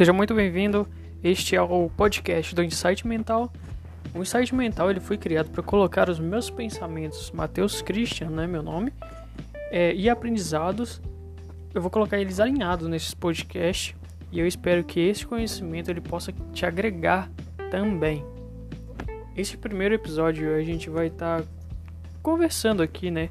[0.00, 0.88] Seja muito bem-vindo.
[1.22, 3.52] Este é o podcast do Insight Mental.
[4.14, 8.62] O Insight Mental ele foi criado para colocar os meus pensamentos, Matheus Christian, né, meu
[8.62, 8.94] nome,
[9.70, 11.02] é, e aprendizados.
[11.74, 13.94] Eu vou colocar eles alinhados nesse podcast
[14.32, 17.30] e eu espero que esse conhecimento ele possa te agregar
[17.70, 18.24] também.
[19.36, 21.48] Esse primeiro episódio a gente vai estar tá
[22.22, 23.28] conversando aqui, né,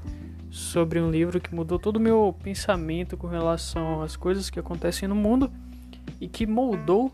[0.52, 5.10] sobre um livro que mudou todo o meu pensamento com relação às coisas que acontecem
[5.10, 5.52] no mundo
[6.20, 7.12] e que moldou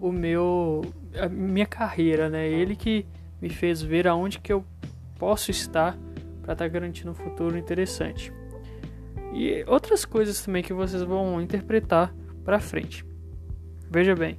[0.00, 0.82] o meu
[1.18, 2.48] a minha carreira, né?
[2.48, 3.06] Ele que
[3.40, 4.64] me fez ver aonde que eu
[5.18, 5.96] posso estar
[6.42, 8.32] para estar tá garantindo um futuro interessante.
[9.32, 12.14] E outras coisas também que vocês vão interpretar
[12.44, 13.04] para frente.
[13.90, 14.38] Veja bem,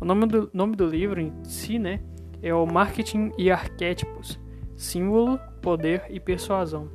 [0.00, 2.00] o nome do, nome do livro em si, né,
[2.42, 4.38] é o Marketing e Arquétipos,
[4.76, 6.88] Símbolo, Poder e Persuasão,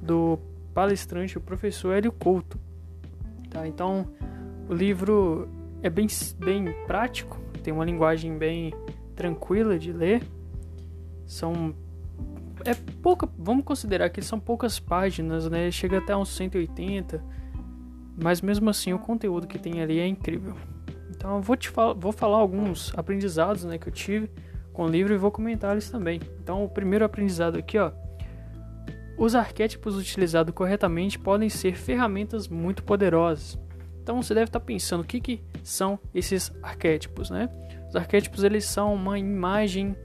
[0.00, 0.38] do
[0.74, 2.58] palestrante o professor Hélio Couto.
[3.50, 3.66] Tá?
[3.66, 4.08] Então,
[4.68, 5.48] o livro
[5.86, 6.06] é bem,
[6.38, 8.74] bem prático, tem uma linguagem bem
[9.14, 10.22] tranquila de ler.
[11.24, 11.74] São
[12.64, 15.70] é pouca, vamos considerar que são poucas páginas, né?
[15.70, 17.22] Chega até uns 180,
[18.20, 20.54] mas mesmo assim o conteúdo que tem ali é incrível.
[21.10, 24.30] Então eu vou te fal vou falar alguns aprendizados, né, que eu tive
[24.72, 26.20] com o livro e vou comentar eles também.
[26.42, 27.92] Então o primeiro aprendizado aqui, ó,
[29.16, 33.58] os arquétipos utilizados corretamente podem ser ferramentas muito poderosas.
[34.02, 37.50] Então você deve estar pensando o que, que são esses arquétipos, né?
[37.88, 39.96] Os arquétipos eles são uma imagem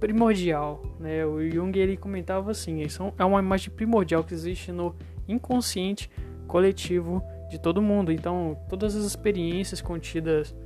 [0.00, 1.24] primordial, né?
[1.26, 4.94] O Jung ele comentava assim, eles são, é uma imagem primordial que existe no
[5.28, 6.10] inconsciente
[6.46, 8.10] coletivo de todo mundo.
[8.10, 10.56] Então todas as experiências contidas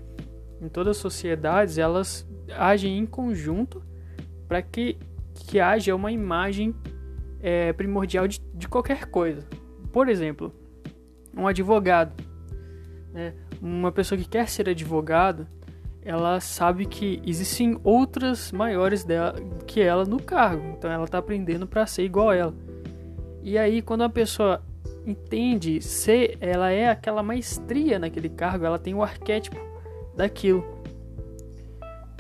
[0.62, 2.24] em todas as sociedades elas
[2.56, 3.82] agem em conjunto
[4.46, 4.96] para que
[5.34, 6.72] que haja uma imagem
[7.40, 9.44] é, primordial de, de qualquer coisa.
[9.92, 10.54] Por exemplo,
[11.36, 12.14] um advogado,
[13.12, 13.34] né?
[13.60, 15.46] Uma pessoa que quer ser advogado,
[16.02, 19.34] ela sabe que existem outras maiores dela,
[19.66, 22.54] que ela no cargo, então ela está aprendendo para ser igual a ela.
[23.42, 24.62] E aí, quando a pessoa
[25.06, 29.58] entende ser, ela é aquela maestria naquele cargo, ela tem o arquétipo
[30.16, 30.64] daquilo.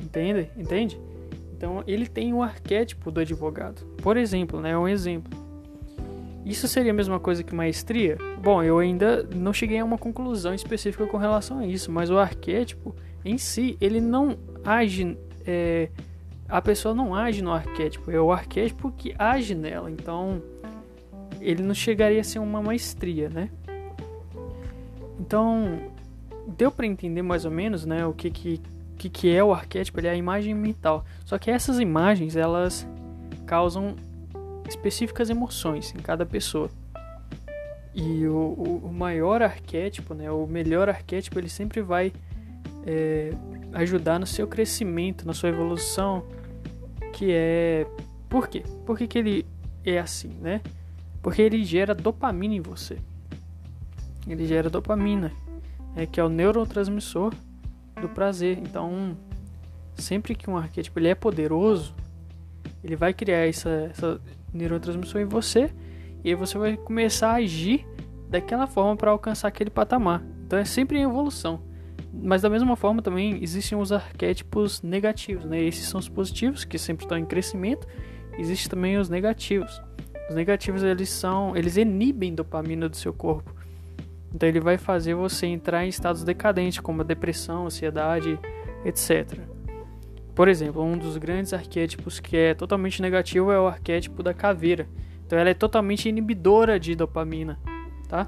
[0.02, 0.50] Entende?
[0.56, 1.00] Entende?
[1.52, 3.84] Então ele tem o arquétipo do advogado.
[4.02, 4.76] Por exemplo, né?
[4.76, 5.38] Um exemplo.
[6.44, 8.16] Isso seria a mesma coisa que maestria?
[8.42, 12.18] Bom, eu ainda não cheguei a uma conclusão específica com relação a isso, mas o
[12.18, 15.16] arquétipo em si, ele não age.
[15.46, 15.88] É,
[16.48, 19.90] a pessoa não age no arquétipo, é o arquétipo que age nela.
[19.90, 20.42] Então,
[21.40, 23.50] ele não chegaria a ser uma maestria, né?
[25.18, 25.78] Então,
[26.56, 28.60] deu para entender mais ou menos, né, o que que
[29.00, 31.06] que, que é o arquétipo, ele é a imagem mental.
[31.24, 32.86] Só que essas imagens, elas
[33.46, 33.96] causam
[34.70, 36.70] específicas emoções em cada pessoa.
[37.94, 42.12] E o, o, o maior arquétipo, né, o melhor arquétipo, ele sempre vai
[42.86, 43.32] é,
[43.72, 46.24] ajudar no seu crescimento, na sua evolução,
[47.12, 47.86] que é...
[48.28, 48.62] Por quê?
[48.86, 49.46] Por que, que ele
[49.84, 50.60] é assim, né?
[51.20, 52.96] Porque ele gera dopamina em você.
[54.26, 55.32] Ele gera dopamina,
[55.96, 57.34] é, que é o neurotransmissor
[58.00, 58.58] do prazer.
[58.58, 59.16] Então,
[59.96, 61.94] sempre que um arquétipo ele é poderoso,
[62.82, 64.20] ele vai criar essa, essa
[64.52, 65.70] neurotransmissão em você
[66.24, 67.86] e aí você vai começar a agir
[68.28, 70.22] daquela forma para alcançar aquele patamar.
[70.46, 71.62] Então é sempre em evolução.
[72.12, 75.62] Mas da mesma forma também existem os arquétipos negativos, né?
[75.62, 77.86] Esses são os positivos que sempre estão em crescimento.
[78.38, 79.80] Existem também os negativos.
[80.28, 83.54] Os negativos eles são, eles inibem dopamina do seu corpo.
[84.34, 88.38] Então ele vai fazer você entrar em estados decadentes, como a depressão, ansiedade,
[88.84, 89.38] etc.
[90.40, 94.88] Por exemplo, um dos grandes arquétipos que é totalmente negativo é o arquétipo da caveira.
[95.26, 97.60] Então ela é totalmente inibidora de dopamina,
[98.08, 98.26] tá?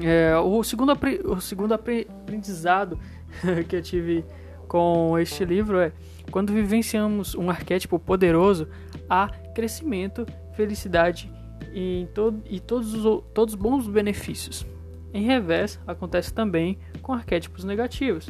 [0.00, 2.98] É, o, segundo, o segundo aprendizado
[3.68, 4.24] que eu tive
[4.66, 5.92] com este livro é
[6.30, 8.66] quando vivenciamos um arquétipo poderoso,
[9.06, 10.24] há crescimento,
[10.54, 11.30] felicidade
[11.70, 14.64] e, todo, e todos, os, todos os bons benefícios.
[15.12, 18.26] Em revés, acontece também com arquétipos negativos.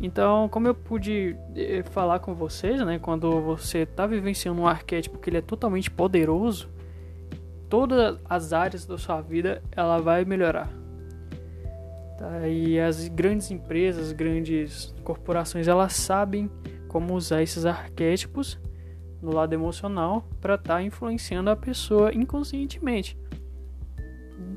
[0.00, 5.18] Então, como eu pude eh, falar com vocês, né, quando você está vivenciando um arquétipo
[5.18, 6.70] que ele é totalmente poderoso,
[7.68, 10.70] todas as áreas da sua vida ela vai melhorar.
[12.18, 12.48] Tá?
[12.48, 16.50] E as grandes empresas, grandes corporações, elas sabem
[16.88, 18.58] como usar esses arquétipos
[19.22, 23.18] no lado emocional para estar tá influenciando a pessoa inconscientemente.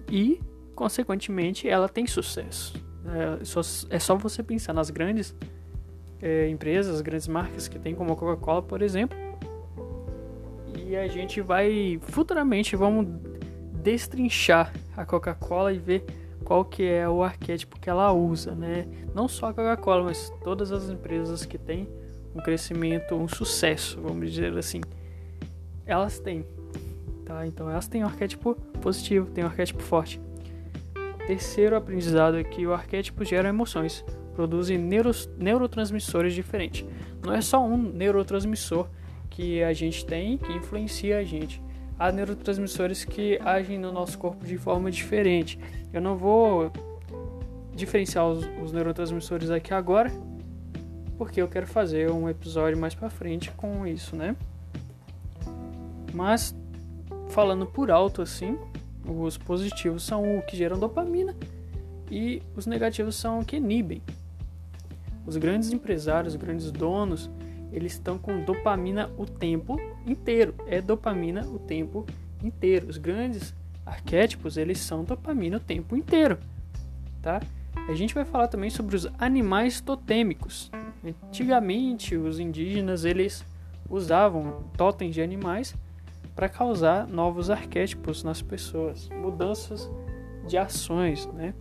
[0.09, 0.41] E
[0.75, 2.82] consequentemente ela tem sucesso.
[3.05, 5.35] É só, é só você pensar nas grandes
[6.21, 9.17] é, empresas, grandes marcas que tem como a Coca-Cola, por exemplo.
[10.77, 13.07] E a gente vai futuramente vamos
[13.83, 16.05] destrinchar a Coca-Cola e ver
[16.43, 18.87] qual que é o arquétipo que ela usa, né?
[19.13, 21.89] Não só a Coca-Cola, mas todas as empresas que têm
[22.35, 24.81] um crescimento, um sucesso, vamos dizer assim,
[25.85, 26.45] elas têm,
[27.25, 27.45] tá?
[27.45, 30.19] Então elas têm um arquétipo positivo, têm um arquétipo forte.
[31.25, 34.03] Terceiro aprendizado é que o arquétipo gera emoções,
[34.35, 34.77] produzem
[35.37, 36.85] neurotransmissores diferentes.
[37.23, 38.87] Não é só um neurotransmissor
[39.29, 41.61] que a gente tem que influencia a gente.
[41.97, 45.57] Há neurotransmissores que agem no nosso corpo de forma diferente.
[45.93, 46.71] Eu não vou
[47.73, 50.11] diferenciar os, os neurotransmissores aqui agora,
[51.17, 54.35] porque eu quero fazer um episódio mais para frente com isso, né?
[56.13, 56.55] Mas
[57.29, 58.57] falando por alto assim,
[59.05, 61.35] os positivos são o que geram dopamina
[62.09, 64.01] e os negativos são o que inibem.
[65.25, 67.29] Os grandes empresários, os grandes donos,
[67.71, 70.53] eles estão com dopamina o tempo inteiro.
[70.67, 72.05] É dopamina o tempo
[72.43, 72.87] inteiro.
[72.87, 73.53] Os grandes
[73.85, 76.37] arquétipos, eles são dopamina o tempo inteiro,
[77.21, 77.41] tá?
[77.89, 80.71] A gente vai falar também sobre os animais totêmicos.
[81.27, 83.43] Antigamente, os indígenas, eles
[83.89, 85.75] usavam totens de animais
[86.35, 89.89] para causar novos arquétipos nas pessoas, mudanças
[90.47, 91.53] de ações, né?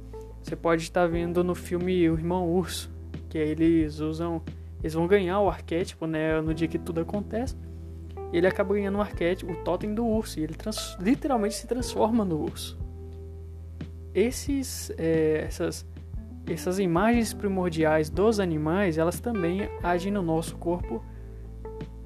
[0.43, 2.91] Você pode estar vendo no filme O Irmão Urso,
[3.29, 4.43] que eles usam,
[4.81, 7.57] eles vão ganhar o arquétipo, né, no dia que tudo acontece.
[8.33, 12.25] Ele acaba ganhando um arquétipo, o totem do urso, e ele trans, literalmente se transforma
[12.25, 12.79] no urso.
[14.15, 15.87] Esses, é, essas,
[16.47, 21.05] essas imagens primordiais dos animais, elas também agem no nosso corpo,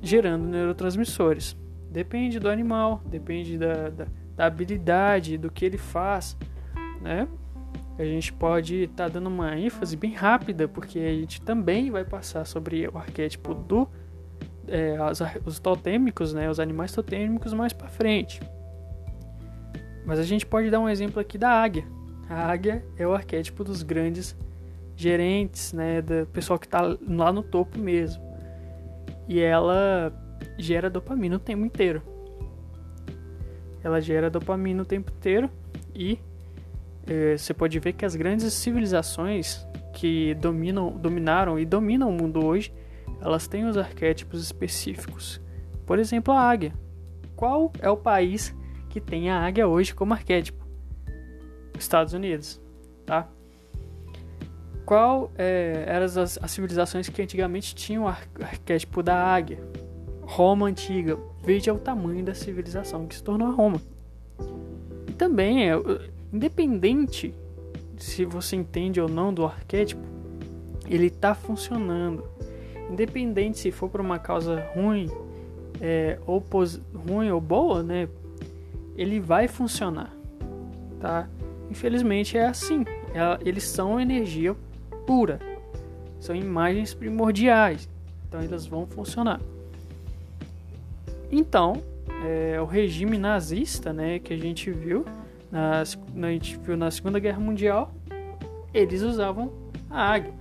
[0.03, 1.57] gerando neurotransmissores.
[1.97, 4.07] Depende do animal, depende da, da,
[4.37, 6.37] da habilidade, do que ele faz,
[7.01, 7.27] né?
[7.99, 12.05] A gente pode estar tá dando uma ênfase bem rápida, porque a gente também vai
[12.05, 13.89] passar sobre o arquétipo do
[14.69, 18.43] é, os, os totêmicos, né, os animais totêmicos mais para frente.
[20.05, 21.87] Mas a gente pode dar um exemplo aqui da águia.
[22.29, 24.37] A águia é o arquétipo dos grandes
[24.95, 28.23] gerentes, né, do pessoal que está lá no topo mesmo.
[29.27, 30.13] E ela
[30.59, 32.03] gera dopamina o tempo inteiro.
[33.83, 35.51] Ela gera dopamina o tempo inteiro
[35.95, 36.19] e
[37.07, 42.45] é, você pode ver que as grandes civilizações que dominam, dominaram e dominam o mundo
[42.45, 42.73] hoje,
[43.21, 45.41] elas têm os arquétipos específicos.
[45.87, 46.75] Por exemplo, a águia.
[47.35, 48.55] Qual é o país
[48.91, 50.67] que tem a águia hoje como arquétipo?
[51.79, 52.61] Estados Unidos,
[53.05, 53.29] tá?
[54.85, 59.59] Qual é, eram as, as civilizações que antigamente tinham o arquétipo da águia?
[60.27, 61.17] Roma antiga.
[61.43, 63.81] Veja o tamanho da civilização que se tornou Roma.
[65.09, 65.75] E também, é,
[66.33, 67.33] independente
[67.97, 70.03] se você entende ou não do arquétipo,
[70.87, 72.25] ele está funcionando.
[72.91, 75.09] Independente se for por uma causa ruim,
[75.81, 76.45] é, ou
[77.09, 78.09] ruim ou boa, né?
[78.97, 80.15] Ele vai funcionar,
[81.01, 81.29] tá?
[81.71, 82.85] Infelizmente é assim.
[83.15, 84.55] É, eles são energia
[85.07, 85.41] pura,
[86.21, 87.89] são imagens primordiais,
[88.27, 89.41] então elas vão funcionar.
[91.31, 91.83] Então,
[92.25, 95.05] é, o regime nazista, né, que a gente viu
[95.51, 97.93] na, a gente viu na Segunda Guerra Mundial,
[98.73, 99.53] eles usavam
[99.91, 100.35] a águia.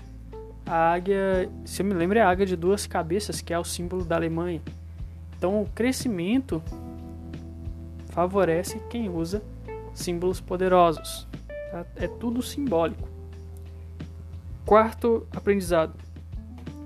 [0.66, 3.64] A águia, se eu me lembro, é a águia de duas cabeças, que é o
[3.64, 4.62] símbolo da Alemanha.
[5.38, 6.62] Então, o crescimento
[8.08, 9.44] favorece quem usa
[9.94, 11.28] símbolos poderosos.
[11.72, 11.86] Tá?
[11.96, 13.08] É tudo simbólico.
[14.66, 15.94] Quarto aprendizado: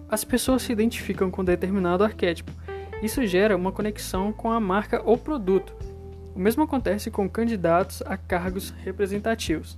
[0.10, 2.52] as pessoas se identificam com determinado arquétipo
[3.02, 5.74] isso gera uma conexão com a marca ou produto.
[6.36, 9.78] O mesmo acontece com candidatos a cargos representativos.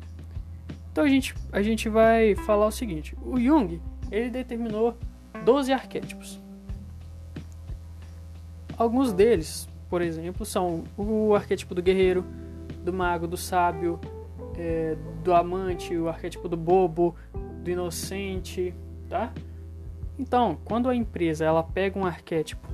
[0.91, 4.97] Então a gente, a gente vai falar o seguinte: o Jung ele determinou
[5.45, 6.41] 12 arquétipos.
[8.77, 12.25] Alguns deles, por exemplo, são o arquétipo do guerreiro,
[12.83, 13.99] do mago, do sábio,
[14.57, 17.15] é, do amante, o arquétipo do bobo,
[17.63, 18.73] do inocente,
[19.07, 19.31] tá?
[20.17, 22.67] Então, quando a empresa ela pega um arquétipo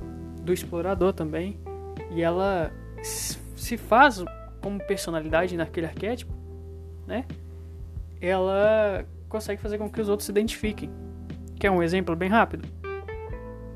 [0.48, 1.58] do explorador também.
[2.10, 4.24] E ela se faz
[4.62, 6.32] como personalidade naquele arquétipo,
[7.06, 7.26] né?
[8.20, 10.90] Ela consegue fazer com que os outros se identifiquem.
[11.60, 12.66] Quer um exemplo bem rápido?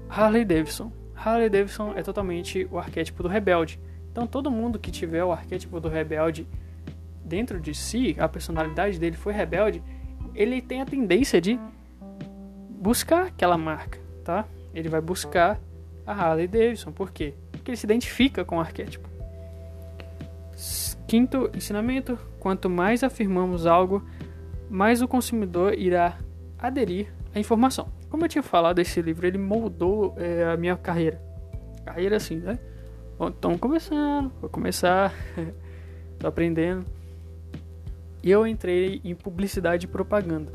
[0.09, 0.91] Harley Davidson.
[1.15, 3.79] Harley Davidson é totalmente o arquétipo do rebelde.
[4.11, 6.47] Então todo mundo que tiver o arquétipo do rebelde
[7.23, 9.83] dentro de si, a personalidade dele foi rebelde,
[10.35, 11.59] ele tem a tendência de
[12.71, 14.47] buscar aquela marca, tá?
[14.75, 15.61] Ele vai buscar
[16.07, 16.93] a Harley Davidson.
[16.93, 17.35] Por quê?
[17.51, 19.09] Porque ele se identifica com o arquétipo.
[21.07, 24.03] Quinto ensinamento: quanto mais afirmamos algo,
[24.71, 26.19] mais o consumidor irá
[26.59, 27.89] aderir à informação.
[28.09, 31.21] Como eu tinha falado, esse livro ele moldou é, a minha carreira.
[31.85, 32.59] Carreira assim, né?
[33.29, 35.15] Estamos começando, vou começar,
[36.19, 36.85] tô aprendendo.
[38.23, 40.53] eu entrei em publicidade e propaganda.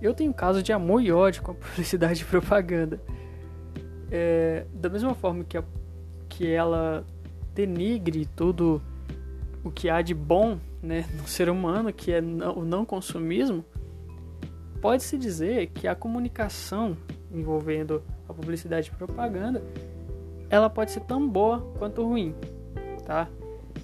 [0.00, 3.00] Eu tenho caso de amor e ódio com a publicidade e propaganda.
[4.16, 5.64] É, da mesma forma que, a,
[6.28, 7.04] que ela
[7.52, 8.80] denigre tudo
[9.64, 13.64] o que há de bom né, no ser humano, que é o não consumismo,
[14.80, 16.96] pode-se dizer que a comunicação
[17.32, 19.60] envolvendo a publicidade e propaganda,
[20.48, 22.36] ela pode ser tão boa quanto ruim,
[23.04, 23.28] tá?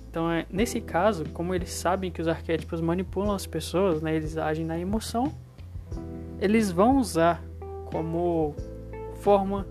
[0.08, 4.36] Então, é, nesse caso, como eles sabem que os arquétipos manipulam as pessoas, né, eles
[4.36, 5.32] agem na emoção,
[6.40, 7.42] eles vão usar
[7.86, 8.54] como
[9.16, 9.66] forma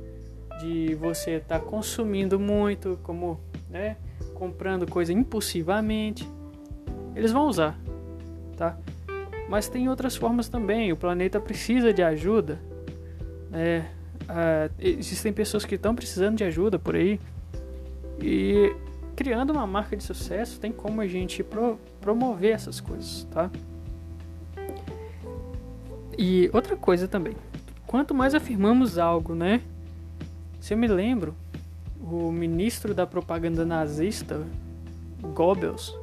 [0.60, 3.40] de você estar tá consumindo muito, como
[3.70, 3.98] né,
[4.34, 6.30] comprando coisa impulsivamente.
[7.16, 7.80] Eles vão usar,
[8.58, 8.78] tá?
[9.50, 10.92] Mas tem outras formas também.
[10.92, 12.60] O planeta precisa de ajuda.
[13.50, 13.90] Né?
[14.24, 17.20] Uh, existem pessoas que estão precisando de ajuda por aí.
[18.22, 18.76] E
[19.16, 23.50] criando uma marca de sucesso, tem como a gente pro, promover essas coisas, tá?
[26.18, 27.34] E outra coisa também,
[27.88, 29.62] quanto mais afirmamos algo, né?
[30.60, 31.36] Se eu me lembro,
[32.00, 34.46] o ministro da propaganda nazista,
[35.22, 35.98] Goebbels,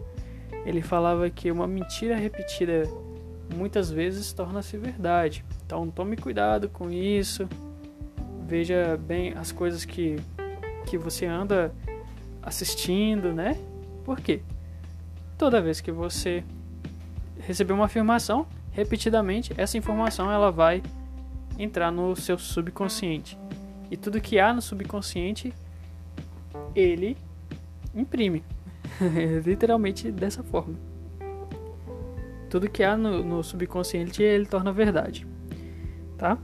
[0.65, 2.89] ele falava que uma mentira repetida
[3.55, 5.45] muitas vezes torna-se verdade.
[5.65, 7.49] Então tome cuidado com isso.
[8.47, 10.17] Veja bem as coisas que,
[10.87, 11.73] que você anda
[12.43, 13.57] assistindo, né?
[14.05, 14.41] Por quê?
[15.37, 16.45] Toda vez que você
[17.41, 20.83] receber uma afirmação, repetidamente, essa informação ela vai
[21.59, 23.39] entrar no seu subconsciente.
[23.90, 25.52] E tudo que há no subconsciente,
[26.75, 27.16] ele
[27.95, 28.45] imprime.
[29.45, 30.75] Literalmente dessa forma.
[32.49, 35.26] Tudo que há no, no subconsciente ele torna verdade.
[36.16, 36.38] Tá?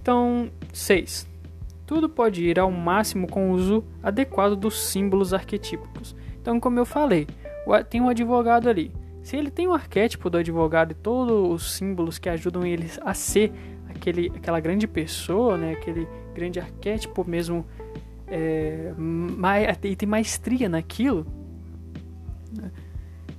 [0.00, 1.28] Então, 6.
[1.86, 6.14] Tudo pode ir ao máximo com o uso adequado dos símbolos arquetípicos.
[6.40, 7.26] Então, como eu falei,
[7.88, 8.92] tem um advogado ali.
[9.22, 12.90] Se ele tem o um arquétipo do advogado e todos os símbolos que ajudam ele
[13.02, 13.52] a ser
[14.00, 17.66] aquele, aquela grande pessoa, né, aquele grande arquétipo mesmo,
[18.26, 21.26] é, mais, e tem maestria naquilo,
[22.56, 22.70] né?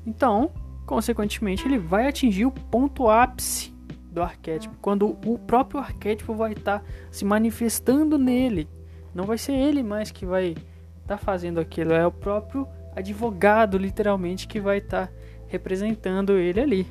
[0.05, 0.51] então
[0.91, 3.73] consequentemente, ele vai atingir o ponto ápice
[4.11, 8.67] do arquétipo, quando o próprio arquétipo vai estar tá se manifestando nele.
[9.15, 10.65] Não vai ser ele mais que vai estar
[11.05, 15.13] tá fazendo aquilo, é o próprio advogado, literalmente, que vai estar tá
[15.47, 16.87] representando ele ali.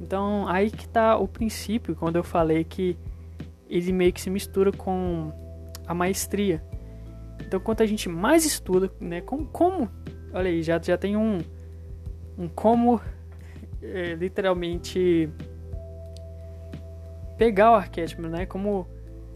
[0.00, 2.96] Então, aí que está o princípio, quando eu falei que
[3.68, 5.32] ele meio que se mistura com
[5.86, 6.62] a maestria.
[7.40, 9.90] Então, quanto a gente mais estuda, né, como, como
[10.32, 11.38] olha aí, já, já tem um,
[12.36, 13.00] um como
[13.82, 15.30] é, literalmente
[17.36, 18.46] pegar o arquétipo, né?
[18.46, 18.86] Como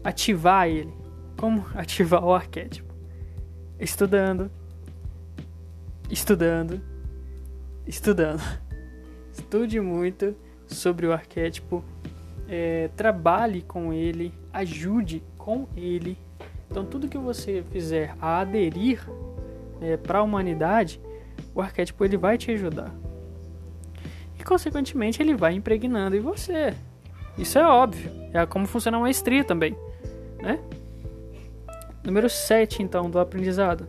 [0.03, 0.93] ativar ele.
[1.37, 2.93] Como ativar o arquétipo?
[3.79, 4.51] Estudando,
[6.09, 6.81] estudando,
[7.87, 8.41] estudando.
[9.31, 10.35] Estude muito
[10.73, 11.83] sobre o arquétipo,
[12.47, 16.17] é, trabalhe com ele, ajude com ele.
[16.69, 18.99] Então, tudo que você fizer a aderir
[19.81, 20.99] é, para a humanidade
[21.53, 22.93] o arquétipo ele vai te ajudar.
[24.39, 26.73] E consequentemente ele vai impregnando em você.
[27.37, 28.11] Isso é óbvio.
[28.33, 29.75] É como funciona a maestria também,
[30.41, 30.59] né?
[32.03, 33.87] Número 7 então do aprendizado.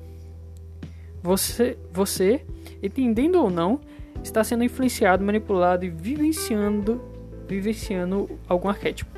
[1.22, 2.44] Você, você,
[2.82, 3.80] entendendo ou não,
[4.24, 7.00] está sendo influenciado, manipulado e vivenciando,
[7.46, 9.10] vivenciando algum arquétipo.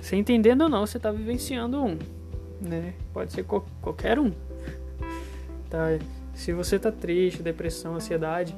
[0.00, 1.98] Você entendendo ou não, você está vivenciando um,
[2.60, 2.94] né?
[3.12, 4.32] Pode ser co qualquer um.
[5.68, 5.86] Tá?
[6.34, 8.54] Se você tá triste, depressão, ansiedade,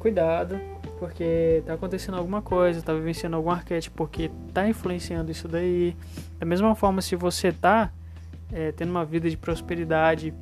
[0.00, 0.60] cuidado,
[0.98, 5.96] porque tá acontecendo alguma coisa, tá vivenciando algum arquétipo, porque tá influenciando isso daí.
[6.40, 7.92] Da mesma forma, se você tá
[8.52, 10.34] é, tendo uma vida de prosperidade,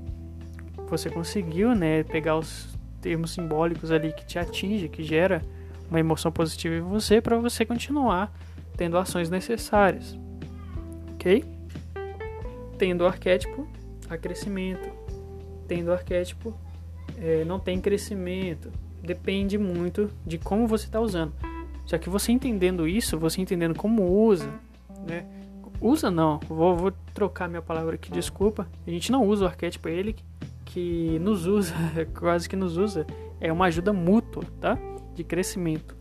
[0.90, 5.42] você conseguiu, né, pegar os termos simbólicos ali que te atinge, que gera
[5.88, 8.32] uma emoção positiva em você, para você continuar
[8.76, 10.18] tendo ações necessárias,
[11.14, 11.44] ok?
[12.78, 13.66] Tendo o arquétipo,
[14.08, 15.00] há crescimento
[15.70, 16.52] tendo arquétipo
[17.16, 18.72] é, não tem crescimento.
[19.00, 21.32] Depende muito de como você está usando.
[21.86, 24.50] Só que você entendendo isso, você entendendo como usa,
[25.06, 25.24] né?
[25.80, 28.66] Usa não, vou, vou trocar minha palavra aqui, desculpa.
[28.84, 30.24] A gente não usa o arquétipo, é ele que
[31.20, 31.74] nos usa,
[32.18, 33.06] quase que nos usa.
[33.40, 34.78] É uma ajuda mútua, tá?
[35.14, 35.96] De crescimento.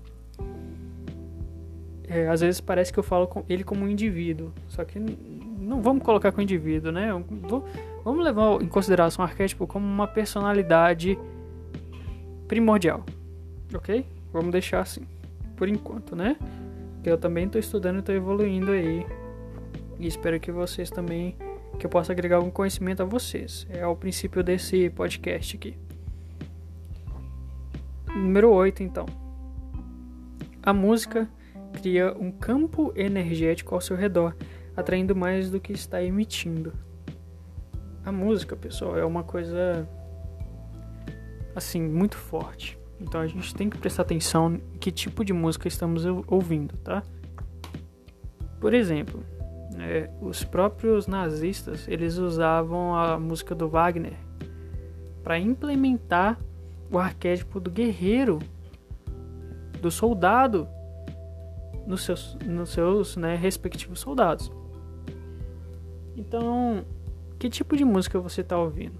[2.07, 5.79] É, às vezes parece que eu falo com ele como um indivíduo, só que não
[5.79, 7.09] vamos colocar com indivíduo, né?
[7.47, 7.63] Vou,
[8.03, 11.17] vamos levar em consideração o arquétipo como uma personalidade
[12.47, 13.05] primordial,
[13.73, 14.03] ok?
[14.33, 15.03] Vamos deixar assim,
[15.55, 16.35] por enquanto, né?
[17.03, 19.05] Que eu também estou estudando e estou evoluindo aí.
[19.99, 21.35] E espero que vocês também,
[21.79, 23.65] que eu possa agregar algum conhecimento a vocês.
[23.69, 25.75] É o princípio desse podcast aqui.
[28.07, 29.05] Número 8, então.
[30.61, 31.27] A música
[31.73, 34.35] cria um campo energético ao seu redor,
[34.75, 36.73] atraindo mais do que está emitindo.
[38.03, 39.87] A música, pessoal, é uma coisa
[41.55, 42.77] assim muito forte.
[42.99, 47.03] Então a gente tem que prestar atenção que tipo de música estamos ouvindo, tá?
[48.59, 49.23] Por exemplo,
[49.79, 54.17] é, os próprios nazistas eles usavam a música do Wagner
[55.23, 56.39] para implementar
[56.91, 58.39] o arquétipo do guerreiro,
[59.81, 60.67] do soldado
[61.85, 64.51] nos seus, nos seus né, respectivos soldados.
[66.15, 66.83] Então,
[67.37, 68.99] que tipo de música você está ouvindo?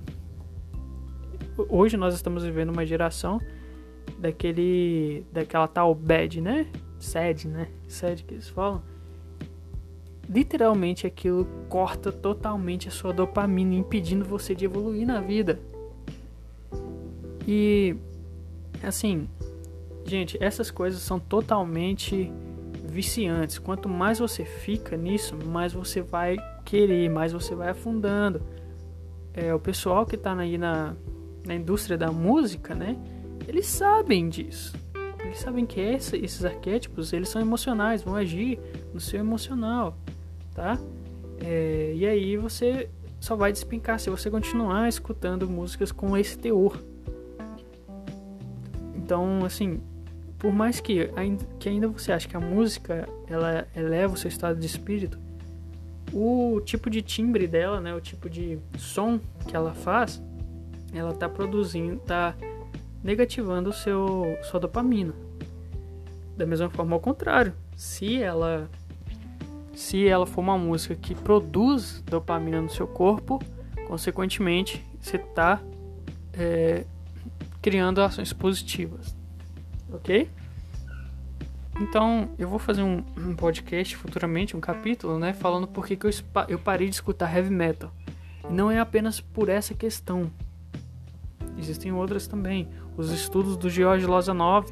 [1.67, 3.41] Hoje nós estamos vivendo uma geração
[4.17, 6.67] daquele daquela tal bad, né?
[6.97, 7.67] Sad, né?
[7.87, 8.81] Sad que eles falam.
[10.29, 15.59] Literalmente aquilo corta totalmente a sua dopamina, impedindo você de evoluir na vida.
[17.47, 17.95] E
[18.83, 19.27] assim,
[20.05, 22.31] gente, essas coisas são totalmente
[22.83, 23.57] viciantes.
[23.57, 28.39] Quanto mais você fica nisso, mais você vai querer, mais você vai afundando.
[29.33, 30.95] É, o pessoal que está aí na,
[31.43, 32.95] na indústria da música, né?
[33.47, 34.77] Eles sabem disso.
[35.23, 38.59] Eles sabem que essa, esses arquétipos eles são emocionais, vão agir
[38.93, 39.97] no seu emocional,
[40.59, 40.77] tá?
[41.39, 46.77] É, e aí você só vai despencar se você continuar escutando músicas com esse teor.
[48.93, 49.79] Então, assim,
[50.37, 54.27] por mais que ainda, que ainda você ache que a música ela eleva o seu
[54.27, 55.17] estado de espírito,
[56.11, 60.21] o tipo de timbre dela, né, o tipo de som que ela faz,
[60.93, 62.35] ela tá produzindo, tá
[63.01, 65.13] negativando o seu sua dopamina.
[66.35, 68.69] Da mesma forma ao contrário, se ela
[69.79, 73.41] se ela for uma música que produz dopamina no seu corpo,
[73.87, 75.61] consequentemente você está
[76.33, 76.83] é,
[77.61, 79.15] criando ações positivas,
[79.93, 80.29] ok?
[81.79, 86.11] Então eu vou fazer um, um, podcast futuramente, um capítulo, né, falando por que eu,
[86.49, 87.89] eu parei de escutar heavy metal.
[88.49, 90.29] Não é apenas por essa questão.
[91.57, 92.67] Existem outras também.
[92.97, 94.69] Os estudos do George Lozanov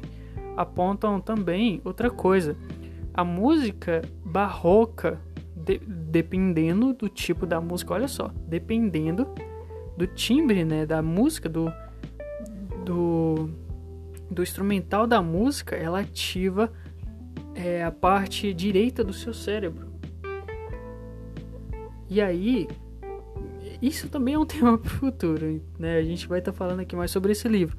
[0.54, 2.54] apontam também outra coisa.
[3.18, 5.20] A música barroca,
[5.56, 9.26] de, dependendo do tipo da música, olha só, dependendo
[9.96, 11.68] do timbre, né, da música, do,
[12.84, 13.50] do,
[14.30, 16.72] do instrumental da música, ela ativa
[17.56, 19.88] é, a parte direita do seu cérebro.
[22.08, 22.68] E aí,
[23.82, 25.98] isso também é um tema para o futuro, né?
[25.98, 27.76] A gente vai estar tá falando aqui mais sobre esse livro.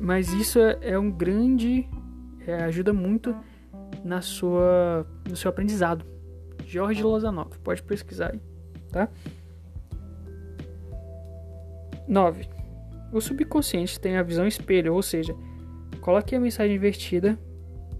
[0.00, 1.88] Mas isso é, é um grande.
[2.46, 3.34] É, ajuda muito
[4.04, 6.04] na sua, no seu aprendizado.
[6.66, 8.40] Jorge Lozanov, pode pesquisar aí,
[8.90, 9.08] tá?
[12.06, 12.48] 9.
[13.12, 15.34] O subconsciente tem a visão espelho, ou seja,
[16.00, 17.38] coloque a mensagem invertida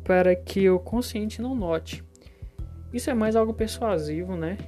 [0.05, 2.05] para que o consciente não note.
[2.93, 4.59] Isso é mais algo persuasivo, né?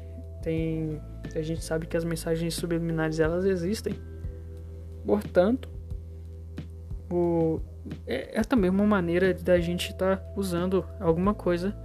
[0.42, 1.00] Tem,
[1.34, 3.94] a gente sabe que as mensagens subliminares elas existem.
[5.04, 5.68] Portanto,
[7.10, 7.60] o,
[8.06, 11.76] é, é também uma maneira da gente estar tá usando alguma coisa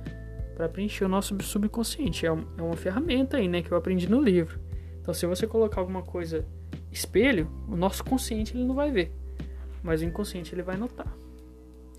[0.55, 2.25] para preencher o nosso subconsciente.
[2.25, 4.59] É, um, é uma ferramenta aí, né, que eu aprendi no livro.
[5.01, 6.45] Então, se você colocar alguma coisa
[6.91, 9.11] espelho, o nosso consciente ele não vai ver,
[9.81, 11.11] mas o inconsciente ele vai notar.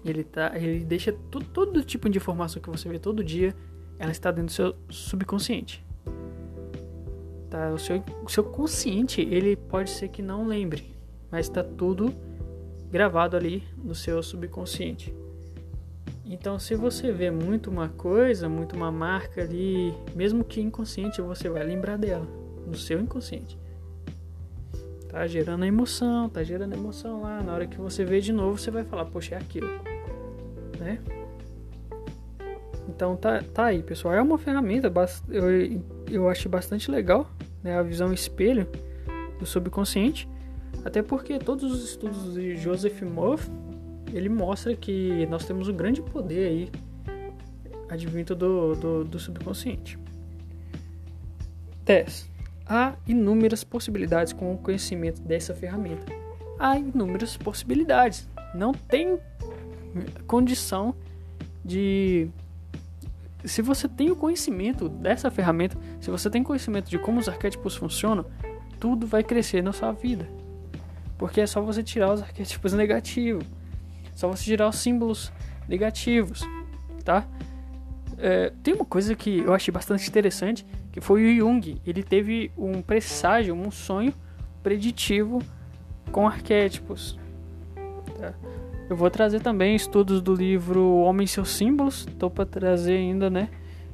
[0.05, 3.55] Ele tá, ele deixa todo, todo tipo de informação que você vê todo dia,
[3.99, 5.85] ela está dentro do seu subconsciente.
[7.49, 7.71] Tá?
[7.71, 10.95] O seu, o seu consciente, ele pode ser que não lembre,
[11.31, 12.12] mas está tudo
[12.93, 15.15] gravado ali no seu subconsciente.
[16.27, 21.49] Então, se você vê muito uma coisa, muito uma marca ali, mesmo que inconsciente, você
[21.49, 22.27] vai lembrar dela
[22.67, 23.59] no seu inconsciente.
[25.09, 27.43] Tá gerando a emoção, tá gerando emoção lá.
[27.43, 29.69] Na hora que você vê de novo, você vai falar, poxa, é aquilo,
[30.79, 30.99] né?
[32.89, 34.15] Então tá, tá aí, pessoal.
[34.15, 34.93] É uma ferramenta,
[35.29, 37.31] eu, eu acho bastante legal,
[37.63, 37.79] né?
[37.79, 38.67] A visão espelho
[39.39, 40.29] do subconsciente.
[40.85, 43.51] Até porque todos os estudos de Joseph Murphy,
[44.12, 46.71] ele mostra que nós temos um grande poder aí
[47.88, 49.99] advindo do, do, do subconsciente.
[51.85, 52.31] 10.
[52.66, 56.07] Há inúmeras possibilidades com o conhecimento dessa ferramenta.
[56.59, 58.29] Há inúmeras possibilidades.
[58.55, 59.18] Não tem
[60.27, 60.95] condição
[61.64, 62.29] de.
[63.45, 67.75] Se você tem o conhecimento dessa ferramenta, se você tem conhecimento de como os arquétipos
[67.75, 68.25] funcionam,
[68.79, 70.29] tudo vai crescer na sua vida.
[71.23, 73.47] Porque é só você tirar os arquétipos negativos.
[74.13, 75.33] Só você tirar os símbolos
[75.69, 76.43] negativos,
[77.05, 77.25] tá?
[78.19, 81.81] É, tem uma coisa que eu achei bastante interessante, que foi o Jung.
[81.87, 84.13] Ele teve um presságio, um sonho
[84.65, 85.41] preditivo
[86.11, 87.17] com arquétipos.
[88.19, 88.35] Tá?
[88.91, 92.05] Eu vou trazer também estudos do livro Homem e seus Símbolos.
[92.19, 93.49] Tô para trazer ainda, né?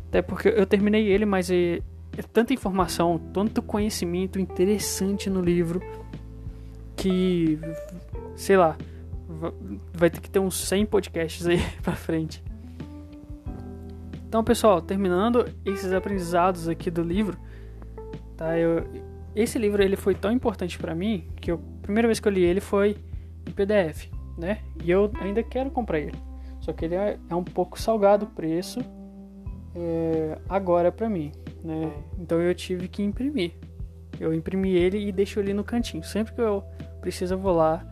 [0.08, 1.82] Até porque eu terminei ele, mas é,
[2.16, 5.82] é tanta informação, tanto conhecimento interessante no livro
[6.98, 7.58] que,
[8.36, 8.76] sei lá,
[9.94, 12.42] vai ter que ter uns 100 podcasts aí pra frente.
[14.28, 17.38] Então, pessoal, terminando esses aprendizados aqui do livro,
[18.36, 18.58] tá?
[18.58, 18.86] Eu,
[19.34, 22.32] esse livro ele foi tão importante para mim que eu, a primeira vez que eu
[22.32, 22.96] li ele foi
[23.46, 24.58] em PDF, né?
[24.82, 26.18] E eu ainda quero comprar ele.
[26.60, 28.80] Só que ele é, é um pouco salgado o preço
[29.74, 31.32] é, agora para mim,
[31.64, 31.90] né?
[32.18, 33.52] Então eu tive que imprimir.
[34.20, 36.02] Eu imprimi ele e deixo ele no cantinho.
[36.02, 36.64] Sempre que eu
[37.00, 37.84] preciso eu vou lá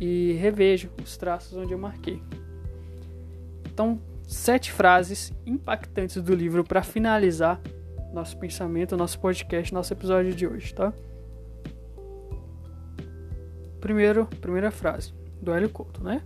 [0.00, 2.22] e revejo os traços onde eu marquei.
[3.72, 7.60] Então sete frases impactantes do livro para finalizar
[8.12, 10.92] nosso pensamento, nosso podcast, nosso episódio de hoje, tá?
[13.80, 16.22] Primeiro, primeira frase do Hélio Couto, né?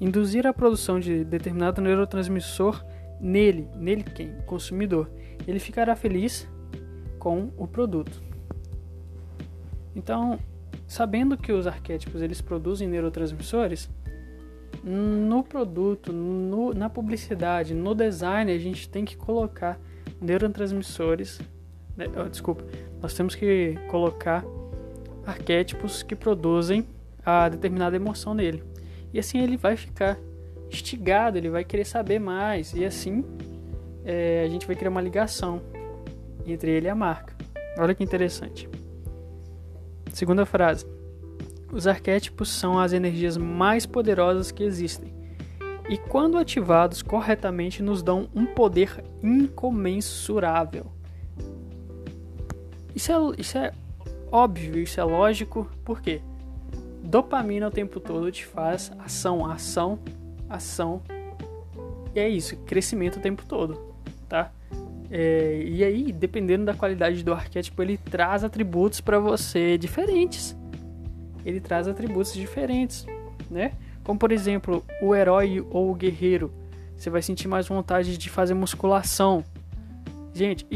[0.00, 2.84] Induzir a produção de determinado neurotransmissor
[3.20, 4.30] nele, nele quem?
[4.38, 5.10] O consumidor.
[5.46, 6.48] Ele ficará feliz
[7.18, 8.22] com o produto.
[9.94, 10.38] Então,
[10.88, 13.88] sabendo que os arquétipos eles produzem neurotransmissores,
[14.82, 19.78] no produto, no, na publicidade, no design, a gente tem que colocar
[20.20, 21.40] neurotransmissores.
[21.96, 22.64] Né, oh, desculpa,
[23.02, 24.44] nós temos que colocar
[25.26, 26.86] arquétipos que produzem
[27.24, 28.62] a determinada emoção nele.
[29.12, 30.18] E assim ele vai ficar
[30.70, 32.72] instigado, ele vai querer saber mais.
[32.72, 33.24] E assim
[34.04, 35.60] é, a gente vai criar uma ligação
[36.46, 37.36] entre ele e a marca.
[37.76, 38.68] Olha que interessante.
[40.18, 40.84] Segunda frase.
[41.72, 45.14] Os arquétipos são as energias mais poderosas que existem
[45.88, 50.86] e, quando ativados corretamente, nos dão um poder incomensurável.
[52.96, 53.72] Isso é, isso é
[54.32, 56.20] óbvio, isso é lógico, por quê?
[57.00, 60.00] Dopamina o tempo todo te faz ação, ação,
[60.50, 61.00] ação.
[62.12, 63.94] E é isso, crescimento o tempo todo,
[64.28, 64.50] tá?
[65.10, 70.56] É, e aí, dependendo da qualidade do arquétipo, ele traz atributos para você diferentes
[71.48, 73.06] ele traz atributos diferentes,
[73.50, 73.72] né?
[74.04, 76.52] Como por exemplo, o herói ou o guerreiro.
[76.96, 79.44] Você vai sentir mais vontade de fazer musculação.
[80.34, 80.66] Gente,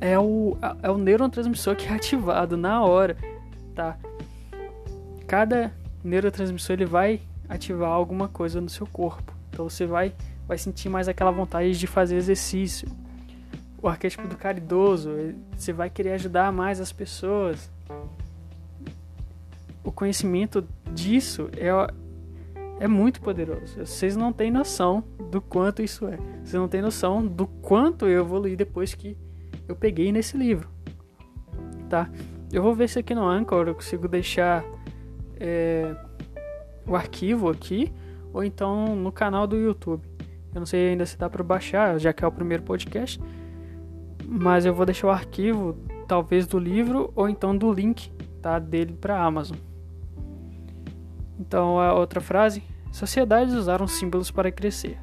[0.00, 3.16] é o, é o neurotransmissor que é ativado na hora,
[3.74, 3.96] tá?
[5.26, 5.72] Cada
[6.02, 9.32] neurotransmissor ele vai ativar alguma coisa no seu corpo.
[9.50, 10.12] Então você vai,
[10.46, 12.88] vai sentir mais aquela vontade de fazer exercício.
[13.80, 15.10] O arquétipo do caridoso,
[15.56, 17.70] você vai querer ajudar mais as pessoas
[19.88, 21.70] o conhecimento disso é,
[22.78, 23.78] é muito poderoso.
[23.78, 26.18] Vocês não têm noção do quanto isso é.
[26.44, 29.16] Vocês não têm noção do quanto eu evolui depois que
[29.66, 30.68] eu peguei nesse livro.
[31.88, 32.10] Tá?
[32.52, 34.62] Eu vou ver se aqui no Anchor eu consigo deixar
[35.40, 35.96] é,
[36.86, 37.90] o arquivo aqui
[38.30, 40.02] ou então no canal do YouTube.
[40.54, 43.18] Eu não sei ainda se dá para baixar, já que é o primeiro podcast,
[44.30, 45.74] mas eu vou deixar o arquivo
[46.06, 48.12] talvez do livro ou então do link
[48.42, 49.56] tá dele para Amazon.
[51.40, 52.62] Então, a outra frase:
[52.92, 54.98] sociedades usaram símbolos para crescer.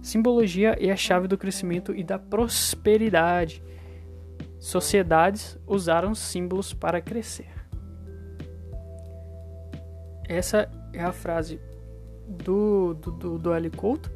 [0.00, 3.62] Simbologia é a chave do crescimento e da prosperidade.
[4.58, 7.48] Sociedades usaram símbolos para crescer.
[10.26, 11.60] Essa é a frase
[12.26, 13.70] do, do, do, do L.
[13.70, 14.10] Couto,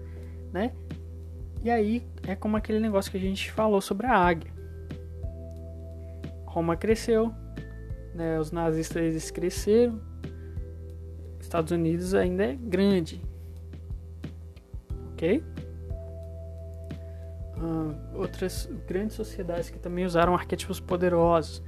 [0.52, 0.72] né?
[1.62, 4.50] E aí é como aquele negócio que a gente falou sobre a águia.
[6.44, 7.32] Roma cresceu,
[8.14, 8.38] né?
[8.38, 10.00] os nazistas cresceram,
[11.40, 13.22] Estados Unidos ainda é grande.
[15.12, 15.42] Ok?
[17.56, 21.62] Uh, outras grandes sociedades que também usaram arquétipos poderosos.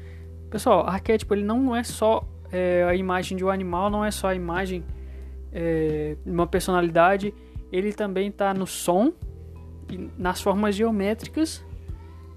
[0.50, 4.28] Pessoal, arquétipo ele não é só é, a imagem de um animal, não é só
[4.28, 4.84] a imagem
[5.52, 7.32] é, de uma personalidade,
[7.70, 9.12] ele também está no som
[10.18, 11.64] nas formas geométricas,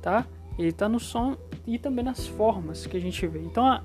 [0.01, 0.25] tá?
[0.57, 3.39] Ele está no som e também nas formas que a gente vê.
[3.39, 3.83] Então, a,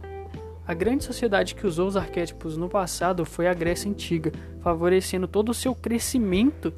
[0.66, 5.50] a grande sociedade que usou os arquétipos no passado foi a Grécia Antiga, favorecendo todo
[5.50, 6.72] o seu crescimento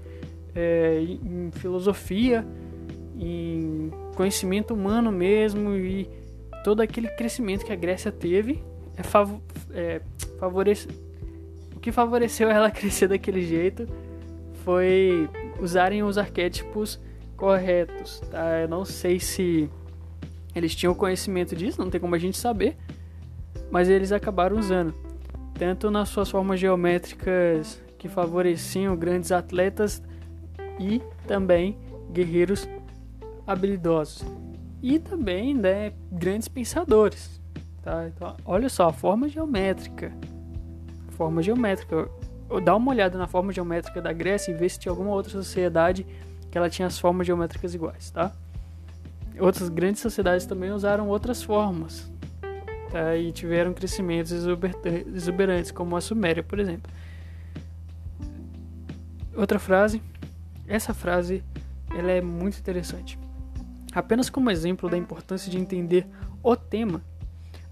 [0.54, 2.46] é, em filosofia,
[3.16, 6.08] em conhecimento humano mesmo e
[6.64, 8.62] todo aquele crescimento que a Grécia teve
[8.96, 9.38] é, fav
[9.72, 10.00] é,
[10.38, 10.88] favorece
[11.74, 13.86] o que favoreceu ela crescer daquele jeito
[14.64, 15.28] foi
[15.64, 17.00] usarem os arquétipos
[17.36, 18.20] corretos.
[18.30, 18.60] Tá?
[18.60, 19.68] Eu não sei se
[20.54, 22.76] eles tinham conhecimento disso, não tem como a gente saber
[23.70, 24.94] mas eles acabaram usando,
[25.54, 30.02] tanto nas suas formas geométricas que favoreciam grandes atletas
[30.78, 31.76] e também
[32.12, 32.68] guerreiros
[33.46, 34.24] habilidosos
[34.82, 37.40] e também né, grandes pensadores.
[37.82, 38.06] Tá?
[38.06, 40.12] Então, olha só, a forma geométrica,
[41.10, 42.08] forma geométrica,
[42.62, 46.06] dar uma olhada na forma geométrica da Grécia e ver se tinha alguma outra sociedade
[46.50, 48.32] que ela tinha as formas geométricas iguais, tá?
[49.38, 52.10] Outras grandes sociedades também usaram outras formas
[52.92, 53.16] tá?
[53.16, 54.32] e tiveram crescimentos
[55.12, 56.90] exuberantes, como a Suméria, por exemplo.
[59.36, 60.00] Outra frase,
[60.68, 61.42] essa frase
[61.90, 63.18] ela é muito interessante.
[63.92, 66.06] Apenas como exemplo da importância de entender
[66.42, 67.02] o tema,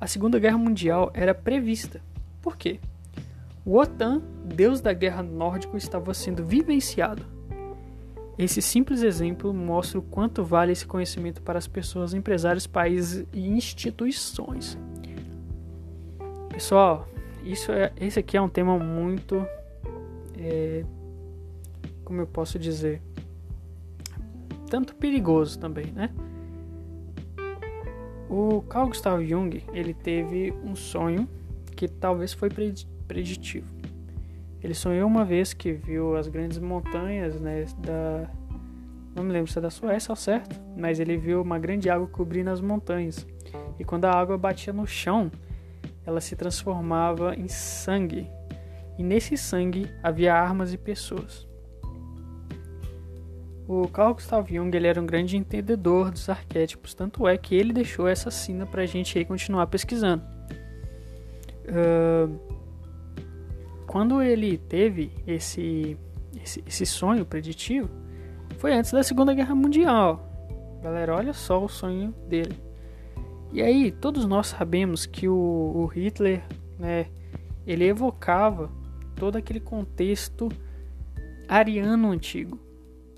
[0.00, 2.00] a Segunda Guerra Mundial era prevista.
[2.40, 2.80] Por quê?
[3.64, 7.24] O Otan, deus da guerra nórdico, estava sendo vivenciado.
[8.36, 13.48] Esse simples exemplo mostra o quanto vale esse conhecimento para as pessoas, empresários, países e
[13.48, 14.76] instituições.
[16.48, 17.06] Pessoal,
[17.44, 19.46] isso é, esse aqui é um tema muito,
[20.36, 20.84] é,
[22.04, 23.00] como eu posso dizer,
[24.68, 26.10] tanto perigoso também, né?
[28.28, 31.28] O Carl Gustav Jung ele teve um sonho
[31.76, 32.48] que talvez foi
[33.12, 33.66] preditivo.
[34.62, 38.30] Ele sonhou uma vez que viu as grandes montanhas, né, da
[39.14, 42.06] não me lembro se é da Suécia ao certo, mas ele viu uma grande água
[42.06, 43.26] cobrindo as montanhas.
[43.78, 45.30] E quando a água batia no chão,
[46.06, 48.26] ela se transformava em sangue.
[48.98, 51.46] E nesse sangue havia armas e pessoas.
[53.68, 57.74] O Carl Gustav Jung ele era um grande entendedor dos arquétipos, tanto é que ele
[57.74, 60.24] deixou essa sina para a gente aí continuar pesquisando.
[61.68, 62.61] Uh,
[63.92, 65.98] quando ele teve esse,
[66.42, 67.90] esse, esse, sonho preditivo,
[68.56, 70.26] foi antes da Segunda Guerra Mundial.
[70.82, 72.56] Galera, olha só o sonho dele.
[73.52, 76.42] E aí, todos nós sabemos que o, o Hitler,
[76.78, 77.08] né,
[77.66, 78.70] ele evocava
[79.14, 80.48] todo aquele contexto
[81.46, 82.58] ariano antigo.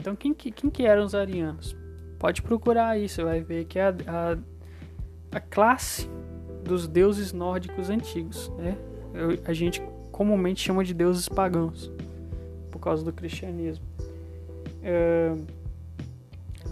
[0.00, 1.76] Então, quem que, quem que eram os arianos?
[2.18, 6.10] Pode procurar aí, você vai ver que é a, a, a classe
[6.64, 8.48] dos deuses nórdicos antigos.
[8.58, 8.76] Né?
[9.14, 9.80] Eu, a gente
[10.14, 11.90] comumente chama de deuses pagãos,
[12.70, 13.84] por causa do cristianismo.
[14.80, 15.34] É,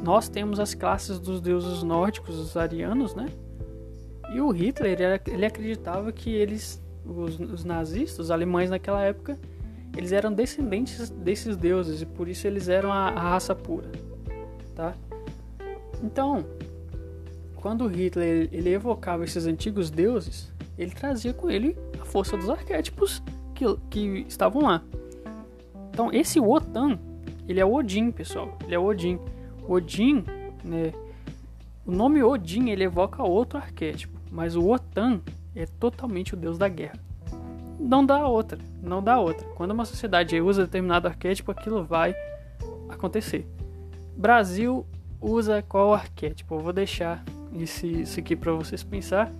[0.00, 3.26] nós temos as classes dos deuses nórdicos, os arianos, né?
[4.32, 9.36] E o Hitler, ele, acreditava que eles, os, os nazistas, os alemães naquela época,
[9.96, 13.90] eles eram descendentes desses deuses e por isso eles eram a, a raça pura,
[14.72, 14.94] tá?
[16.00, 16.46] Então,
[17.56, 20.51] quando Hitler ele evocava esses antigos deuses,
[20.82, 23.22] ele trazia com ele a força dos arquétipos
[23.54, 24.82] que, que estavam lá.
[25.90, 26.98] Então, esse Wotan,
[27.48, 28.56] ele é Odin, pessoal.
[28.64, 29.18] Ele é Odin.
[29.68, 30.24] Odin,
[30.64, 30.92] né?
[31.84, 35.20] O nome Odin ele evoca outro arquétipo, mas o Wotan
[35.54, 36.98] é totalmente o deus da guerra
[37.82, 39.46] não dá outra, não dá outra.
[39.54, 42.14] Quando uma sociedade usa determinado arquétipo, aquilo vai
[42.88, 43.46] acontecer.
[44.16, 44.86] Brasil
[45.20, 46.54] usa qual arquétipo?
[46.54, 47.24] Eu vou deixar
[47.58, 49.30] esse, isso aqui para vocês pensar,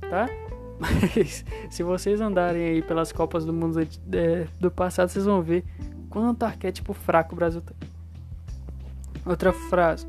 [0.00, 0.28] tá?
[0.80, 5.62] Mas se vocês andarem aí pelas Copas do Mundo é, do passado, vocês vão ver
[6.08, 7.76] quanto arquétipo fraco o Brasil tem.
[9.26, 10.08] Outra frase.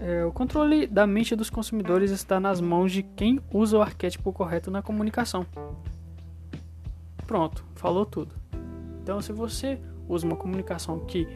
[0.00, 4.32] É, o controle da mente dos consumidores está nas mãos de quem usa o arquétipo
[4.32, 5.46] correto na comunicação.
[7.26, 8.34] Pronto, falou tudo.
[9.02, 11.28] Então, se você usa uma comunicação que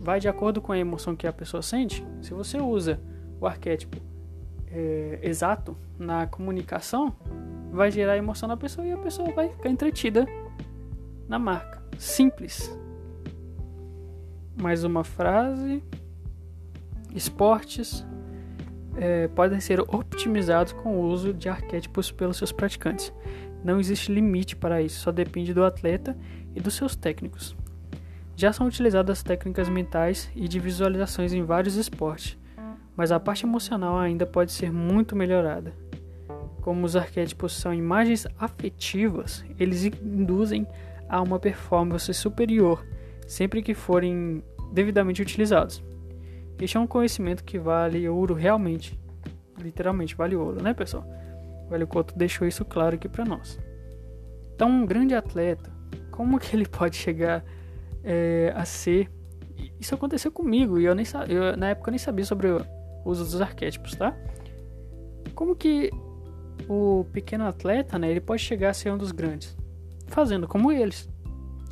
[0.00, 3.00] vai de acordo com a emoção que a pessoa sente, se você usa
[3.40, 3.98] o arquétipo
[4.68, 7.14] é, exato na comunicação,
[7.74, 10.26] vai gerar emoção na pessoa e a pessoa vai ficar entretida
[11.28, 11.82] na marca.
[11.98, 12.70] Simples.
[14.60, 15.82] Mais uma frase.
[17.14, 18.06] Esportes
[18.96, 23.12] é, podem ser optimizados com o uso de arquétipos pelos seus praticantes.
[23.64, 26.16] Não existe limite para isso, só depende do atleta
[26.54, 27.56] e dos seus técnicos.
[28.36, 32.36] Já são utilizadas técnicas mentais e de visualizações em vários esportes,
[32.96, 35.72] mas a parte emocional ainda pode ser muito melhorada.
[36.64, 40.66] Como os arquétipos são imagens afetivas, eles induzem
[41.06, 42.82] a uma performance superior
[43.26, 45.84] sempre que forem devidamente utilizados.
[46.58, 48.98] Este é um conhecimento que vale ouro realmente.
[49.60, 51.04] Literalmente, vale ouro, né, pessoal?
[51.68, 53.60] O Hélio Couto deixou isso claro aqui para nós.
[54.54, 55.70] Então, um grande atleta,
[56.10, 57.44] como que ele pode chegar
[58.02, 59.10] é, a ser?
[59.78, 62.64] Isso aconteceu comigo e eu nem eu, na época eu nem sabia sobre o
[63.04, 64.16] uso dos arquétipos, tá?
[65.34, 65.90] Como que
[66.68, 69.56] o pequeno atleta, né, ele pode chegar a ser um dos grandes?
[70.06, 71.08] Fazendo como eles,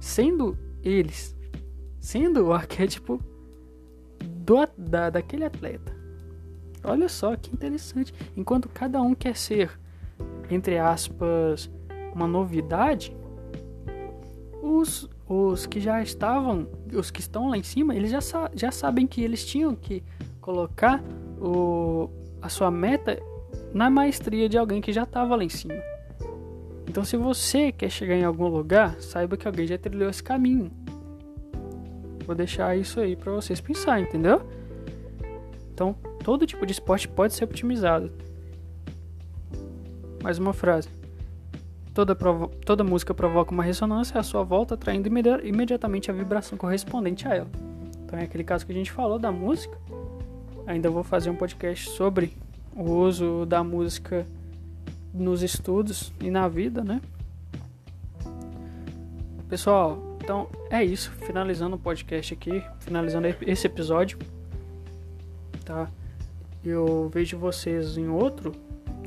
[0.00, 1.36] sendo eles,
[2.00, 3.20] sendo o arquétipo
[4.24, 5.92] do, da, daquele atleta.
[6.84, 8.12] Olha só que interessante.
[8.36, 9.70] Enquanto cada um quer ser
[10.54, 11.70] entre aspas,
[12.14, 13.14] uma novidade,
[14.62, 18.20] os, os que já estavam, os que estão lá em cima, eles já,
[18.54, 20.02] já sabem que eles tinham que
[20.40, 21.02] colocar
[21.40, 23.18] o, a sua meta
[23.72, 25.74] na maestria de alguém que já estava lá em cima.
[26.88, 30.70] Então, se você quer chegar em algum lugar, saiba que alguém já trilhou esse caminho.
[32.26, 34.42] Vou deixar isso aí para vocês pensar, entendeu?
[35.72, 38.12] Então, todo tipo de esporte pode ser otimizado.
[40.22, 40.88] Mais uma frase.
[41.94, 42.14] Toda,
[42.64, 47.34] toda música provoca uma ressonância à sua volta, atraindo imedi imediatamente a vibração correspondente a
[47.34, 47.50] ela.
[48.04, 49.76] Então, é aquele caso que a gente falou da música.
[50.66, 52.36] Ainda vou fazer um podcast sobre
[52.74, 54.26] o uso da música
[55.12, 57.00] nos estudos e na vida, né?
[59.48, 61.10] Pessoal, então é isso.
[61.10, 64.18] Finalizando o podcast aqui, finalizando esse episódio,
[65.64, 65.90] tá?
[66.64, 68.52] Eu vejo vocês em outro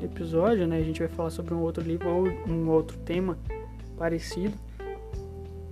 [0.01, 0.77] episódio, né?
[0.77, 3.37] A gente vai falar sobre um outro livro ou um outro tema
[3.97, 4.53] parecido.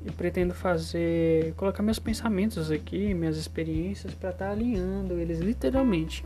[0.05, 6.25] E pretendo fazer, colocar meus pensamentos aqui, minhas experiências para estar tá alinhando eles literalmente.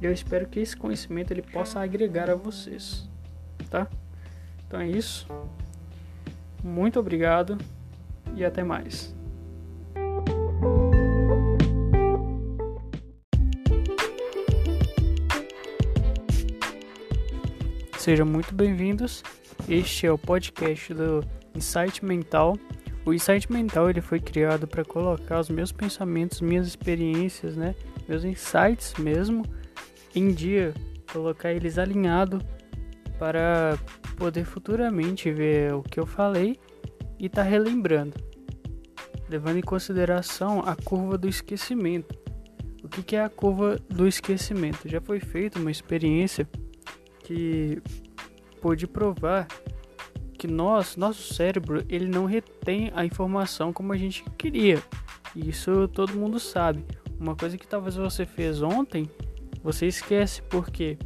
[0.00, 3.08] Eu espero que esse conhecimento ele possa agregar a vocês,
[3.68, 3.88] tá?
[4.64, 5.26] Então é isso.
[6.62, 7.58] Muito obrigado
[8.36, 9.12] e até mais.
[17.98, 19.24] Sejam muito bem-vindos.
[19.68, 21.24] Este é o podcast do
[21.56, 22.56] Insight Mental.
[23.04, 27.74] O Insight Mental ele foi criado para colocar os meus pensamentos, minhas experiências, né,
[28.06, 29.44] meus insights mesmo
[30.18, 30.74] em dia,
[31.12, 32.42] colocar eles alinhados
[33.18, 33.78] para
[34.16, 36.58] poder futuramente ver o que eu falei
[37.18, 38.14] e estar tá relembrando,
[39.28, 42.18] levando em consideração a curva do esquecimento.
[42.82, 44.88] O que, que é a curva do esquecimento?
[44.88, 46.48] Já foi feita uma experiência
[47.24, 47.82] que
[48.60, 49.46] pôde provar
[50.38, 54.80] que nós, nosso cérebro, ele não retém a informação como a gente queria.
[55.34, 56.84] Isso todo mundo sabe.
[57.18, 59.10] Uma coisa que talvez você fez ontem,
[59.62, 60.98] você esquece porque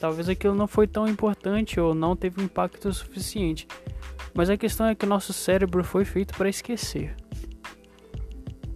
[0.00, 3.66] talvez aquilo não foi tão importante ou não teve um impacto suficiente.
[4.34, 7.14] Mas a questão é que o nosso cérebro foi feito para esquecer.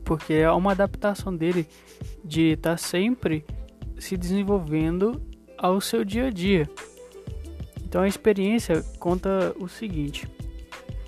[0.04, 1.66] Porque é uma adaptação dele
[2.24, 3.44] de estar tá sempre
[3.98, 5.22] se desenvolvendo
[5.56, 6.68] ao seu dia a dia.
[7.82, 10.28] Então a experiência conta o seguinte: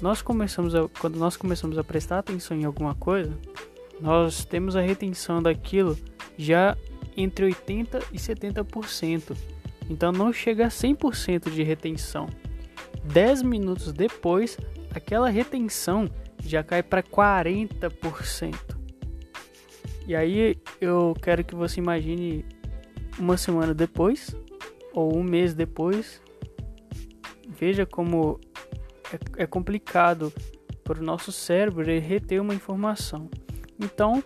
[0.01, 3.37] nós começamos a, quando nós começamos a prestar atenção em alguma coisa,
[4.01, 5.99] nós temos a retenção daquilo
[6.39, 6.77] já
[7.17, 9.37] entre 80 e 70%.
[9.89, 12.29] Então não chega a 100% de retenção.
[13.05, 14.59] 10 minutos depois,
[14.95, 16.09] aquela retenção
[16.43, 18.55] já cai para 40%.
[20.07, 22.45] E aí eu quero que você imagine
[23.19, 24.35] uma semana depois
[24.93, 26.21] ou um mês depois.
[27.49, 28.41] Veja como
[29.13, 30.33] é, é complicado
[30.85, 33.29] para o nosso cérebro reter uma informação.
[33.79, 34.23] Então,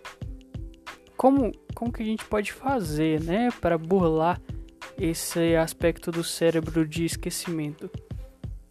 [1.20, 4.40] como, como que a gente pode fazer né, para burlar
[4.98, 7.90] esse aspecto do cérebro de esquecimento?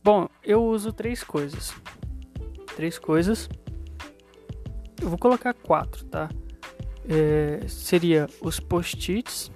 [0.04, 1.76] Bom, eu uso três coisas.
[2.76, 3.48] Três coisas.
[5.00, 6.28] Eu vou colocar quatro, tá?
[7.08, 9.52] É, seria os post-its,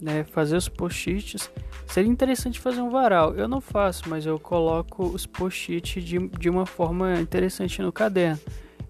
[0.00, 0.24] né?
[0.24, 1.50] Fazer os post-its.
[1.86, 3.34] Seria interessante fazer um varal.
[3.34, 8.40] Eu não faço, mas eu coloco os post-its de, de uma forma interessante no caderno.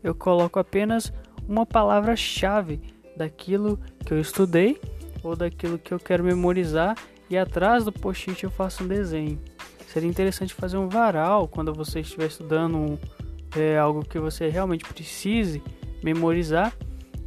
[0.01, 1.12] Eu coloco apenas
[1.49, 4.80] uma palavra-chave daquilo que eu estudei
[5.22, 6.96] ou daquilo que eu quero memorizar
[7.28, 9.38] e atrás do post-it eu faço um desenho.
[9.87, 12.98] Seria interessante fazer um varal quando você estiver estudando
[13.54, 15.62] é, algo que você realmente precise
[16.02, 16.72] memorizar.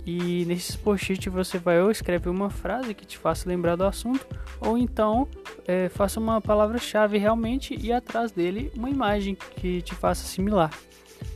[0.05, 4.25] E nesses post-it você vai ou escreve uma frase que te faça lembrar do assunto,
[4.59, 5.27] ou então
[5.65, 10.71] é, faça uma palavra-chave realmente e atrás dele uma imagem que te faça assimilar.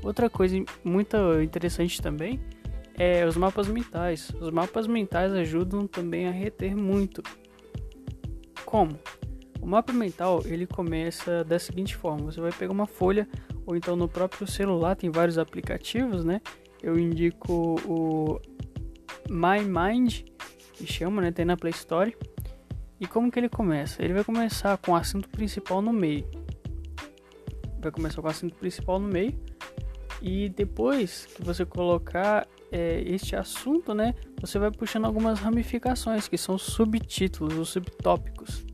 [0.03, 2.39] Outra coisa muito interessante também
[2.97, 4.31] é os mapas mentais.
[4.41, 7.21] Os mapas mentais ajudam também a reter muito.
[8.65, 8.99] Como?
[9.61, 13.27] O mapa mental ele começa da seguinte forma: você vai pegar uma folha
[13.65, 16.41] ou então no próprio celular tem vários aplicativos, né?
[16.81, 18.39] Eu indico o
[19.29, 20.21] My Mind,
[20.73, 21.31] que chama, né?
[21.31, 22.15] Tem na Play Store.
[22.99, 24.03] E como que ele começa?
[24.03, 26.25] Ele vai começar com o assunto principal no meio.
[27.79, 29.37] Vai começar com o assunto principal no meio.
[30.21, 34.13] E depois que você colocar é, este assunto, né?
[34.41, 38.65] Você vai puxando algumas ramificações, que são subtítulos ou subtópicos.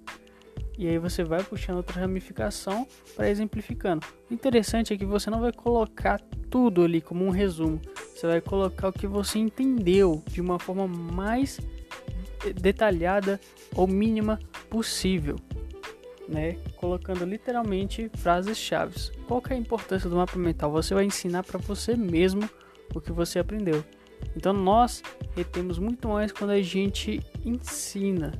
[0.78, 4.06] E aí você vai puxando outra ramificação para exemplificando.
[4.30, 6.20] O interessante é que você não vai colocar
[6.50, 7.80] tudo ali como um resumo.
[8.16, 11.60] Você vai colocar o que você entendeu de uma forma mais
[12.60, 13.40] detalhada
[13.76, 14.40] ou mínima
[14.70, 15.38] possível,
[16.28, 16.58] né?
[16.76, 19.12] Colocando literalmente frases chaves.
[19.28, 20.72] Qual é a importância do mapa mental?
[20.72, 22.50] Você vai ensinar para você mesmo
[22.94, 23.84] o que você aprendeu.
[24.36, 25.04] Então nós
[25.36, 28.32] retemos muito mais quando a gente ensina,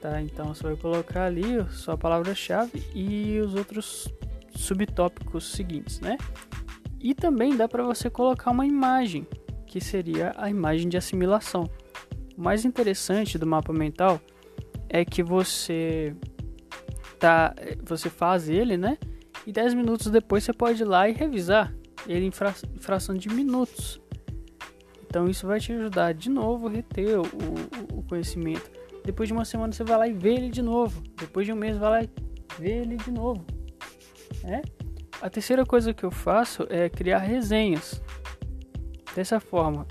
[0.00, 0.20] tá?
[0.22, 4.08] Então você vai colocar ali sua palavra-chave e os outros
[4.54, 6.16] subtópicos seguintes, né?
[7.00, 9.26] E também dá para você colocar uma imagem,
[9.66, 11.68] que seria a imagem de assimilação.
[12.36, 14.20] O mais interessante do mapa mental
[14.88, 16.14] é que você
[17.18, 18.98] tá, você faz ele, né?
[19.46, 21.72] E 10 minutos depois você pode ir lá e revisar
[22.06, 24.00] ele em, fra fração de minutos.
[25.08, 28.70] Então isso vai te ajudar de novo a reter o, o, o, conhecimento.
[29.04, 31.02] Depois de uma semana você vai lá e vê ele de novo.
[31.18, 32.10] Depois de um mês vai lá e
[32.58, 33.44] vê ele de novo.
[34.44, 34.62] É?
[35.20, 38.02] A terceira coisa que eu faço é criar resenhas.
[39.14, 39.86] Dessa forma,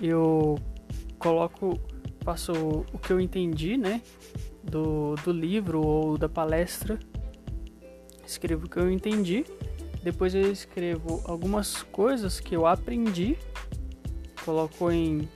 [0.00, 0.56] eu
[1.18, 1.80] coloco,
[2.22, 2.52] faço
[2.92, 4.02] o que eu entendi, né?
[4.62, 6.98] Do, do livro ou da palestra.
[8.26, 9.46] Escrevo o que eu entendi.
[10.08, 13.36] Depois eu escrevo algumas coisas que eu aprendi.
[14.42, 15.28] Coloco em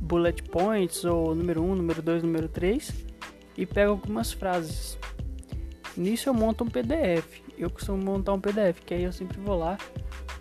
[0.00, 2.90] bullet points ou número 1, número 2, número 3
[3.58, 4.96] e pego algumas frases.
[5.94, 7.42] Nisso eu monto um PDF.
[7.58, 9.76] Eu costumo montar um PDF, que aí eu sempre vou lá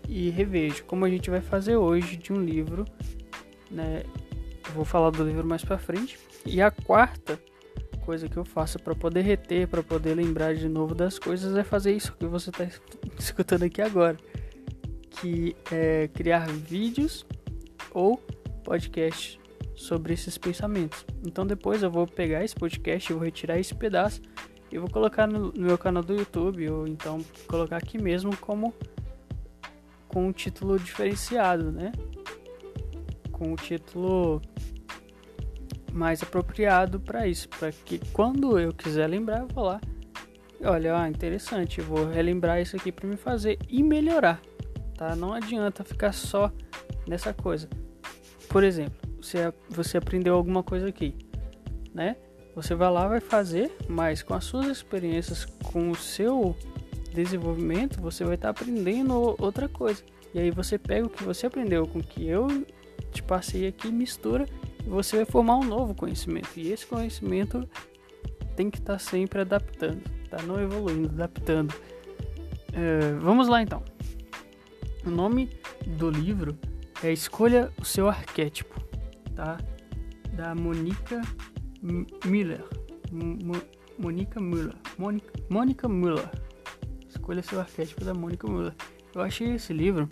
[0.08, 2.86] e revejo, como a gente vai fazer hoje de um livro,
[3.70, 4.04] né?
[4.70, 6.18] Eu vou falar do livro mais para frente.
[6.46, 7.38] E a quarta
[8.08, 11.62] coisa que eu faço para poder reter, para poder lembrar de novo das coisas é
[11.62, 12.66] fazer isso que você está
[13.20, 14.16] escutando aqui agora,
[15.10, 17.26] que é criar vídeos
[17.92, 18.16] ou
[18.64, 19.38] podcasts
[19.76, 21.06] sobre esses pensamentos.
[21.26, 24.22] Então depois eu vou pegar esse podcast, eu vou retirar esse pedaço
[24.72, 28.74] e vou colocar no, no meu canal do YouTube ou então colocar aqui mesmo como
[30.08, 31.92] com um título diferenciado, né?
[33.34, 34.42] Com o um título
[35.98, 39.82] mais apropriado para isso, para que quando eu quiser lembrar, eu vou lá.
[40.64, 44.40] Olha, interessante, vou relembrar isso aqui para me fazer e melhorar,
[44.96, 45.16] tá?
[45.16, 46.52] Não adianta ficar só
[47.08, 47.68] nessa coisa.
[48.48, 51.16] Por exemplo, você, você aprendeu alguma coisa aqui,
[51.94, 52.16] né?
[52.56, 56.56] Você vai lá, vai fazer, mas com as suas experiências, com o seu
[57.14, 60.04] desenvolvimento, você vai estar tá aprendendo outra coisa.
[60.34, 62.66] E aí você pega o que você aprendeu com o que eu
[63.12, 64.48] te passei aqui, mistura
[64.88, 66.50] você vai formar um novo conhecimento.
[66.56, 67.68] E esse conhecimento
[68.56, 70.42] tem que estar tá sempre adaptando, tá?
[70.44, 71.74] Não evoluindo, adaptando.
[72.74, 73.84] É, vamos lá então.
[75.06, 75.50] O nome
[75.86, 76.58] do livro
[77.04, 78.78] é Escolha o seu arquétipo
[79.38, 79.58] tá?
[80.34, 81.22] Da Monica
[82.26, 82.66] Miller.
[83.98, 84.76] Monica Miller.
[85.50, 86.30] Monica, Miller.
[87.08, 88.74] Escolha seu arquétipo da Monica Miller.
[89.14, 90.10] Eu achei esse livro.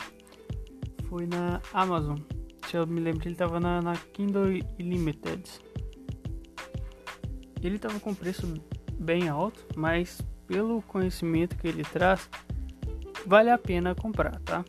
[1.08, 2.18] Foi na Amazon.
[2.66, 5.42] Se eu me lembro, ele estava na, na Kindle Unlimited.
[7.62, 8.54] Ele estava com preço
[8.98, 12.28] bem alto, mas pelo conhecimento que ele traz,
[13.26, 14.64] vale a pena comprar, tá?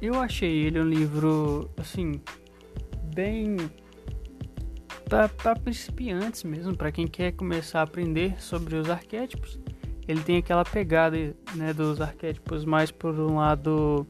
[0.00, 2.22] Eu achei ele um livro, assim,
[3.14, 3.56] bem.
[5.06, 9.60] para principiantes mesmo, para quem quer começar a aprender sobre os arquétipos.
[10.08, 11.16] Ele tem aquela pegada
[11.54, 14.06] né, dos arquétipos mais por um lado.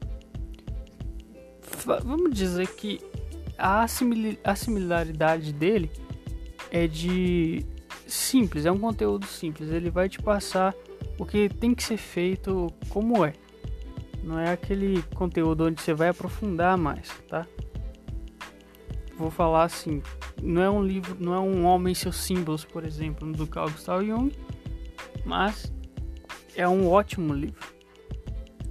[2.03, 2.99] Vamos dizer que
[3.57, 3.85] a,
[4.43, 5.91] a similaridade dele
[6.71, 7.65] é de
[8.07, 9.69] simples, é um conteúdo simples.
[9.69, 10.75] Ele vai te passar
[11.17, 13.33] o que tem que ser feito como é.
[14.23, 17.47] Não é aquele conteúdo onde você vai aprofundar mais, tá?
[19.17, 20.01] Vou falar assim,
[20.41, 24.03] não é um livro, não é um homem seus símbolos, por exemplo, do Carl Gustav
[24.05, 24.31] Jung,
[25.25, 25.71] mas
[26.55, 27.67] é um ótimo livro.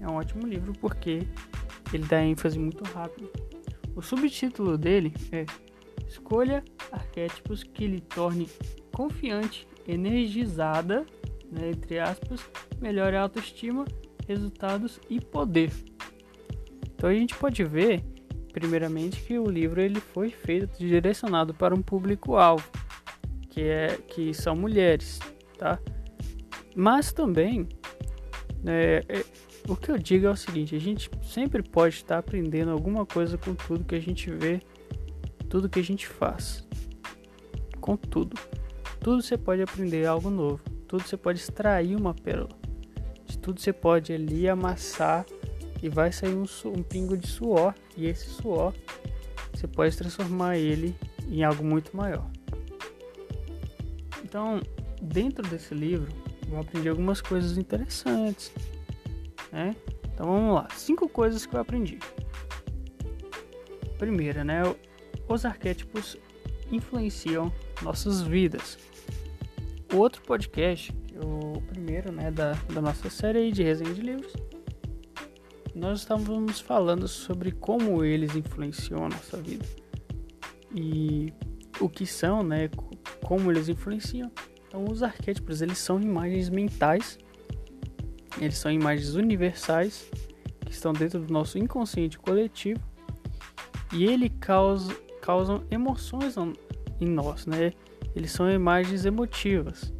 [0.00, 1.26] É um ótimo livro porque
[1.96, 3.30] ele dá ênfase muito rápido.
[3.94, 5.44] O subtítulo dele é
[6.10, 8.48] Escolha arquétipos que lhe torne
[8.92, 11.06] confiante, energizada,
[11.50, 12.40] né, entre aspas,
[12.80, 13.84] melhore a autoestima
[14.26, 15.70] resultados e poder.
[16.94, 18.02] Então a gente pode ver,
[18.52, 22.68] primeiramente, que o livro ele foi feito direcionado para um público-alvo,
[23.48, 25.20] que é que são mulheres,
[25.56, 25.78] tá?
[26.74, 27.68] Mas também,
[28.66, 29.24] é, é,
[29.72, 33.38] o que eu digo é o seguinte: a gente sempre pode estar aprendendo alguma coisa
[33.38, 34.60] com tudo que a gente vê,
[35.48, 36.66] tudo que a gente faz,
[37.80, 38.36] com tudo.
[39.00, 42.60] Tudo você pode aprender algo novo, tudo você pode extrair uma pérola
[43.40, 45.24] tudo você pode ali amassar
[45.82, 47.74] e vai sair um, um pingo de suor.
[47.96, 48.74] E esse suor
[49.52, 50.94] você pode transformar ele
[51.28, 52.30] em algo muito maior.
[54.22, 54.60] Então,
[55.02, 56.08] dentro desse livro,
[56.48, 58.52] eu aprendi algumas coisas interessantes.
[59.52, 59.74] Né?
[60.12, 61.98] Então vamos lá, cinco coisas que eu aprendi.
[63.98, 64.62] Primeira, né?
[65.28, 66.16] Os arquétipos
[66.70, 68.78] influenciam nossas vidas.
[69.92, 70.92] O outro podcast
[71.24, 74.32] o primeiro né, da, da nossa série de resenha de livros,
[75.74, 79.64] nós estávamos falando sobre como eles influenciam a nossa vida
[80.74, 81.32] e
[81.80, 82.68] o que são, né,
[83.24, 84.30] como eles influenciam
[84.66, 87.18] Então, os arquétipos eles são imagens mentais,
[88.38, 90.10] eles são imagens universais
[90.64, 92.80] que estão dentro do nosso inconsciente coletivo
[93.92, 96.36] e ele causa, causam emoções
[97.00, 97.72] em nós, né?
[98.14, 99.92] Eles são imagens emotivas.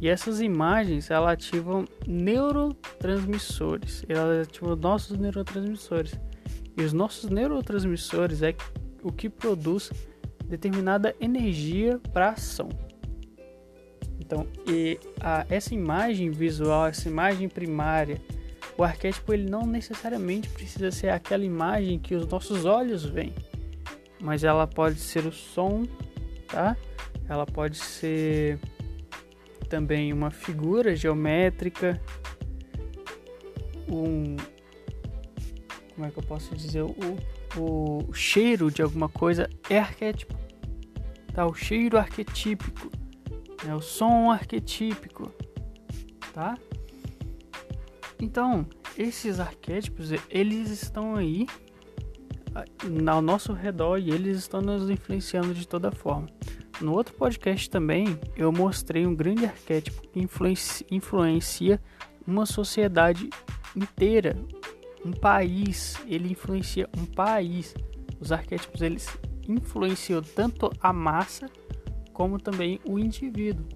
[0.00, 6.18] E essas imagens elas ativam neurotransmissores, elas ativam nossos neurotransmissores.
[6.76, 8.54] E os nossos neurotransmissores é
[9.02, 9.90] o que produz
[10.46, 12.68] determinada energia para ação.
[14.24, 18.20] Então, e a, essa imagem visual, essa imagem primária,
[18.76, 23.34] o arquétipo ele não necessariamente precisa ser aquela imagem que os nossos olhos veem,
[24.20, 25.84] mas ela pode ser o som,
[26.48, 26.74] tá?
[27.28, 28.58] Ela pode ser
[29.68, 32.00] também uma figura geométrica,
[33.88, 34.36] um
[35.94, 36.94] como é que eu posso dizer o,
[37.56, 40.34] o cheiro de alguma coisa é arquétipo,
[41.32, 41.46] tá?
[41.46, 42.90] O cheiro arquetípico
[43.68, 45.30] é o som arquetípico,
[46.32, 46.56] tá?
[48.20, 51.46] Então, esses arquétipos, eles estão aí
[53.10, 56.28] ao nosso redor e eles estão nos influenciando de toda forma.
[56.80, 60.20] No outro podcast também eu mostrei um grande arquétipo que
[60.90, 61.80] influencia,
[62.26, 63.30] uma sociedade
[63.76, 64.36] inteira,
[65.04, 65.96] um país.
[66.06, 67.74] Ele influencia um país.
[68.20, 69.08] Os arquétipos eles
[69.48, 71.48] influenciam tanto a massa
[72.14, 73.66] como também o indivíduo.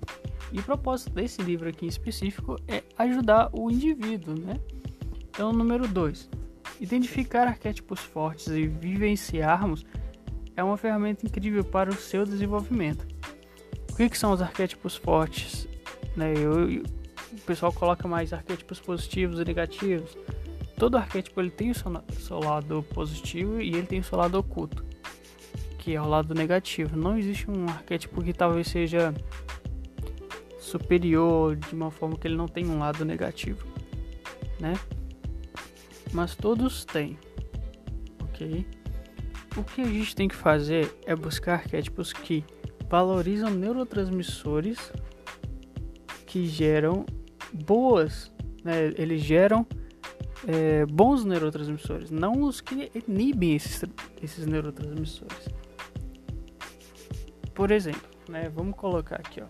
[0.51, 4.59] E o propósito desse livro aqui em específico é ajudar o indivíduo, né?
[5.29, 6.31] Então, número 2.
[6.81, 9.85] Identificar arquétipos fortes e vivenciarmos
[10.57, 13.07] é uma ferramenta incrível para o seu desenvolvimento.
[13.91, 15.69] O que, que são os arquétipos fortes?
[16.17, 16.83] Né, eu, eu,
[17.33, 20.17] o pessoal coloca mais arquétipos positivos e negativos.
[20.77, 24.39] Todo arquétipo ele tem o seu, seu lado positivo e ele tem o seu lado
[24.39, 24.88] oculto
[25.89, 26.99] que é o lado negativo.
[26.99, 29.15] Não existe um arquétipo que talvez seja
[30.61, 33.67] superior de uma forma que ele não tem um lado negativo,
[34.61, 34.75] né?
[36.13, 37.19] Mas todos têm,
[38.21, 38.67] ok?
[39.57, 42.45] O que a gente tem que fazer é buscar arquétipos que
[42.91, 44.93] valorizam neurotransmissores
[46.27, 47.07] que geram
[47.51, 48.31] boas,
[48.63, 48.93] né?
[48.99, 49.67] Eles geram
[50.47, 53.85] é, bons neurotransmissores, não os que inibem esses,
[54.23, 55.58] esses neurotransmissores.
[57.59, 59.47] Por exemplo, né, vamos colocar aqui, ó.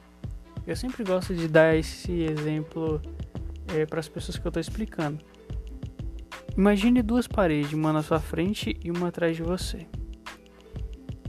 [0.67, 3.03] Eu sempre gosto de dar esse exemplo
[3.75, 5.19] é, para as pessoas que eu estou explicando.
[6.57, 9.87] Imagine duas paredes, uma na sua frente e uma atrás de você.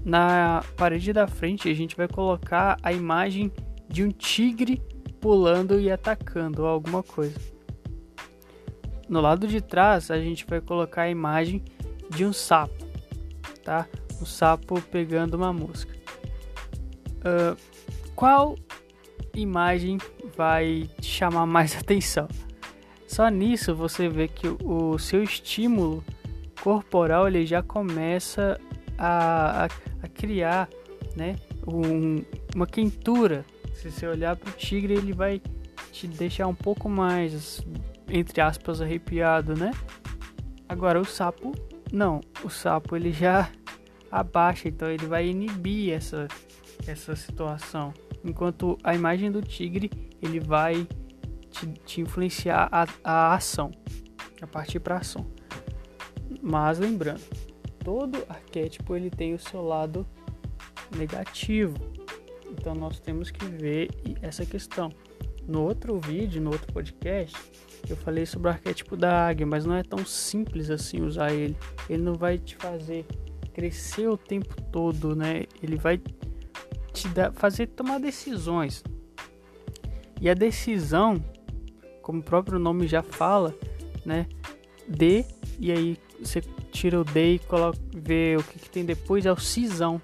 [0.06, 3.52] Na parede da frente, a gente vai colocar a imagem
[3.90, 4.82] de um tigre
[5.20, 7.38] pulando e atacando alguma coisa.
[9.10, 11.62] No lado de trás, a gente vai colocar a imagem
[12.10, 12.86] de um sapo,
[13.66, 13.86] tá?
[14.22, 15.99] Um sapo pegando uma mosca.
[17.20, 17.58] Uh,
[18.16, 18.56] qual
[19.34, 19.98] imagem
[20.36, 22.28] vai te chamar mais atenção?
[23.08, 26.04] Só nisso você vê que o, seu estímulo
[26.62, 28.60] corporal ele já começa
[28.98, 29.70] a, a,
[30.04, 30.70] a criar
[31.16, 31.36] né,
[31.68, 32.24] um,
[32.56, 33.46] uma quentura.
[33.74, 35.42] Se você olhar para o tigre, ele vai
[35.92, 37.66] te deixar um pouco mais,
[38.08, 39.72] entre aspas, arrepiado, né?
[40.68, 41.54] Agora o sapo,
[41.92, 42.22] não.
[42.44, 43.50] O sapo ele já
[44.12, 46.28] abaixa, então ele vai inibir essa
[46.88, 47.94] essa situação.
[48.24, 49.90] Enquanto a imagem do tigre
[50.22, 50.88] ele vai
[51.50, 53.72] te, te influenciar a, a ação,
[54.42, 55.26] a partir para ação.
[56.42, 57.24] Mas lembrando,
[57.84, 60.06] todo arquétipo ele tem o seu lado
[60.96, 61.76] negativo.
[62.52, 63.90] Então nós temos que ver
[64.22, 64.92] essa questão.
[65.48, 67.36] No outro vídeo, no outro podcast,
[67.90, 71.58] eu falei sobre o arquétipo da águia, mas não é tão simples assim usar ele.
[71.90, 73.06] Ele não vai te fazer
[73.54, 75.46] crescer o tempo todo, né?
[75.62, 76.00] Ele vai
[77.02, 78.84] te dá, fazer tomar decisões.
[80.22, 81.24] E a decisão,
[82.02, 83.56] como o próprio nome já fala,
[84.06, 84.28] né?
[84.88, 85.26] D,
[85.60, 86.42] e aí você
[86.72, 90.02] tira o D e coloca, vê o que, que tem depois, é o cisão.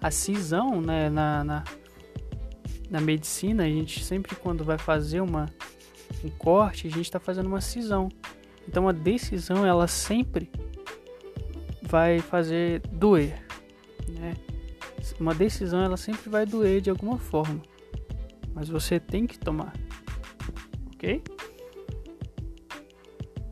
[0.00, 1.64] A cisão, né, na, na,
[2.90, 5.48] na medicina, a gente sempre quando vai fazer uma,
[6.24, 8.08] um corte, a gente está fazendo uma cisão.
[8.68, 10.50] Então a decisão, ela sempre
[11.82, 13.46] vai fazer doer,
[14.08, 14.34] né?
[15.18, 17.60] Uma decisão ela sempre vai doer de alguma forma,
[18.54, 19.72] mas você tem que tomar,
[20.94, 21.22] ok?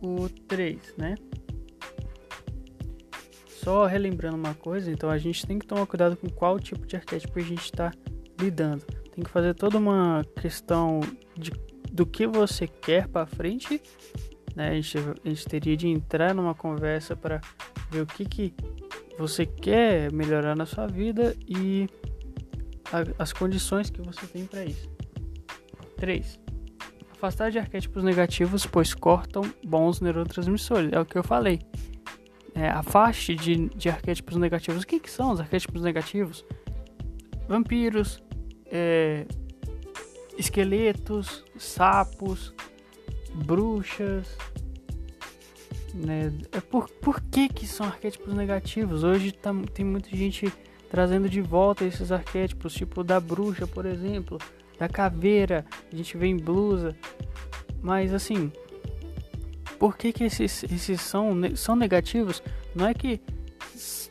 [0.01, 1.15] O 3, né?
[3.47, 6.97] Só relembrando uma coisa, então a gente tem que tomar cuidado com qual tipo de
[6.97, 7.93] arquétipo a gente está
[8.41, 8.85] lidando.
[9.15, 11.01] Tem que fazer toda uma questão
[11.37, 11.53] de,
[11.93, 13.81] do que você quer para frente.
[14.55, 14.71] Né?
[14.71, 17.41] A, gente, a gente teria de entrar numa conversa para
[17.91, 18.55] ver o que, que
[19.19, 21.89] você quer melhorar na sua vida e
[23.19, 24.91] as condições que você tem para isso.
[25.97, 26.41] 3.
[27.13, 30.93] Afastar de arquétipos negativos, pois cortam bons neurotransmissores.
[30.93, 31.61] É o que eu falei.
[32.55, 34.83] É, afaste de, de arquétipos negativos.
[34.83, 36.45] O que, que são os arquétipos negativos?
[37.49, 38.23] Vampiros,
[38.67, 39.27] é,
[40.37, 42.53] esqueletos, sapos,
[43.35, 44.37] bruxas.
[45.95, 46.33] Né?
[46.53, 49.05] É por, por que, que são arquétipos negativos?
[49.05, 50.53] Hoje tá, tem muita gente
[50.91, 54.39] trazendo de volta esses arquétipos, tipo da bruxa, por exemplo,
[54.78, 56.97] da caveira, a gente vê em blusa.
[57.80, 58.53] Mas assim,
[59.78, 62.43] por que, que esses, esses são, são negativos?
[62.74, 63.20] Não é que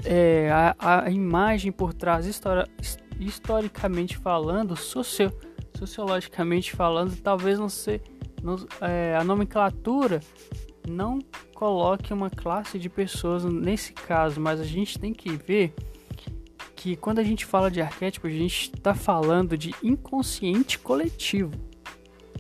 [0.04, 2.70] é, a, a imagem por trás, histori
[3.20, 5.32] historicamente falando, socio,
[5.78, 8.02] sociologicamente falando, talvez não ser.
[8.42, 10.20] Não, é, a nomenclatura
[10.88, 11.20] não
[11.54, 15.74] coloque uma classe de pessoas nesse caso, mas a gente tem que ver
[16.76, 21.54] que quando a gente fala de arquétipo, a gente está falando de inconsciente coletivo.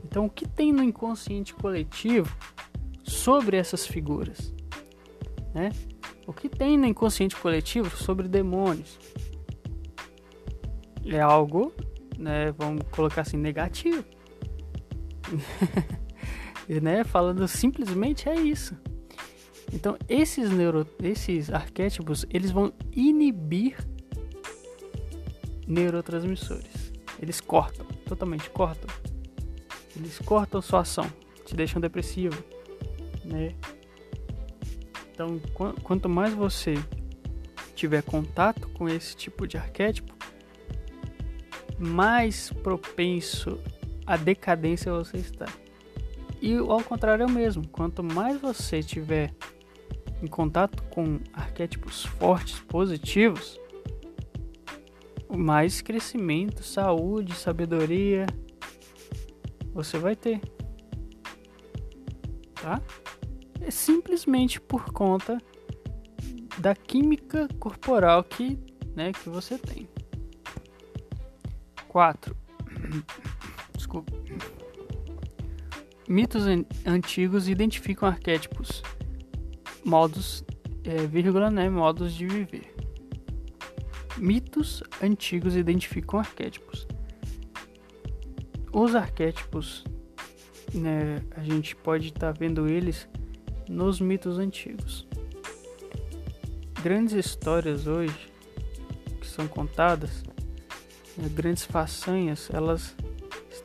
[0.04, 2.36] Então, o que tem no inconsciente coletivo
[3.04, 4.52] sobre essas figuras?
[5.54, 5.70] Né?
[6.26, 8.98] O que tem no inconsciente coletivo sobre demônios?
[11.06, 11.72] É algo,
[12.18, 14.04] né, vamos colocar assim, negativo.
[16.82, 18.76] né, falando simplesmente é isso.
[19.74, 23.78] Então, esses, neuro, esses arquétipos, eles vão inibir
[25.66, 26.92] neurotransmissores.
[27.22, 28.90] Eles cortam, totalmente cortam.
[29.96, 31.12] Eles cortam sua ação,
[31.46, 32.44] te deixam depressivo,
[33.24, 33.56] né?
[35.14, 36.74] Então, qu quanto mais você
[37.76, 40.14] tiver contato com esse tipo de arquétipo,
[41.78, 43.60] mais propenso
[44.12, 45.46] à decadência você está.
[46.42, 47.66] E ao contrário é o mesmo.
[47.70, 49.34] Quanto mais você tiver
[50.22, 53.58] em contato com arquétipos fortes, positivos,
[55.30, 58.26] mais crescimento, saúde, sabedoria
[59.74, 60.42] você vai ter.
[62.62, 62.82] Tá?
[63.62, 65.38] É simplesmente por conta
[66.58, 68.60] da química corporal que,
[68.94, 69.88] né, que você tem.
[71.88, 72.36] 4.
[76.08, 76.44] Mitos
[76.86, 78.84] antigos identificam arquétipos,
[79.86, 80.44] modos,
[80.84, 82.74] é, vírgula, né, modos de viver.
[84.18, 86.86] Mitos antigos identificam arquétipos.
[88.74, 89.86] Os arquétipos,
[90.74, 93.08] né, a gente pode estar tá vendo eles
[93.70, 95.08] nos mitos antigos.
[96.84, 98.32] Grandes histórias hoje
[99.20, 100.24] que são contadas,
[101.18, 102.96] né, grandes façanhas, elas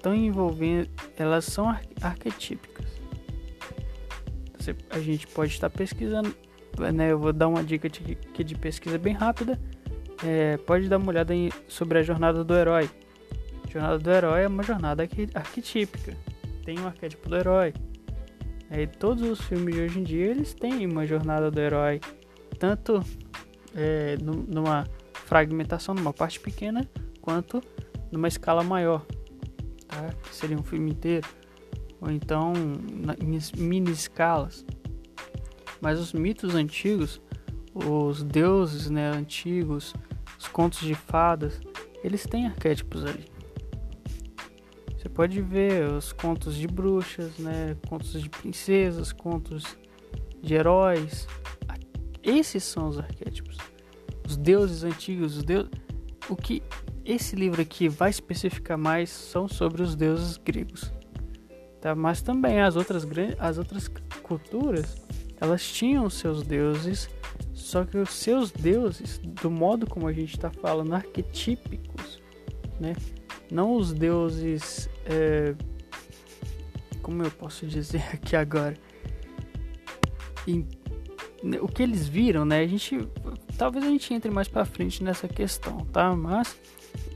[0.07, 2.87] estão envolvendo, elas são ar arquetípicas.
[4.91, 6.35] a gente pode estar pesquisando,
[6.95, 9.59] né, eu vou dar uma dica de, de pesquisa bem rápida
[10.25, 12.89] é, pode dar uma olhada em, sobre a jornada do herói.
[13.65, 16.17] A jornada do herói é uma jornada arquetípica.
[16.65, 17.75] Tem um arquétipo do herói.
[18.71, 22.01] Aí todos os filmes de hoje em dia eles têm uma jornada do herói,
[22.59, 23.03] tanto
[23.75, 26.89] é, numa fragmentação, numa parte pequena,
[27.21, 27.63] quanto
[28.11, 29.07] numa escala maior,
[29.89, 30.11] tá?
[30.23, 31.27] Que seria um filme inteiro,
[32.01, 32.53] ou então
[33.21, 34.65] em mini escalas.
[35.81, 37.21] Mas os mitos antigos,
[37.75, 39.95] os deuses né, antigos,
[40.39, 41.61] os contos de fadas,
[42.03, 43.25] eles têm arquétipos ali.
[44.97, 49.77] Você pode ver os contos de bruxas, né, contos de princesas, contos
[50.43, 51.27] de heróis.
[52.23, 53.57] Esses são os arquétipos.
[54.27, 55.71] Os deuses antigos, os deuses...
[56.29, 56.63] o que
[57.07, 60.93] esse livro aqui vai especificar mais são sobre os deuses gregos.
[61.81, 61.95] Tá?
[61.95, 63.07] Mas também as outras
[63.39, 63.89] as outras
[64.23, 64.97] culturas,
[65.41, 67.09] elas tinham seus deuses
[67.67, 72.23] só que os seus deuses, do modo como a gente está falando, arquetípicos,
[72.79, 72.95] né?
[73.51, 74.89] Não os deuses.
[75.05, 75.55] É...
[77.03, 78.77] Como eu posso dizer aqui agora?
[81.43, 82.61] Né, o que eles viram, né?
[82.61, 83.09] A gente.
[83.59, 86.15] Talvez a gente entre mais para frente nessa questão, tá?
[86.15, 86.57] Mas.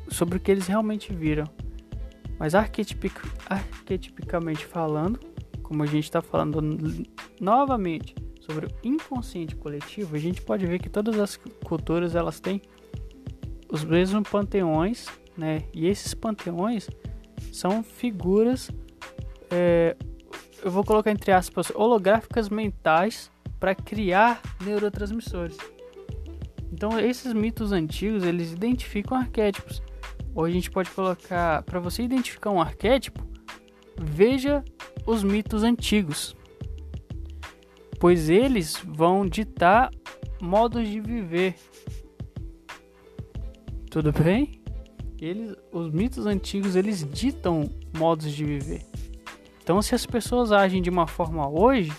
[0.08, 1.44] Sobre o que eles realmente viram.
[2.38, 3.14] Mas arquetipic,
[3.46, 5.20] arquetipicamente falando,
[5.62, 6.60] como a gente está falando
[7.40, 12.60] novamente sobre o inconsciente coletivo, a gente pode ver que todas as culturas elas têm
[13.70, 15.06] os mesmos panteões,
[15.36, 15.64] né?
[15.72, 16.88] E esses panteões
[17.52, 18.70] são figuras,
[19.50, 19.96] é,
[20.62, 25.56] eu vou colocar entre aspas, holográficas mentais para criar neurotransmissores.
[26.72, 29.82] Então esses mitos antigos eles identificam arquétipos.
[30.34, 33.26] Ou a gente pode colocar para você identificar um arquétipo,
[33.98, 34.64] veja
[35.06, 36.36] os mitos antigos
[38.00, 39.90] pois eles vão ditar
[40.40, 41.54] modos de viver.
[43.90, 44.58] Tudo bem?
[45.20, 48.86] eles, os mitos antigos, eles ditam modos de viver.
[49.62, 51.92] Então, se as pessoas agem de uma forma hoje,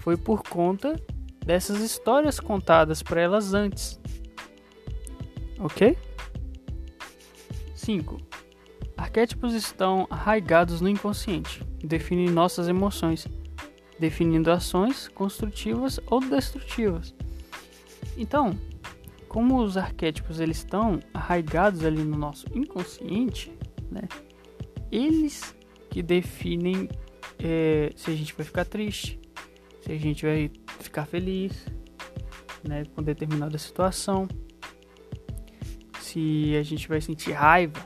[0.00, 0.94] foi por conta
[1.44, 4.00] dessas histórias contadas para elas antes.
[5.58, 5.96] Ok?
[7.74, 8.18] 5.
[8.96, 13.26] Arquétipos estão arraigados no inconsciente, definem nossas emoções,
[13.98, 17.14] definindo ações construtivas ou destrutivas.
[18.16, 18.58] Então,
[19.28, 23.52] como os arquétipos eles estão arraigados ali no nosso inconsciente,
[23.90, 24.02] né?
[24.90, 25.54] Eles
[25.90, 26.88] que definem
[27.38, 29.20] é, se a gente vai ficar triste,
[29.80, 30.50] se a gente vai
[30.84, 31.66] ficar feliz,
[32.66, 34.28] né, com determinada situação,
[36.00, 37.80] se a gente vai sentir raiva,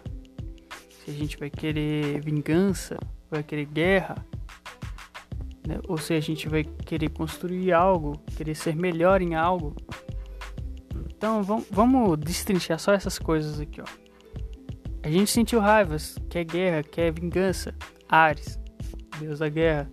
[1.04, 2.98] se a gente vai querer vingança,
[3.30, 4.16] vai querer guerra,
[5.66, 9.74] né, ou se a gente vai querer construir algo, querer ser melhor em algo.
[11.10, 14.08] Então vamos, destrinchar só essas coisas aqui, ó.
[15.02, 17.74] A gente sentiu raivas, quer guerra, quer vingança.
[18.08, 18.58] Ares,
[19.18, 19.90] Deus da guerra.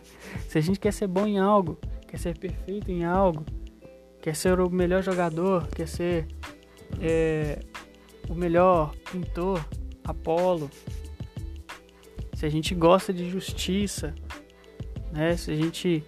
[0.48, 3.44] Se a gente quer ser bom em algo, quer ser perfeito em algo,
[4.22, 6.26] quer ser o melhor jogador, quer ser
[7.02, 7.60] é,
[8.30, 9.62] o melhor pintor,
[10.02, 10.70] Apolo.
[12.32, 14.14] Se a gente gosta de justiça,
[15.12, 15.36] né?
[15.36, 16.02] Se a gente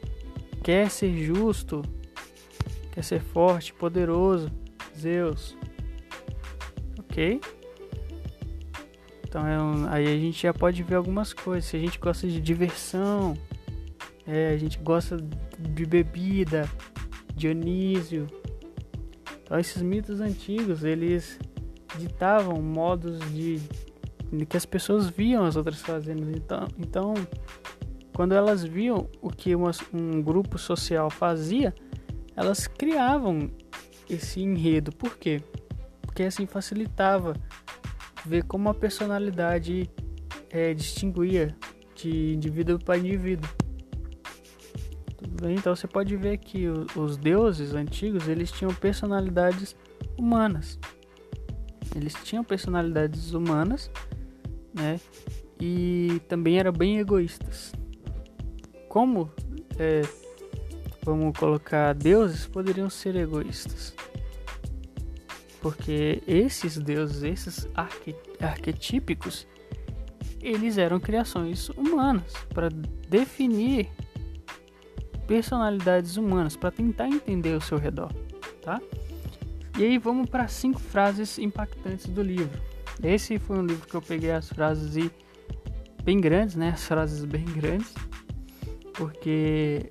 [0.65, 1.83] quer ser justo,
[2.93, 4.51] quer ser forte, poderoso,
[4.99, 5.55] Zeus.
[6.99, 7.43] Ok?
[9.23, 9.57] Então é
[9.91, 11.67] aí a gente já pode ver algumas coisas.
[11.67, 13.37] Se a gente gosta de diversão,
[14.31, 15.17] é, a gente gosta
[15.59, 16.71] de bebida,
[17.35, 18.29] Dionísio.
[19.43, 21.37] Então esses mitos antigos, eles
[21.99, 23.61] ditavam modos de,
[24.33, 26.31] de que as pessoas viam as outras fazendo.
[26.31, 27.15] Então, então
[28.15, 31.75] quando elas viam o que uma, um grupo social fazia,
[32.37, 33.51] elas criavam
[34.09, 34.93] esse enredo.
[34.93, 35.43] Por quê?
[36.03, 37.35] Porque assim facilitava
[38.25, 39.91] ver como a personalidade
[40.51, 41.57] é, distinguia
[41.97, 43.51] de indivíduo para indivíduo.
[45.57, 46.67] Então você pode ver que
[46.97, 49.77] os deuses antigos eles tinham personalidades
[50.17, 50.79] humanas.
[51.95, 53.91] Eles tinham personalidades humanas,
[54.75, 55.01] né?
[55.61, 57.73] E também eram bem egoístas.
[58.89, 59.31] Como
[59.79, 60.03] é,
[61.03, 63.95] vamos colocar deuses poderiam ser egoístas.
[65.61, 69.47] Porque esses deuses, esses arque, arquetípicos,
[70.41, 72.69] eles eram criações humanas para
[73.09, 73.91] definir
[75.31, 78.13] personalidades humanas, para tentar entender o seu redor,
[78.63, 78.81] tá?
[79.79, 82.61] E aí vamos para cinco frases impactantes do livro.
[83.01, 85.09] Esse foi um livro que eu peguei as frases e
[86.03, 86.71] bem grandes, né?
[86.71, 87.95] As frases bem grandes,
[88.95, 89.89] porque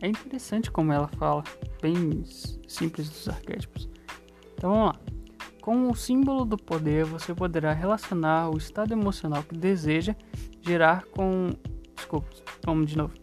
[0.00, 1.44] é interessante como ela fala,
[1.80, 2.24] bem
[2.66, 3.88] simples dos arquétipos.
[4.54, 5.00] Então vamos lá.
[5.60, 10.16] Com o símbolo do poder, você poderá relacionar o estado emocional que deseja
[10.60, 11.50] gerar com.
[11.94, 12.28] Desculpa,
[12.64, 13.14] vamos de novo.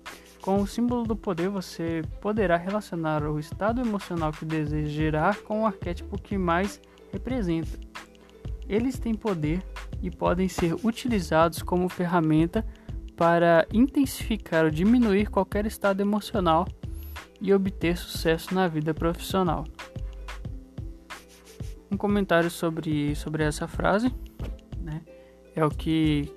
[0.44, 5.62] Com o símbolo do poder, você poderá relacionar o estado emocional que deseja gerar com
[5.62, 6.82] o arquétipo que mais
[7.14, 7.80] representa.
[8.68, 9.64] Eles têm poder
[10.02, 12.66] e podem ser utilizados como ferramenta
[13.16, 16.68] para intensificar ou diminuir qualquer estado emocional
[17.40, 19.64] e obter sucesso na vida profissional.
[21.90, 24.14] Um comentário sobre, sobre essa frase
[24.78, 25.02] né,
[25.56, 26.30] é o que,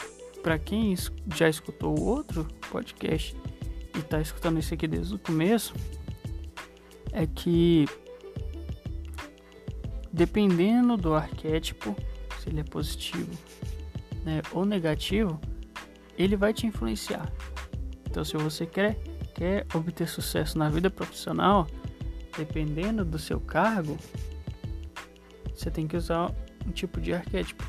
[0.44, 0.94] para quem
[1.34, 3.36] já escutou o outro podcast
[3.96, 5.74] e está escutando isso aqui desde o começo,
[7.12, 7.86] é que
[10.12, 11.96] dependendo do arquétipo,
[12.40, 13.30] se ele é positivo
[14.24, 15.40] né, ou negativo,
[16.16, 17.30] ele vai te influenciar.
[18.08, 18.98] Então, se você quer,
[19.34, 21.66] quer obter sucesso na vida profissional,
[22.36, 23.96] dependendo do seu cargo,
[25.54, 26.34] você tem que usar
[26.66, 27.64] um tipo de arquétipo.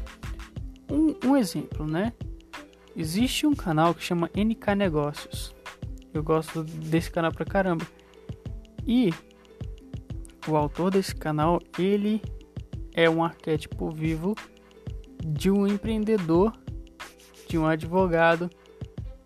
[0.90, 2.14] Um, um exemplo, né?
[2.96, 5.54] Existe um canal que chama NK Negócios.
[6.18, 7.86] Eu gosto desse canal pra caramba.
[8.86, 9.14] E
[10.48, 12.22] o autor desse canal, ele
[12.94, 14.36] é um arquétipo vivo
[15.26, 16.54] de um empreendedor
[17.48, 18.50] de um advogado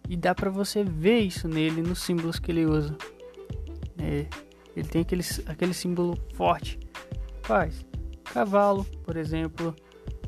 [0.09, 2.97] e dá para você ver isso nele nos símbolos que ele usa.
[3.97, 4.27] É,
[4.75, 6.79] ele tem aquele, aquele símbolo forte.
[7.45, 7.85] Quais?
[8.25, 9.75] Cavalo, por exemplo,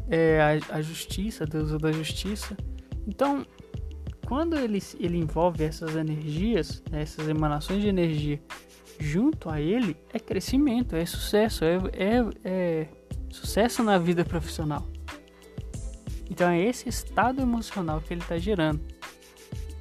[0.09, 0.39] é,
[0.69, 2.55] a, a justiça, Deus da justiça.
[3.07, 3.45] Então,
[4.33, 8.41] quando ele, ele envolve essas energias, né, essas emanações de energia
[8.99, 12.87] junto a ele, é crescimento, é sucesso, é, é, é
[13.29, 14.87] sucesso na vida profissional.
[16.31, 18.81] Então é esse estado emocional que ele está gerando.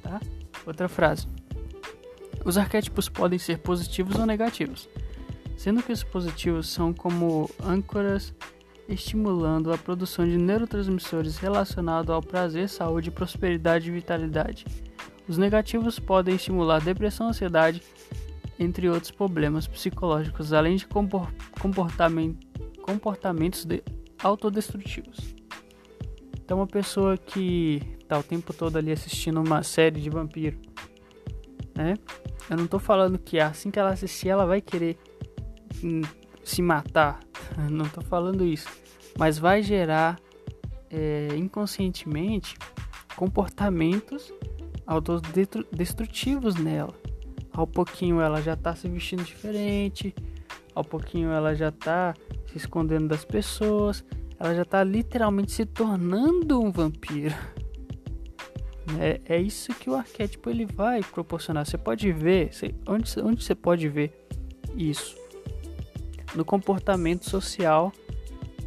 [0.03, 0.21] Tá?
[0.67, 1.25] Outra frase.
[2.45, 4.87] Os arquétipos podem ser positivos ou negativos.
[5.57, 8.31] sendo que os positivos são como âncoras
[8.87, 14.65] estimulando a produção de neurotransmissores relacionados ao prazer, saúde, prosperidade e vitalidade.
[15.27, 17.81] Os negativos podem estimular depressão, ansiedade,
[18.59, 23.83] entre outros problemas psicológicos, além de comportamentos de
[24.21, 25.33] autodestrutivos.
[26.43, 30.59] Então, uma pessoa que está o tempo todo ali assistindo uma série de vampiro,
[31.73, 31.95] né?
[32.49, 34.97] Eu não estou falando que assim que ela assistir, ela vai querer
[36.43, 37.19] se matar.
[37.69, 38.67] Não estou falando isso.
[39.17, 40.19] Mas vai gerar
[40.89, 42.55] é, inconscientemente
[43.15, 44.33] comportamentos
[44.85, 46.93] autodestrutivos nela.
[47.51, 50.13] Ao pouquinho ela já está se vestindo diferente,
[50.73, 52.13] ao pouquinho ela já está
[52.47, 54.03] se escondendo das pessoas,
[54.39, 57.35] ela já está literalmente se tornando um vampiro.
[58.99, 61.65] É, é isso que o arquétipo ele vai proporcionar.
[61.65, 62.49] Você pode ver,
[62.87, 64.27] onde, onde você pode ver
[64.75, 65.22] isso?
[66.35, 67.91] No comportamento social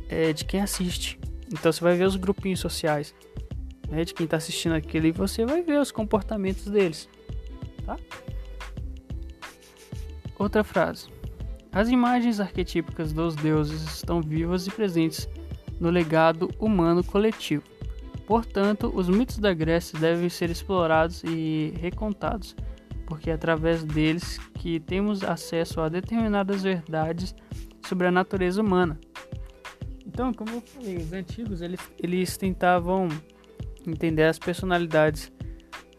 [0.08, 1.18] é, de quem assiste.
[1.52, 3.14] Então você vai ver os grupinhos sociais
[3.88, 7.08] né, de quem está assistindo aquilo e você vai ver os comportamentos deles.
[7.84, 7.96] Tá?
[10.38, 11.08] Outra frase.
[11.72, 15.28] As imagens arquetípicas dos deuses estão vivas e presentes
[15.78, 17.62] no legado humano coletivo.
[18.26, 22.56] Portanto, os mitos da Grécia devem ser explorados e recontados,
[23.06, 27.34] porque é através deles que temos acesso a determinadas verdades
[27.86, 28.98] sobre a natureza humana.
[30.04, 33.08] Então, como eu falei, os antigos eles, eles tentavam
[33.86, 35.32] entender as personalidades,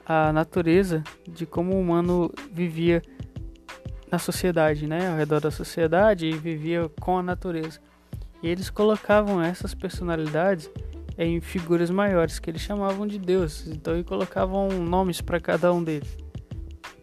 [0.05, 3.01] a natureza de como o humano vivia
[4.11, 7.79] na sociedade, né, ao redor da sociedade e vivia com a natureza.
[8.41, 10.69] E eles colocavam essas personalidades
[11.17, 13.67] em figuras maiores que eles chamavam de deuses.
[13.67, 16.15] Então eles colocavam nomes para cada um deles: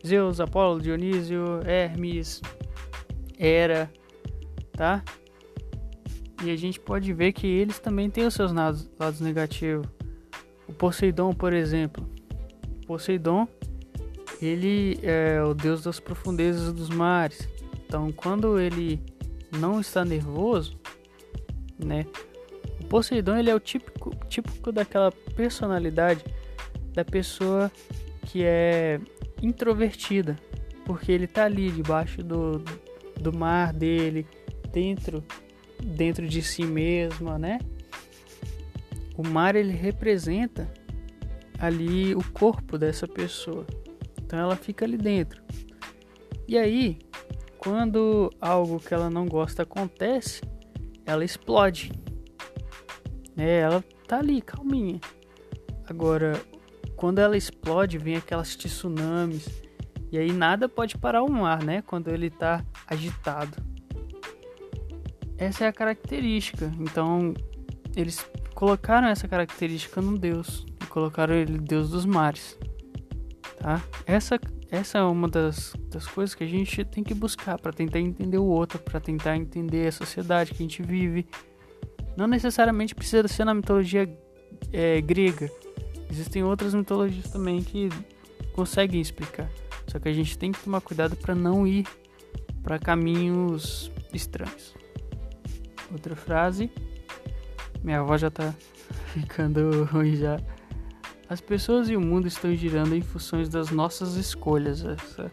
[0.07, 2.42] Zeus, Apolo, Dionísio, Hermes,
[3.38, 3.90] Hera,
[4.72, 5.02] tá?
[6.44, 9.86] E a gente pode ver que eles também têm os seus lados, lados negativos.
[10.68, 12.07] O Poseidon, por exemplo.
[12.86, 13.48] Poseidon,
[14.42, 17.48] ele é o deus das profundezas dos mares.
[17.86, 19.00] Então, quando ele
[19.59, 20.78] não está nervoso,
[21.82, 22.05] né?
[22.82, 26.24] O Poseidon ele é o típico, típico daquela personalidade
[26.92, 27.70] da pessoa
[28.26, 29.00] que é
[29.45, 30.36] introvertida,
[30.84, 32.62] porque ele tá ali debaixo do,
[33.20, 34.26] do mar dele,
[34.72, 35.24] dentro
[35.84, 37.59] dentro de si mesma, né?
[39.16, 40.72] O mar ele representa
[41.59, 43.66] ali o corpo dessa pessoa.
[44.20, 45.42] Então ela fica ali dentro.
[46.49, 46.99] E aí,
[47.59, 50.42] quando algo que ela não gosta acontece,
[51.07, 51.92] ela explode.
[53.36, 53.61] Né?
[53.61, 55.01] Ela tá ali, calminha.
[55.86, 56.40] Agora,
[56.97, 59.49] quando ela explode, vem aquelas tsunamis.
[60.11, 61.82] E aí nada pode parar o mar, né?
[61.82, 63.57] Quando ele tá agitado.
[65.36, 66.72] Essa é a característica.
[66.78, 67.34] Então,
[67.97, 68.24] eles
[68.55, 72.57] colocaram essa característica no Deus e colocaram ele Deus dos mares.
[73.59, 73.82] Tá?
[74.07, 74.38] Essa
[74.74, 78.38] essa é uma das, das coisas que a gente tem que buscar para tentar entender
[78.38, 81.28] o outro, para tentar entender a sociedade que a gente vive.
[82.16, 84.09] Não necessariamente precisa ser na mitologia
[84.72, 85.49] é, grega.
[86.14, 87.88] Existem outras mitologias também que
[88.52, 89.50] conseguem explicar.
[89.88, 91.88] Só que a gente tem que tomar cuidado para não ir
[92.62, 94.76] para caminhos estranhos.
[95.90, 96.70] Outra frase.
[97.82, 98.54] Minha avó já tá
[99.12, 100.38] ficando ruim já.
[101.28, 104.84] As pessoas e o mundo estão girando em funções das nossas escolhas.
[104.84, 105.28] Essa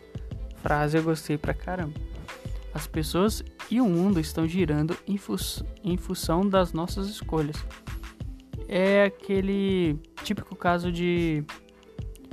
[0.63, 1.93] frase eu gostei pra caramba.
[2.73, 5.35] As pessoas e o mundo estão girando em, fu
[5.83, 7.57] em função das nossas escolhas.
[8.73, 11.43] É aquele típico caso de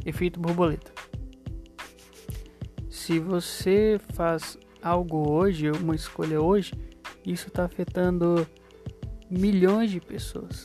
[0.06, 0.92] efeito borboleta.
[2.88, 6.74] Se você faz algo hoje, uma escolha hoje,
[7.26, 8.46] isso está afetando
[9.28, 10.64] milhões de pessoas.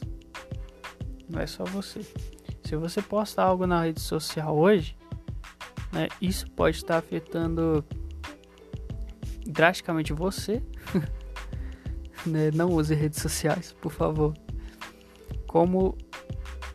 [1.28, 2.02] Não é só você.
[2.64, 4.96] Se você posta algo na rede social hoje,
[5.92, 7.84] né, isso pode estar afetando
[9.44, 10.62] drasticamente você.
[12.28, 14.43] né, não use redes sociais, por favor.
[15.54, 15.96] Como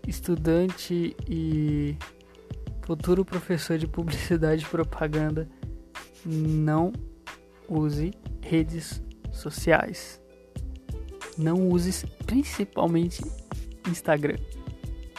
[0.06, 1.96] estudante e
[2.82, 5.48] futuro professor de publicidade e propaganda,
[6.24, 6.92] não
[7.68, 9.02] use redes
[9.32, 10.22] sociais.
[11.36, 13.20] Não use principalmente
[13.88, 14.38] Instagram.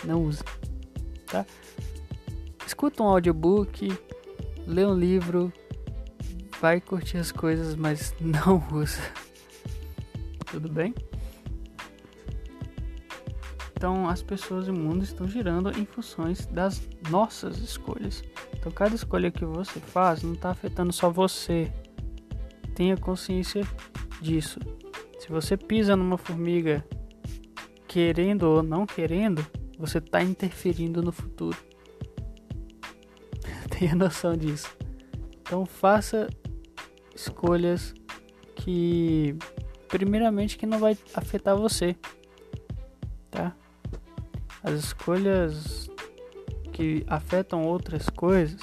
[0.05, 0.41] Não use,
[1.26, 1.45] tá?
[2.66, 3.91] Escuta um audiobook,
[4.66, 5.51] lê um livro,
[6.62, 9.01] vai curtir as coisas, mas não usa.
[10.49, 10.95] Tudo bem?
[13.80, 18.21] Então, as pessoas e o mundo estão girando em funções das nossas escolhas.
[18.53, 21.71] Então, cada escolha que você faz não está afetando só você,
[22.75, 23.65] tenha consciência
[24.21, 24.59] disso.
[25.17, 26.86] Se você pisa numa formiga
[27.88, 31.57] querendo ou não querendo, você está interferindo no futuro.
[33.80, 34.75] Tenha noção disso.
[35.39, 36.27] Então faça
[37.15, 37.93] escolhas
[38.57, 39.38] que
[39.88, 41.95] primeiramente que não vai afetar você,
[43.32, 43.55] tá?
[44.64, 45.89] As escolhas
[46.74, 48.60] que afetam outras coisas,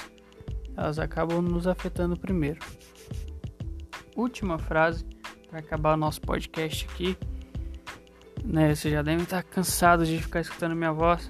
[0.76, 2.60] elas acabam nos afetando primeiro.
[4.14, 5.04] Última frase
[5.48, 7.16] para acabar nosso podcast aqui
[8.46, 8.74] né?
[8.74, 11.28] Você já deve estar cansado de ficar escutando minha voz.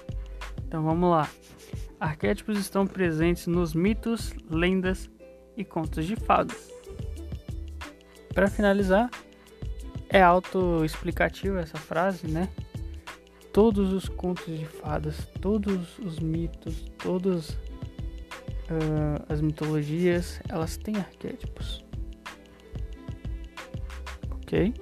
[0.66, 1.28] então vamos lá.
[2.00, 5.10] Arquétipos estão presentes nos mitos, lendas
[5.56, 6.70] e contos de fadas.
[8.34, 9.10] Para finalizar,
[10.08, 12.48] é autoexplicativo essa frase, né?
[13.56, 21.82] Todos os contos de fadas, todos os mitos, todas uh, as mitologias, elas têm arquétipos.
[24.34, 24.74] Ok?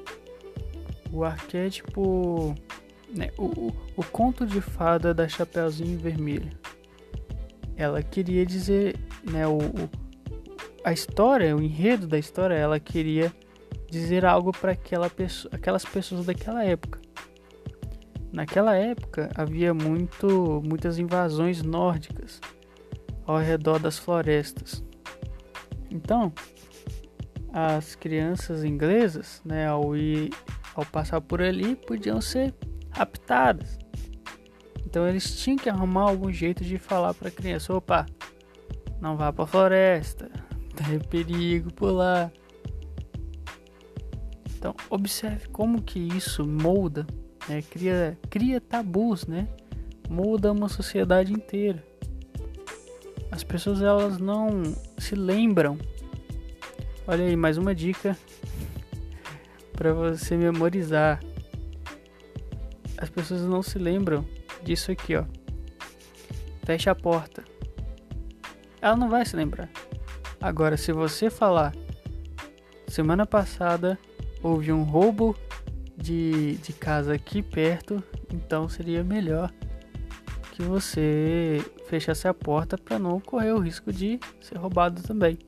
[1.14, 2.56] o arquétipo,
[3.08, 6.50] né, o, o, o conto de fada da Chapeuzinho Vermelho.
[7.76, 10.04] Ela queria dizer, né, o, o
[10.82, 13.32] a história, o enredo da história, ela queria
[13.88, 17.03] dizer algo para aquela pessoa, aquelas pessoas daquela época.
[18.34, 22.40] Naquela época havia muito, muitas invasões nórdicas
[23.24, 24.82] ao redor das florestas.
[25.88, 26.32] Então,
[27.52, 30.34] as crianças inglesas, né, ao ir
[30.74, 32.52] ao passar por ali, podiam ser
[32.90, 33.78] raptadas.
[34.84, 38.04] Então eles tinham que arrumar algum jeito de falar para a criança: opa,
[39.00, 40.28] não vá para a floresta,
[40.74, 42.32] tem perigo por lá.
[44.56, 47.06] Então observe como que isso molda,
[47.48, 47.62] né?
[47.62, 49.48] cria, cria tabus, né?
[50.08, 51.82] Molda uma sociedade inteira.
[53.30, 54.62] As pessoas elas não
[54.98, 55.78] se lembram.
[57.06, 58.16] Olha aí mais uma dica
[59.72, 61.20] para você memorizar.
[62.96, 64.24] As pessoas não se lembram
[64.62, 65.24] disso aqui, ó.
[66.64, 67.44] Fecha a porta.
[68.80, 69.68] Ela não vai se lembrar.
[70.40, 71.74] Agora, se você falar,
[72.86, 73.98] semana passada
[74.42, 75.36] houve um roubo
[76.04, 78.02] de, de casa aqui perto,
[78.32, 79.52] então seria melhor
[80.52, 85.38] que você fechasse a porta para não correr o risco de ser roubado também.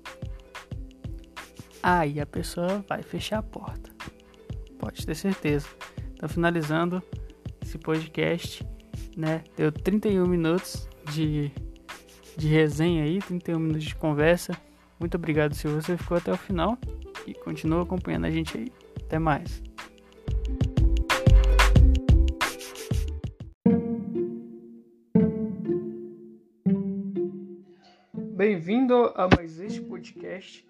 [1.82, 3.96] Aí a pessoa vai fechar a porta
[4.86, 5.66] pode ter certeza.
[6.14, 7.02] Então, finalizando
[7.60, 8.64] esse podcast,
[9.16, 9.42] né?
[9.56, 11.50] Deu 31 minutos de,
[12.36, 14.56] de resenha aí, 31 minutos de conversa.
[14.98, 16.78] Muito obrigado se você ficou até o final
[17.26, 18.72] e continua acompanhando a gente aí.
[19.04, 19.65] Até mais.
[28.48, 30.64] Bem-vindo a mais este podcast.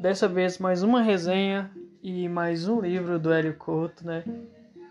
[0.00, 1.70] Dessa vez mais uma resenha
[2.02, 4.24] e mais um livro do Hélio Couto, né?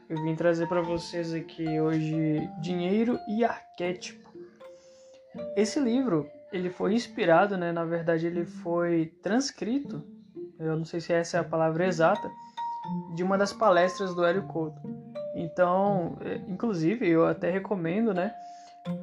[0.07, 4.30] Eu vim trazer para vocês aqui hoje Dinheiro e Arquétipo.
[5.57, 7.74] Esse livro, ele foi inspirado, né?
[7.74, 10.01] Na verdade, ele foi transcrito,
[10.57, 12.32] eu não sei se essa é a palavra exata,
[13.13, 14.82] de uma das palestras do Hélio Couto.
[15.36, 18.34] Então, é, inclusive, eu até recomendo, né?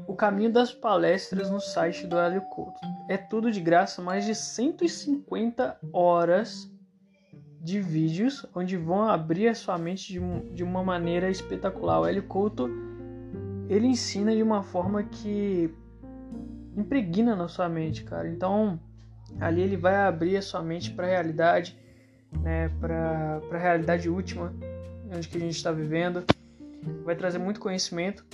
[0.06, 2.78] O caminho das palestras no site do Hélio Couto.
[3.08, 6.70] É tudo de graça, mais de 150 horas
[7.60, 10.20] de vídeos onde vão abrir a sua mente de,
[10.54, 12.00] de uma maneira espetacular.
[12.00, 12.68] O Hélio Couto
[13.68, 15.72] ele ensina de uma forma que
[16.76, 18.28] impregna na sua mente, cara.
[18.28, 18.78] Então
[19.40, 21.78] ali ele vai abrir a sua mente para a realidade,
[22.40, 24.52] né, para a realidade última,
[25.14, 26.24] onde que a gente está vivendo.
[27.04, 28.24] Vai trazer muito conhecimento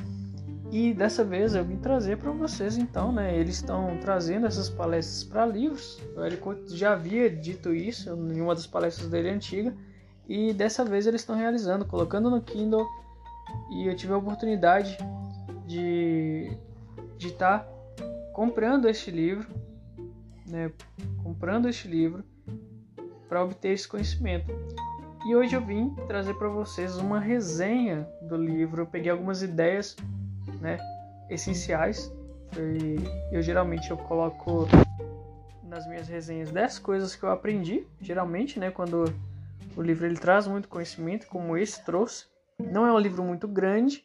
[0.71, 3.35] e dessa vez eu vim trazer para vocês então, né?
[3.37, 5.99] Eles estão trazendo essas palestras para livros.
[6.15, 9.75] O Érico já havia dito isso em uma das palestras dele antiga
[10.29, 12.87] e dessa vez eles estão realizando, colocando no Kindle
[13.71, 14.99] e eu tive a oportunidade
[15.67, 16.51] de
[17.17, 17.69] de estar tá
[18.33, 19.49] comprando este livro,
[20.47, 20.71] né?
[21.23, 22.23] Comprando este livro
[23.29, 24.53] para obter esse conhecimento.
[25.27, 28.83] E hoje eu vim trazer para vocês uma resenha do livro.
[28.83, 29.97] Eu peguei algumas ideias
[30.61, 30.79] né,
[31.29, 32.13] essenciais.
[32.57, 32.97] E
[33.35, 34.67] eu geralmente eu coloco
[35.63, 39.05] nas minhas resenhas 10 coisas que eu aprendi, geralmente, né, quando
[39.77, 42.27] o livro ele traz muito conhecimento, como esse trouxe.
[42.59, 44.05] Não é um livro muito grande,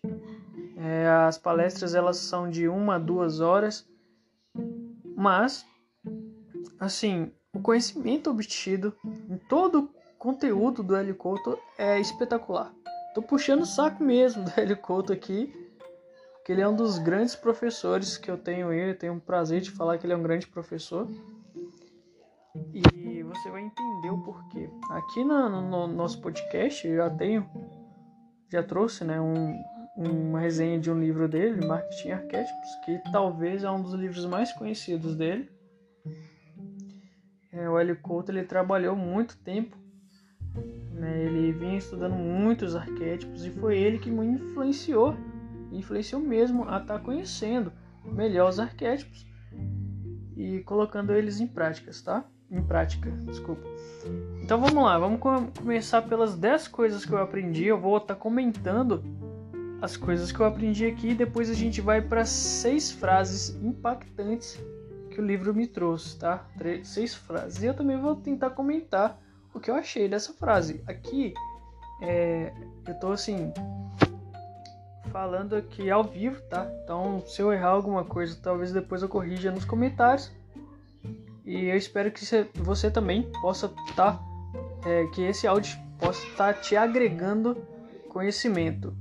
[0.77, 3.87] é, as palestras elas são de uma a duas horas,
[5.15, 5.65] mas,
[6.79, 8.93] assim, o conhecimento obtido
[9.29, 9.89] em todo o
[10.19, 12.73] conteúdo do Hélio Couto é espetacular.
[13.15, 15.53] Tô puxando o saco mesmo do Hélio Couto aqui,
[16.45, 19.71] que ele é um dos grandes professores que eu tenho ele, tenho um prazer de
[19.71, 21.07] falar que ele é um grande professor.
[22.73, 24.69] E você vai entender o porquê.
[24.91, 27.49] Aqui no, no nosso podcast eu já tenho,
[28.51, 29.55] já trouxe, né, um,
[29.95, 34.51] uma resenha de um livro dele, Marketing Arquétipos, que talvez é um dos livros mais
[34.51, 35.49] conhecidos dele.
[37.51, 39.77] É, o Hélio Couto ele trabalhou muito tempo,
[40.91, 45.15] né, ele vinha estudando muitos arquétipos e foi ele que me influenciou,
[45.77, 47.71] influenciou mesmo a estar tá conhecendo
[48.05, 49.25] melhor os arquétipos
[50.35, 52.25] e colocando eles em práticas, tá?
[52.51, 53.67] Em prática, desculpa.
[54.41, 55.19] Então vamos lá, vamos
[55.57, 57.65] começar pelas 10 coisas que eu aprendi.
[57.65, 59.03] Eu vou estar tá comentando
[59.81, 64.57] as coisas que eu aprendi aqui e depois a gente vai para seis frases impactantes
[65.09, 66.47] que o livro me trouxe, tá?
[66.83, 67.61] Seis frases.
[67.61, 69.19] E eu também vou tentar comentar
[69.53, 70.81] o que eu achei dessa frase.
[70.87, 71.33] Aqui,
[72.01, 72.51] é,
[72.87, 73.51] eu tô assim,
[75.13, 76.67] falando aqui ao vivo, tá?
[76.83, 80.31] Então, se eu errar alguma coisa, talvez depois eu corrija nos comentários.
[81.45, 84.19] E eu espero que você também possa estar, tá,
[84.83, 87.55] é, que esse áudio possa estar tá te agregando
[88.09, 88.97] conhecimento.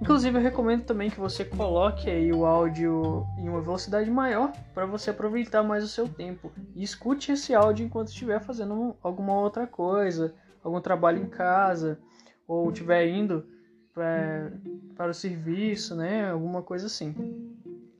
[0.00, 4.86] Inclusive, eu recomendo também que você coloque aí o áudio em uma velocidade maior para
[4.86, 6.50] você aproveitar mais o seu tempo.
[6.74, 10.34] E escute esse áudio enquanto estiver fazendo alguma outra coisa,
[10.64, 12.00] algum trabalho em casa,
[12.48, 13.51] ou estiver indo
[13.92, 14.50] pra,
[14.96, 16.30] para o serviço, né?
[16.30, 17.14] Alguma coisa assim.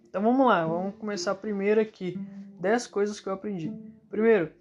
[0.08, 2.18] Então vamos lá, vamos começar primeiro aqui.
[2.60, 3.72] 10 coisas que eu aprendi.
[4.08, 4.52] Primeiro,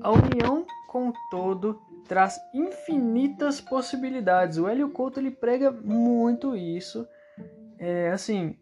[0.00, 4.58] a união com o todo traz infinitas possibilidades.
[4.58, 7.06] O Hélio Couto ele prega muito isso.
[7.78, 8.56] É assim,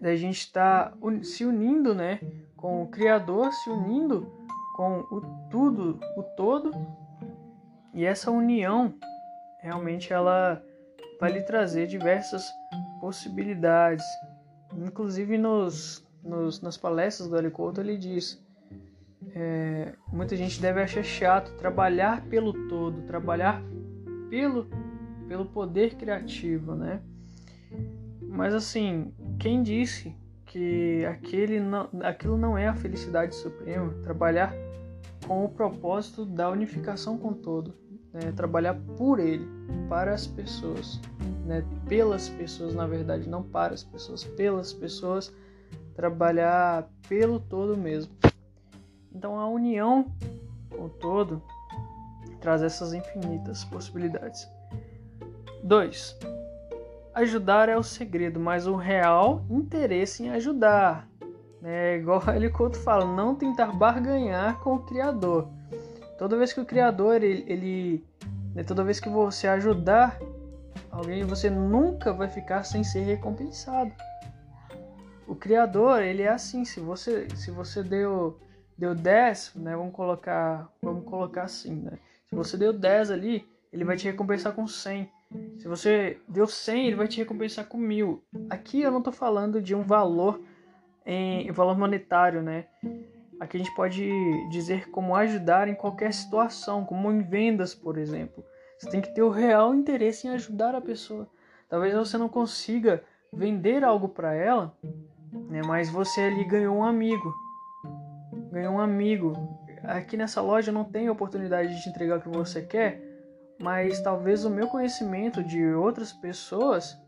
[0.00, 2.20] a gente está se unindo, né,
[2.56, 4.32] com o Criador, se unindo
[4.74, 5.20] com o
[5.50, 6.70] tudo, o todo.
[7.92, 8.94] E essa união
[9.60, 10.62] realmente ela
[11.20, 12.44] vai lhe trazer diversas
[13.00, 14.04] possibilidades.
[14.76, 18.42] Inclusive nos, nos nas palestras do Hélio ele diz
[19.34, 23.62] é, muita gente deve achar chato trabalhar pelo todo, trabalhar
[24.30, 24.68] pelo,
[25.26, 27.00] pelo poder criativo, né?
[28.20, 30.14] Mas assim, quem disse
[30.44, 33.92] que aquele não, aquilo não é a felicidade suprema?
[34.02, 34.52] Trabalhar
[35.26, 37.74] com o propósito da unificação com todo,
[38.12, 38.32] né?
[38.32, 39.46] trabalhar por ele,
[39.88, 41.00] para as pessoas,
[41.44, 41.64] né?
[41.88, 45.32] pelas pessoas, na verdade, não para as pessoas, pelas pessoas,
[45.94, 48.12] trabalhar pelo todo mesmo.
[49.14, 50.12] Então a união
[50.70, 51.42] com o todo
[52.40, 54.48] traz essas infinitas possibilidades.
[55.64, 56.16] 2.
[57.14, 61.08] Ajudar é o segredo, mas o real interesse em ajudar.
[61.62, 65.48] É igual ele Couto fala, não tentar barganhar com o Criador.
[66.18, 68.04] Toda vez que o Criador, ele, ele
[68.54, 70.18] né, toda vez que você ajudar
[70.90, 73.92] alguém, você nunca vai ficar sem ser recompensado.
[75.26, 78.38] O Criador, ele é assim, se você, se você deu
[78.78, 79.76] deu 10, né?
[79.76, 81.98] Vamos colocar, vamos colocar assim, né?
[82.28, 85.10] Se você deu 10 ali, ele vai te recompensar com 100.
[85.58, 88.22] Se você deu 100, ele vai te recompensar com 1000.
[88.48, 90.40] Aqui eu não estou falando de um valor
[91.04, 92.66] em valor monetário, né?
[93.40, 94.10] Aqui a gente pode
[94.50, 98.44] dizer como ajudar em qualquer situação, como em vendas, por exemplo.
[98.78, 101.28] Você tem que ter o real interesse em ajudar a pessoa.
[101.68, 104.76] Talvez você não consiga vender algo para ela,
[105.50, 105.60] né?
[105.66, 107.32] Mas você ali ganhou um amigo
[108.50, 109.32] ganhou um amigo.
[109.84, 113.02] Aqui nessa loja não tem oportunidade de te entregar o que você quer,
[113.60, 116.98] mas talvez o meu conhecimento de outras pessoas,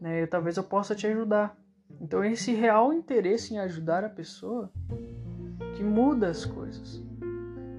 [0.00, 1.56] né, talvez eu possa te ajudar.
[2.00, 4.72] Então esse real interesse em ajudar a pessoa
[5.74, 7.02] que muda as coisas,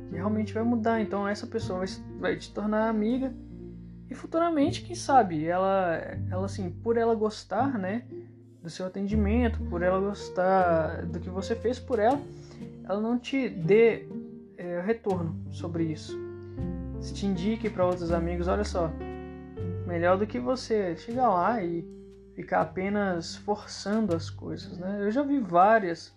[0.09, 1.01] que realmente vai mudar.
[1.01, 1.87] Então essa pessoa vai,
[2.19, 3.33] vai te tornar amiga
[4.09, 5.99] e futuramente, quem sabe, ela,
[6.29, 8.03] ela assim, por ela gostar, né,
[8.61, 12.19] do seu atendimento, por ela gostar do que você fez por ela,
[12.83, 14.07] ela não te dê
[14.57, 16.17] é, retorno sobre isso.
[17.01, 18.91] Se te indique para outros amigos, olha só,
[19.87, 21.87] melhor do que você chegar lá e
[22.35, 24.99] ficar apenas forçando as coisas, né?
[25.01, 26.14] Eu já vi várias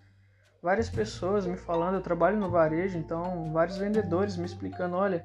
[0.63, 5.25] várias pessoas me falando, eu trabalho no varejo, então vários vendedores me explicando, olha,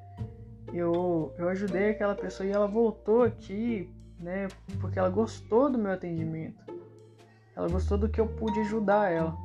[0.73, 3.89] eu eu ajudei aquela pessoa e ela voltou aqui,
[4.19, 4.47] né,
[4.79, 6.63] porque ela gostou do meu atendimento.
[7.55, 9.37] Ela gostou do que eu pude ajudar ela.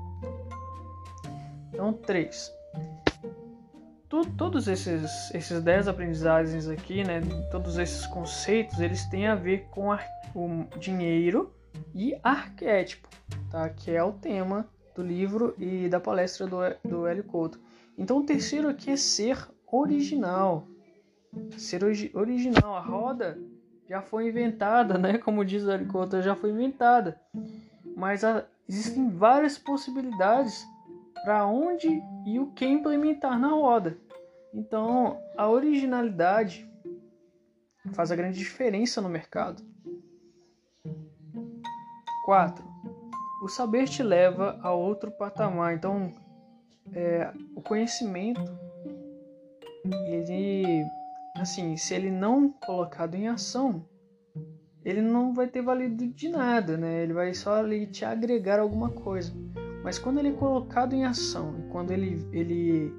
[1.72, 2.50] Então, três.
[4.08, 7.20] Tu, todos esses, esses dez aprendizagens aqui, né,
[7.50, 9.94] todos esses conceitos, eles têm a ver com
[10.34, 11.52] o dinheiro
[11.94, 13.06] e arquétipo,
[13.50, 13.68] tá?
[13.68, 14.66] que é o tema
[14.98, 17.60] do livro e da palestra do, do Hélio Couto.
[17.96, 19.38] Então, o terceiro aqui é ser
[19.70, 20.66] original.
[21.56, 21.84] Ser
[22.14, 22.74] original.
[22.74, 23.38] A roda
[23.88, 25.16] já foi inventada, né?
[25.16, 27.20] Como diz o Hélio Couto, já foi inventada.
[27.96, 28.22] Mas
[28.68, 30.66] existem várias possibilidades
[31.22, 33.96] para onde e o que implementar na roda.
[34.52, 36.68] Então, a originalidade
[37.92, 39.62] faz a grande diferença no mercado.
[42.24, 42.67] 4.
[43.42, 45.74] O saber te leva a outro patamar.
[45.74, 46.12] Então,
[46.92, 48.40] é, o conhecimento,
[50.06, 50.84] ele,
[51.36, 53.84] assim, se ele não colocado em ação,
[54.84, 57.02] ele não vai ter valido de nada, né?
[57.02, 59.32] Ele vai só ali te agregar alguma coisa.
[59.82, 62.92] Mas quando ele é colocado em ação, quando ele, ele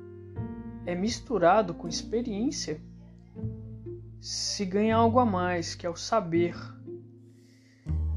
[0.86, 2.82] é misturado com experiência,
[4.20, 6.56] se ganha algo a mais, que é o saber.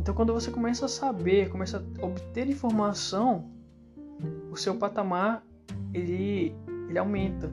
[0.03, 3.49] Então, quando você começa a saber, começa a obter informação,
[4.51, 5.47] o seu patamar
[5.95, 6.53] ele,
[6.89, 7.49] ele aumenta.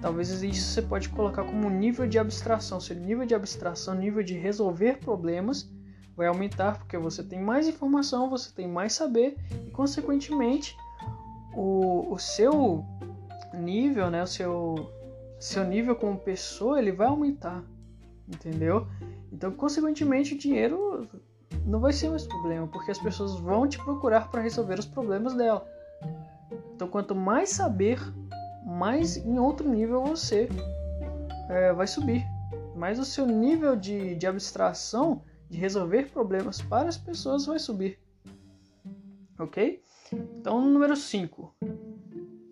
[0.00, 2.80] Talvez isso você pode colocar como nível de abstração.
[2.80, 5.70] Seu nível de abstração, nível de resolver problemas,
[6.16, 9.36] vai aumentar porque você tem mais informação, você tem mais saber
[9.66, 10.74] e, consequentemente,
[11.54, 12.82] o, o seu
[13.52, 14.90] nível, né, o seu,
[15.38, 17.62] seu nível como pessoa, ele vai aumentar,
[18.26, 18.86] entendeu?
[19.30, 21.06] Então, consequentemente, o dinheiro
[21.64, 25.34] não vai ser mais problema, porque as pessoas vão te procurar para resolver os problemas
[25.34, 25.66] dela.
[26.74, 27.98] Então, quanto mais saber,
[28.64, 30.48] mais em outro nível você
[31.48, 32.24] é, vai subir.
[32.76, 37.98] Mais o seu nível de, de abstração, de resolver problemas para as pessoas, vai subir.
[39.38, 39.82] Ok?
[40.12, 41.54] Então, número 5.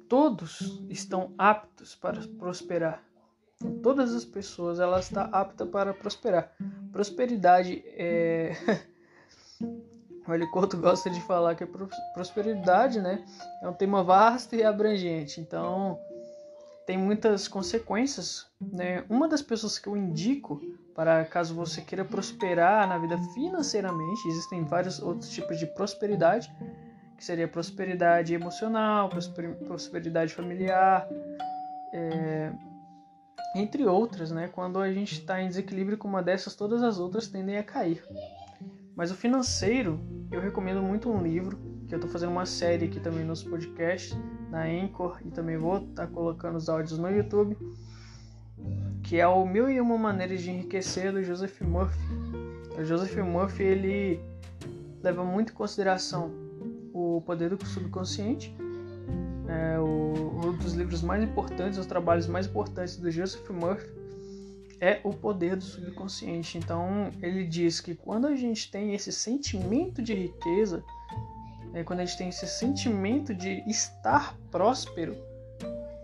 [0.08, 3.02] Todos estão aptos para prosperar.
[3.82, 6.52] Todas as pessoas elas estão aptas para prosperar.
[6.90, 8.52] Prosperidade é
[10.26, 11.68] O Helicoto gosta de falar que a
[12.14, 13.24] prosperidade né,
[13.62, 15.98] é um tema vasto e abrangente, então
[16.86, 18.46] tem muitas consequências.
[18.60, 19.04] Né?
[19.08, 20.60] Uma das pessoas que eu indico
[20.94, 26.52] para caso você queira prosperar na vida financeiramente, existem vários outros tipos de prosperidade,
[27.16, 29.08] que seria prosperidade emocional,
[29.66, 31.08] prosperidade familiar,
[31.92, 32.52] é,
[33.56, 34.48] entre outras, né?
[34.48, 38.02] Quando a gente está em desequilíbrio com uma dessas, todas as outras tendem a cair.
[38.94, 40.00] Mas o financeiro,
[40.30, 41.58] eu recomendo muito um livro,
[41.88, 44.16] que eu estou fazendo uma série aqui também nos podcasts,
[44.50, 47.56] na Anchor, e também vou estar tá colocando os áudios no YouTube,
[49.02, 51.98] que é o Mil e Uma Maneiras de Enriquecer, do Joseph Murphy.
[52.78, 54.20] O Joseph Murphy, ele
[55.02, 56.30] leva muito em consideração
[56.92, 58.54] o poder do subconsciente,
[59.48, 64.01] é o, um dos livros mais importantes, os trabalhos mais importantes do Joseph Murphy,
[64.82, 66.58] é o poder do subconsciente.
[66.58, 70.82] Então, ele diz que quando a gente tem esse sentimento de riqueza,
[71.72, 75.16] é, quando a gente tem esse sentimento de estar próspero,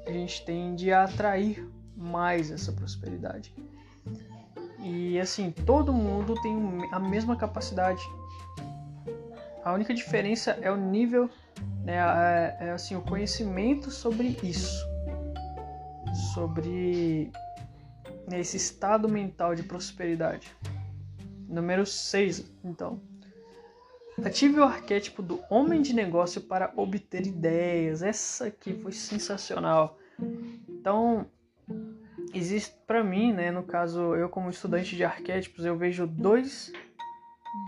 [0.06, 3.52] a gente tende a atrair mais essa prosperidade.
[4.78, 6.56] E assim, todo mundo tem
[6.92, 8.00] a mesma capacidade.
[9.64, 11.28] A única diferença é o nível,
[11.84, 14.86] né, é, é assim, o conhecimento sobre isso.
[16.32, 17.32] Sobre
[18.28, 20.54] nesse estado mental de prosperidade.
[21.48, 23.00] Número 6, então.
[24.24, 28.02] Ative o arquétipo do homem de negócio para obter ideias.
[28.02, 29.96] Essa aqui foi sensacional.
[30.68, 31.26] Então,
[32.34, 36.72] existe para mim, né, no caso, eu como estudante de arquétipos, eu vejo dois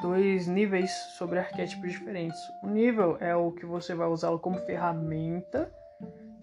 [0.02, 2.38] dois níveis sobre arquétipos diferentes.
[2.62, 5.72] O nível é o que você vai usá-lo como ferramenta,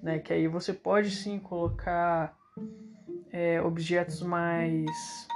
[0.02, 2.36] né, que aí você pode sim colocar
[3.32, 5.28] é, objetos mais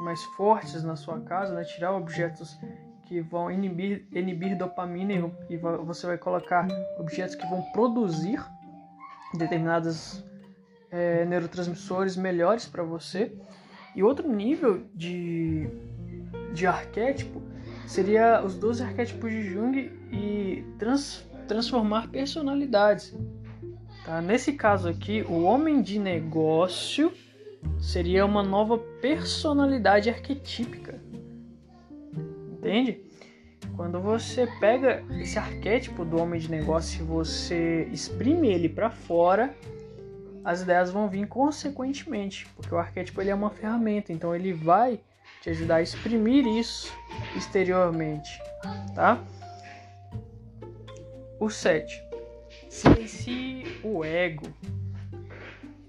[0.00, 1.62] mais fortes na sua casa, né?
[1.62, 2.58] tirar objetos
[3.04, 6.66] que vão inibir, inibir dopamina e, você vai colocar
[6.98, 8.42] objetos que vão produzir
[9.34, 10.24] determinados
[10.90, 13.32] é, neurotransmissores melhores para você.
[13.94, 15.68] E outro nível de,
[16.52, 17.42] de arquétipo
[17.86, 19.76] seria os 12 arquétipos de Jung
[20.10, 23.14] e trans, transformar personalidades.
[24.04, 24.20] Tá?
[24.20, 27.12] Nesse caso aqui, o homem de negócio
[27.80, 31.00] seria uma nova personalidade arquetípica.
[32.52, 33.00] Entende?
[33.76, 39.54] Quando você pega esse arquétipo do homem de negócio e você exprime ele para fora,
[40.44, 45.00] as ideias vão vir consequentemente, porque o arquétipo ele é uma ferramenta, então ele vai
[45.40, 46.92] te ajudar a exprimir isso
[47.36, 48.30] exteriormente,
[48.94, 49.22] tá?
[51.38, 52.11] O 7
[52.72, 54.46] silencie o ego.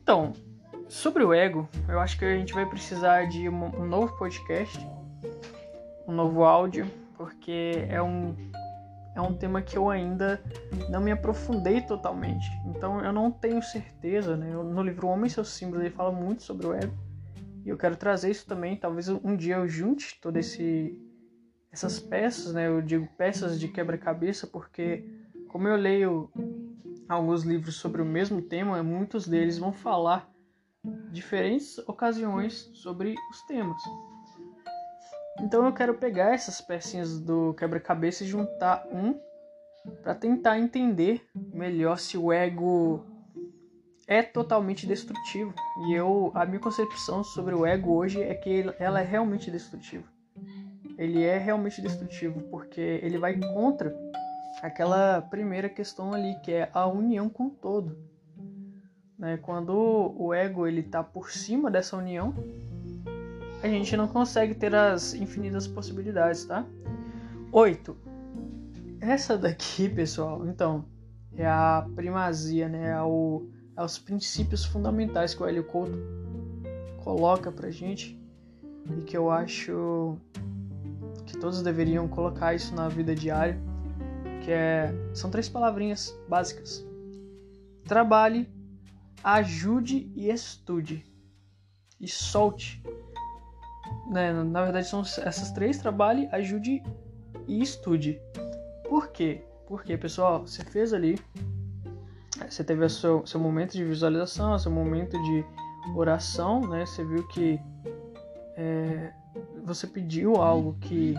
[0.02, 0.34] Então,
[0.90, 4.78] sobre o ego, eu acho que a gente vai precisar de um, novo podcast,
[6.06, 6.86] um novo áudio,
[7.16, 8.36] porque é um,
[9.16, 10.44] é um tema que eu ainda
[10.90, 12.52] não me aprofundei totalmente.
[12.68, 14.52] Então eu não tenho certeza, né?
[14.52, 16.94] No livro Homem e seus símbolos ele fala muito sobre o ego.
[17.64, 18.76] E eu quero trazer isso também.
[18.76, 21.00] Talvez um dia eu junte todo esse
[21.72, 22.68] essas peças, né?
[22.68, 26.32] Eu digo peças de quebra-cabeça porque como eu leio
[27.14, 30.30] alguns livros sobre o mesmo tema, muitos deles vão falar
[31.12, 33.82] diferentes ocasiões sobre os temas.
[35.40, 39.20] Então eu quero pegar essas pecinhas do quebra-cabeça e juntar um
[40.02, 43.06] para tentar entender melhor se o ego
[44.08, 45.54] é totalmente destrutivo.
[45.88, 50.04] E eu a minha concepção sobre o ego hoje é que ela é realmente destrutiva.
[50.98, 53.94] Ele é realmente destrutivo porque ele vai contra
[54.64, 57.98] aquela primeira questão ali que é a união com o todo.
[59.20, 59.36] Né?
[59.36, 59.74] Quando
[60.18, 62.34] o ego ele tá por cima dessa união,
[63.62, 66.66] a gente não consegue ter as infinitas possibilidades, tá?
[67.52, 67.96] 8.
[69.02, 70.86] Essa daqui, pessoal, então,
[71.36, 72.92] é a primazia, né?
[72.92, 73.46] É, o,
[73.76, 75.98] é os princípios fundamentais que o Hélio Couto
[77.04, 78.18] coloca pra gente
[78.98, 80.18] e que eu acho
[81.26, 83.60] que todos deveriam colocar isso na vida diária,
[84.44, 86.86] que é são três palavrinhas básicas.
[87.86, 88.50] Trabalhe,
[89.24, 91.06] ajude e estude.
[92.00, 92.84] E solte
[94.08, 96.84] né, na verdade são essas três: trabalhe, ajude
[97.48, 98.20] e estude.
[98.88, 99.44] Por quê?
[99.68, 101.18] Porque, pessoal, você fez ali,
[102.48, 105.46] você teve o seu, seu momento de visualização, seu momento de
[105.96, 106.86] oração, né?
[106.86, 107.60] Você viu que
[108.56, 109.12] é,
[109.64, 111.16] você pediu algo que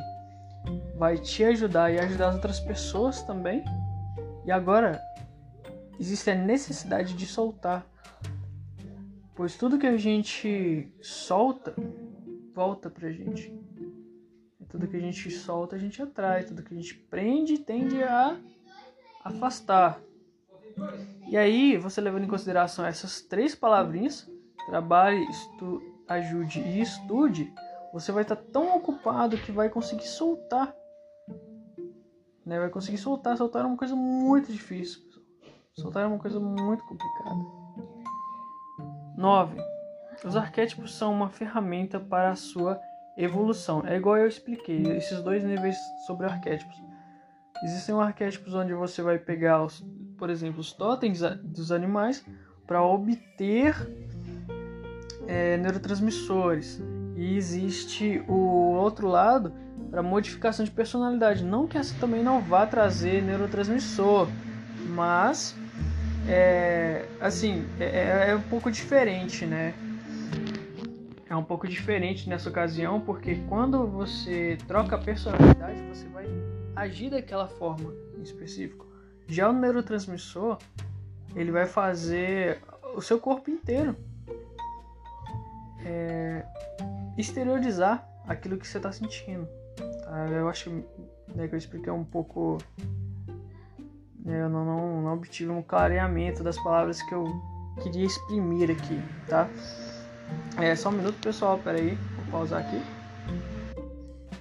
[0.96, 3.64] vai te ajudar e ajudar as outras pessoas também.
[4.44, 5.00] E agora
[5.98, 7.86] existe a necessidade de soltar.
[9.34, 11.74] Pois tudo que a gente solta
[12.54, 13.52] volta pra gente.
[14.68, 16.44] Tudo que a gente solta, a gente atrai.
[16.44, 18.36] Tudo que a gente prende, tende a
[19.24, 20.00] afastar.
[21.28, 24.28] E aí, você levando em consideração essas três palavrinhas,
[24.66, 27.52] trabalhe, estu ajude e estude,
[27.94, 30.74] você vai estar tão ocupado que vai conseguir soltar.
[32.44, 32.58] Né?
[32.58, 33.36] Vai conseguir soltar.
[33.36, 35.00] Soltar é uma coisa muito difícil.
[35.74, 37.40] Soltar é uma coisa muito complicada.
[39.16, 39.56] 9.
[40.24, 42.80] Os arquétipos são uma ferramenta para a sua
[43.16, 43.86] evolução.
[43.86, 46.76] É igual eu expliquei, esses dois níveis sobre arquétipos.
[47.62, 49.86] Existem arquétipos onde você vai pegar, os,
[50.18, 52.26] por exemplo, os totens dos animais
[52.66, 53.76] para obter
[55.28, 56.82] é, neurotransmissores.
[57.16, 59.52] E existe o outro lado
[59.90, 61.44] para modificação de personalidade.
[61.44, 64.28] Não que essa também não vá trazer neurotransmissor,
[64.88, 65.54] mas
[66.28, 69.74] é, assim é, é um pouco diferente, né?
[71.34, 76.26] é um pouco diferente nessa ocasião, porque quando você troca a personalidade, você vai
[76.76, 78.86] agir daquela forma em específico.
[79.26, 80.58] Já o neurotransmissor,
[81.34, 82.60] ele vai fazer
[82.94, 83.96] o seu corpo inteiro
[85.84, 86.44] é,
[87.16, 89.48] exteriorizar aquilo que você está sentindo.
[89.76, 90.26] Tá?
[90.30, 90.70] Eu acho
[91.34, 92.58] né, que eu expliquei um pouco.
[94.18, 97.26] Né, eu não, não, não obtive um clareamento das palavras que eu
[97.82, 99.48] queria exprimir aqui, tá?
[100.60, 102.80] É, só um minuto, pessoal, peraí, vou pausar aqui.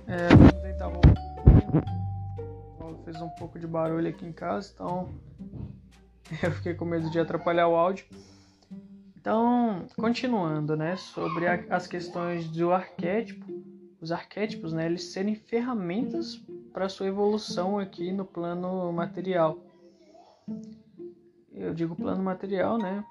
[0.08, 1.14] É, vou tentar voltar.
[3.04, 5.10] Fez um pouco de barulho aqui em casa, então
[6.42, 8.06] eu fiquei com medo de atrapalhar o áudio.
[9.24, 13.46] Então, continuando, né, sobre a, as questões do arquétipo,
[14.02, 16.36] os arquétipos, né, eles serem ferramentas
[16.74, 19.58] para sua evolução aqui no plano material.
[21.54, 23.02] Eu digo plano material, né,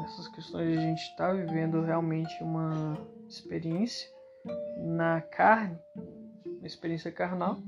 [0.00, 2.98] nessas questões a gente está vivendo realmente uma
[3.28, 4.10] experiência
[4.76, 5.78] na carne,
[6.58, 7.62] uma experiência carnal.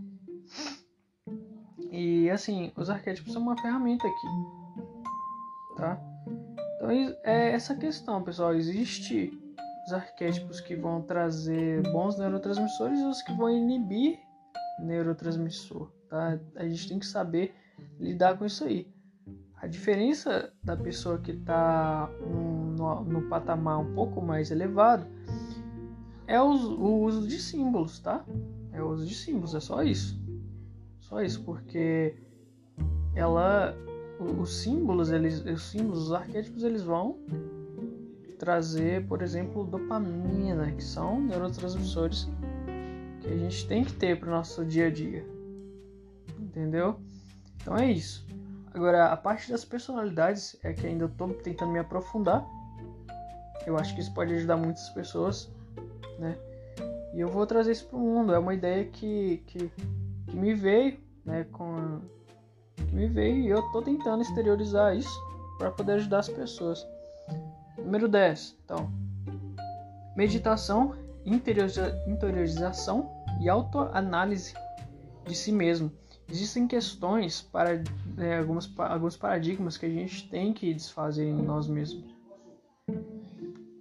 [1.93, 4.27] E assim, os arquétipos são uma ferramenta aqui,
[5.77, 6.13] tá?
[6.83, 6.91] Então
[7.23, 8.53] é essa questão, pessoal.
[8.57, 9.31] Existe
[9.87, 14.19] os arquétipos que vão trazer bons neurotransmissores e os que vão inibir
[14.81, 16.41] neurotransmissor, tá?
[16.57, 17.55] A gente tem que saber
[18.01, 18.93] lidar com isso aí.
[19.55, 25.07] A diferença da pessoa que está no, no, patamar um pouco mais elevado
[26.27, 28.25] é o, uso de símbolos, tá?
[28.73, 30.21] É o uso de símbolos, é só isso.
[30.99, 32.17] Só isso, porque
[33.15, 33.73] ela,
[34.23, 37.19] os símbolos, eles, os símbolos, os arquétipos, eles vão
[38.39, 42.29] trazer, por exemplo, dopamina, que são neurotransmissores
[43.21, 45.25] que a gente tem que ter para o nosso dia a dia.
[46.41, 46.99] Entendeu?
[47.57, 48.27] Então é isso.
[48.75, 52.45] Agora, a parte das personalidades é que ainda estou tentando me aprofundar.
[53.67, 55.51] Eu acho que isso pode ajudar muitas pessoas,
[56.19, 56.37] né?
[57.15, 58.35] E eu vou trazer isso para o mundo.
[58.35, 59.71] É uma ideia que, que,
[60.27, 61.45] que me veio, né?
[61.53, 62.01] Com,
[62.93, 65.19] me veio e eu estou tentando exteriorizar isso
[65.59, 66.87] para poder ajudar as pessoas.
[67.79, 68.57] Número 10.
[68.65, 68.93] Então,
[70.15, 70.95] meditação,
[71.25, 73.11] interioriza, interiorização
[73.41, 74.55] e autoanálise
[75.25, 75.91] de si mesmo.
[76.29, 77.83] Existem questões para
[78.17, 82.05] né, algumas, alguns paradigmas que a gente tem que desfazer em nós mesmos.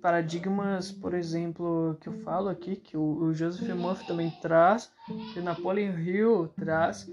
[0.01, 4.91] Paradigmas, por exemplo, que eu falo aqui, que o, o Joseph Murphy também traz,
[5.31, 7.07] que o Napoleon Hill traz,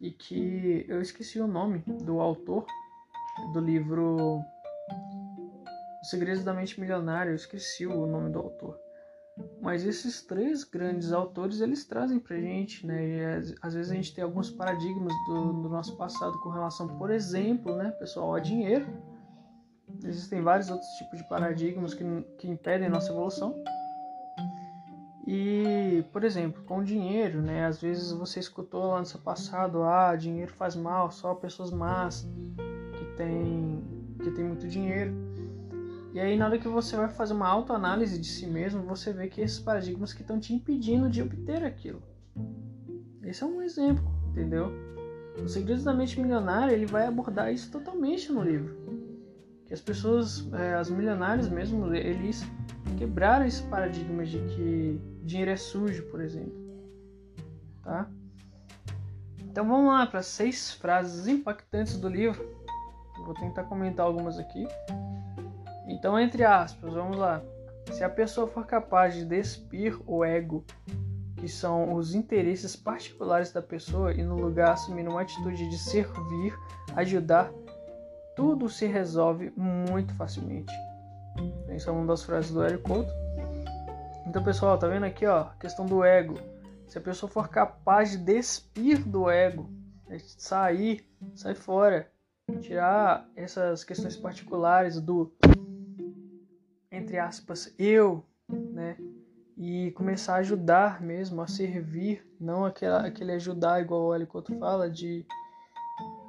[0.00, 2.66] e que eu esqueci o nome do autor
[3.52, 4.40] do livro
[6.02, 8.78] Os Segredos da Mente Milionária, eu esqueci o nome do autor.
[9.60, 13.06] Mas esses três grandes autores, eles trazem pra gente, né?
[13.06, 13.24] E
[13.62, 17.76] às vezes a gente tem alguns paradigmas do, do nosso passado com relação, por exemplo,
[17.76, 18.86] né, pessoal, ao dinheiro.
[20.04, 22.04] Existem vários outros tipos de paradigmas que,
[22.38, 23.62] que impedem nossa evolução.
[25.26, 27.66] E, por exemplo, com dinheiro, né?
[27.66, 32.28] Às vezes você escutou lá no seu passado, ah, dinheiro faz mal, só pessoas más
[32.96, 33.84] que tem
[34.22, 35.14] que tem muito dinheiro.
[36.12, 39.28] E aí, na hora que você vai fazer uma autoanálise de si mesmo, você vê
[39.28, 42.02] que esses paradigmas que estão te impedindo de obter aquilo.
[43.22, 44.72] Esse é um exemplo, entendeu?
[45.42, 48.99] O Segredos da Mente Milionária, ele vai abordar isso totalmente no livro.
[49.70, 52.44] Que as pessoas, é, as milionárias mesmo, eles
[52.98, 56.52] quebraram esse paradigma de que dinheiro é sujo, por exemplo.
[57.84, 58.10] Tá?
[59.38, 62.44] Então vamos lá para seis frases impactantes do livro.
[63.24, 64.66] vou tentar comentar algumas aqui.
[65.86, 67.40] Então, entre aspas, vamos lá.
[67.92, 70.64] Se a pessoa for capaz de despir o ego,
[71.36, 76.52] que são os interesses particulares da pessoa, e no lugar assumir uma atitude de servir,
[76.96, 77.52] ajudar,
[78.40, 80.72] tudo se resolve muito facilmente.
[81.68, 83.12] Essa é uma das frases do Eric Couto.
[84.26, 86.38] Então, pessoal, tá vendo aqui, ó, questão do ego.
[86.88, 89.70] Se a pessoa for capaz de despir do ego,
[90.08, 92.10] né, sair, sair fora,
[92.62, 95.30] tirar essas questões particulares do
[96.90, 98.96] entre aspas, eu, né?
[99.54, 105.26] E começar a ajudar mesmo, a servir, não aquele ajudar igual o Alicoto fala, de,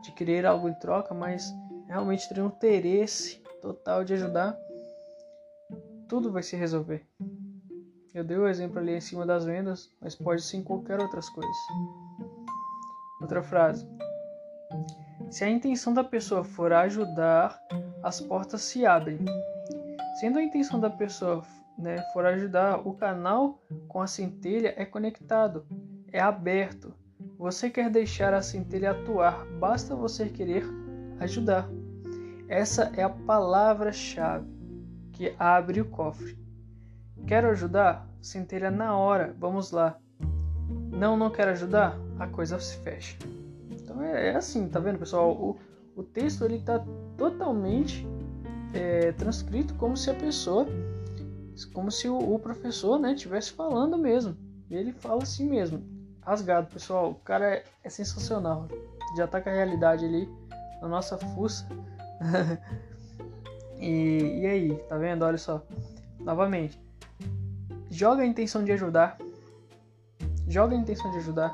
[0.03, 1.53] de querer algo em troca, mas
[1.91, 4.57] realmente ter um interesse total de ajudar,
[6.07, 7.05] tudo vai se resolver.
[8.13, 11.01] Eu dei o um exemplo ali em cima das vendas, mas pode ser em qualquer
[11.01, 11.57] outras coisas.
[13.19, 13.85] Outra frase.
[15.29, 17.61] Se a intenção da pessoa for ajudar,
[18.01, 19.19] as portas se abrem.
[20.21, 21.43] Sendo a intenção da pessoa
[21.77, 25.65] né, for ajudar, o canal com a centelha é conectado,
[26.09, 26.93] é aberto.
[27.37, 30.63] Você quer deixar a centelha atuar, basta você querer
[31.19, 31.69] ajudar.
[32.51, 34.45] Essa é a palavra-chave
[35.13, 36.37] que abre o cofre.
[37.25, 38.05] Quero ajudar?
[38.21, 39.97] Centelha na hora, vamos lá.
[40.91, 41.97] Não, não quero ajudar?
[42.19, 43.17] A coisa se fecha.
[43.69, 45.31] Então é, é assim, tá vendo, pessoal?
[45.31, 45.57] O,
[45.95, 46.83] o texto ele está
[47.15, 48.05] totalmente
[48.73, 50.67] é, transcrito como se a pessoa,
[51.71, 54.35] como se o, o professor, né, estivesse falando mesmo.
[54.69, 55.81] E ele fala assim mesmo,
[56.19, 57.11] rasgado, pessoal.
[57.11, 58.67] O cara é, é sensacional.
[59.15, 60.27] Já tá com a realidade ali
[60.81, 61.65] na nossa fuça.
[63.79, 65.23] e, e aí, tá vendo?
[65.23, 65.65] Olha só.
[66.19, 66.79] Novamente.
[67.89, 69.17] Joga a intenção de ajudar.
[70.47, 71.53] Joga a intenção de ajudar.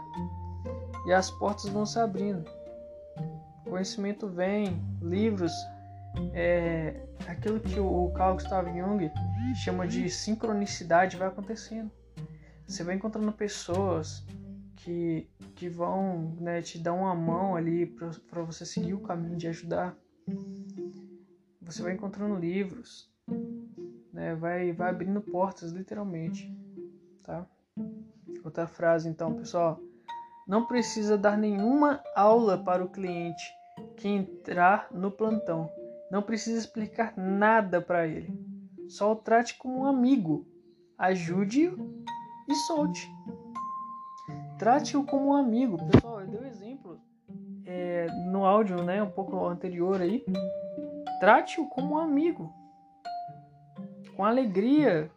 [1.06, 2.44] E as portas vão se abrindo.
[3.64, 5.54] conhecimento vem, livros,
[6.34, 9.12] é, aquilo que o Carl Gustav Jung
[9.56, 11.92] chama de sincronicidade vai acontecendo.
[12.68, 14.26] Você vai encontrando pessoas
[14.78, 19.48] que, que vão né, te dar uma mão ali para você seguir o caminho de
[19.48, 19.96] ajudar.
[21.62, 23.12] Você vai encontrando livros,
[24.14, 26.52] né, vai, vai abrindo portas, literalmente.
[27.24, 27.46] Tá?
[28.44, 29.80] Outra frase, então, pessoal.
[30.48, 33.44] Não precisa dar nenhuma aula para o cliente
[33.98, 35.70] que entrar no plantão.
[36.10, 38.34] Não precisa explicar nada para ele.
[38.88, 40.48] Só o trate como um amigo.
[40.98, 42.06] Ajude-o
[42.48, 43.12] e solte.
[44.58, 45.78] Trate-o como um amigo.
[45.90, 46.67] Pessoal, eu dei um exemplo
[47.68, 50.24] é, no áudio, né, um pouco anterior aí.
[51.20, 52.52] Trate-o como um amigo.
[54.16, 55.12] Com alegria.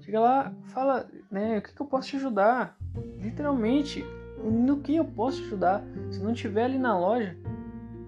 [0.00, 2.78] Chega lá, fala, né, o que, que eu posso te ajudar?
[3.18, 4.04] Literalmente,
[4.42, 5.82] no que eu posso te ajudar?
[6.10, 7.36] Se não tiver ali na loja,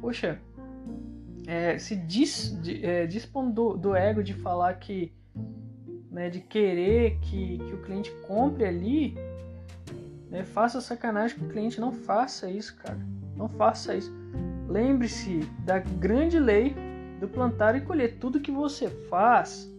[0.01, 0.39] poxa,
[1.47, 5.12] é, se dis, é, dispõe do, do, ego de falar que,
[6.11, 9.16] né, de querer que, que o cliente compre ali,
[10.31, 12.98] né, faça sacanagem com o cliente, não faça isso, cara,
[13.37, 14.13] não faça isso.
[14.69, 16.75] Lembre-se da grande lei
[17.21, 18.19] do plantar e colher.
[18.19, 19.71] Tudo que você faz,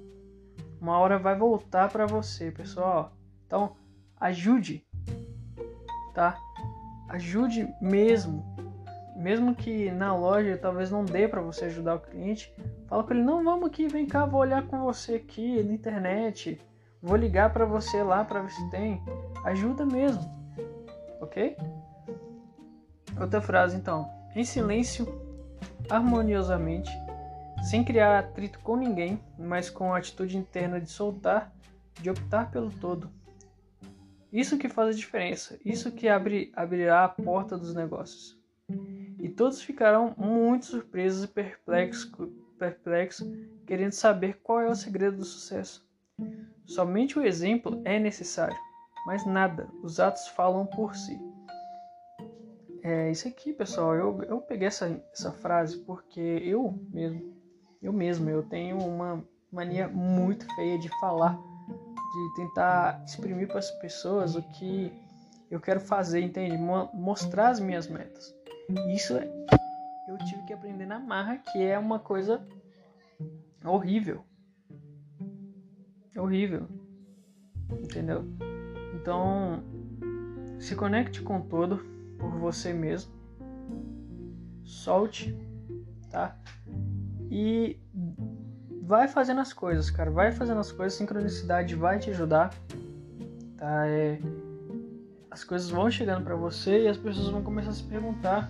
[0.80, 3.12] uma hora vai voltar para você, pessoal.
[3.46, 3.76] Então,
[4.20, 4.86] ajude,
[6.14, 6.38] tá?
[7.10, 8.58] Ajude mesmo
[9.18, 12.54] mesmo que na loja talvez não dê para você ajudar o cliente,
[12.88, 16.62] fala com ele: "Não, vamos aqui, vem cá, vou olhar com você aqui na internet.
[17.02, 19.02] Vou ligar para você lá para ver se tem".
[19.44, 20.24] Ajuda mesmo.
[21.20, 21.58] OK?
[23.19, 24.10] Outra frase então.
[24.35, 25.07] em silêncio,
[25.89, 26.91] harmoniosamente,
[27.68, 31.52] sem criar atrito com ninguém, mas com a atitude interna de soltar,
[31.99, 33.10] de optar pelo todo.
[34.31, 38.38] Isso que faz a diferença, isso que abre, abrirá a porta dos negócios.
[39.19, 42.11] E todos ficarão muito surpresos e perplexos,
[42.60, 43.27] perplexos,
[43.65, 45.88] querendo saber qual é o segredo do sucesso.
[46.65, 48.57] Somente o exemplo é necessário,
[49.06, 51.18] mas nada, os atos falam por si.
[52.89, 53.93] É isso aqui, pessoal.
[53.93, 57.35] Eu, eu peguei essa, essa frase porque eu mesmo,
[57.81, 63.69] eu mesmo, eu tenho uma mania muito feia de falar, de tentar exprimir para as
[63.72, 64.89] pessoas o que
[65.51, 66.55] eu quero fazer, entende?
[66.93, 68.34] Mostrar as minhas metas.
[68.95, 69.30] Isso é,
[70.07, 72.41] eu tive que aprender na marra, que é uma coisa
[73.65, 74.23] horrível.
[76.15, 76.69] Horrível.
[77.69, 78.23] Entendeu?
[78.95, 79.61] Então,
[80.57, 83.11] se conecte com todo por você mesmo.
[84.64, 85.38] Solte,
[86.10, 86.38] tá?
[87.30, 87.80] E
[88.81, 90.11] vai fazendo as coisas, cara.
[90.11, 90.98] Vai fazendo as coisas.
[90.98, 92.53] Sincronicidade vai te ajudar,
[93.57, 93.88] tá?
[93.88, 94.19] É,
[95.30, 98.49] as coisas vão chegando para você e as pessoas vão começar a se perguntar.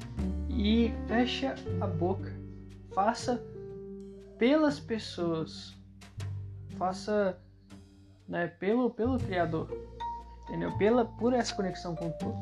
[0.50, 2.32] E fecha a boca.
[2.94, 3.44] Faça
[4.38, 5.76] pelas pessoas.
[6.78, 7.38] Faça
[8.28, 9.70] né, pelo, pelo Criador.
[10.44, 10.76] Entendeu?
[10.78, 12.38] Pela, por essa conexão com tudo.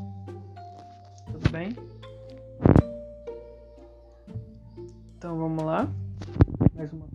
[1.45, 1.75] Tudo bem?
[5.15, 5.87] Então vamos lá.
[6.73, 7.05] Mais uma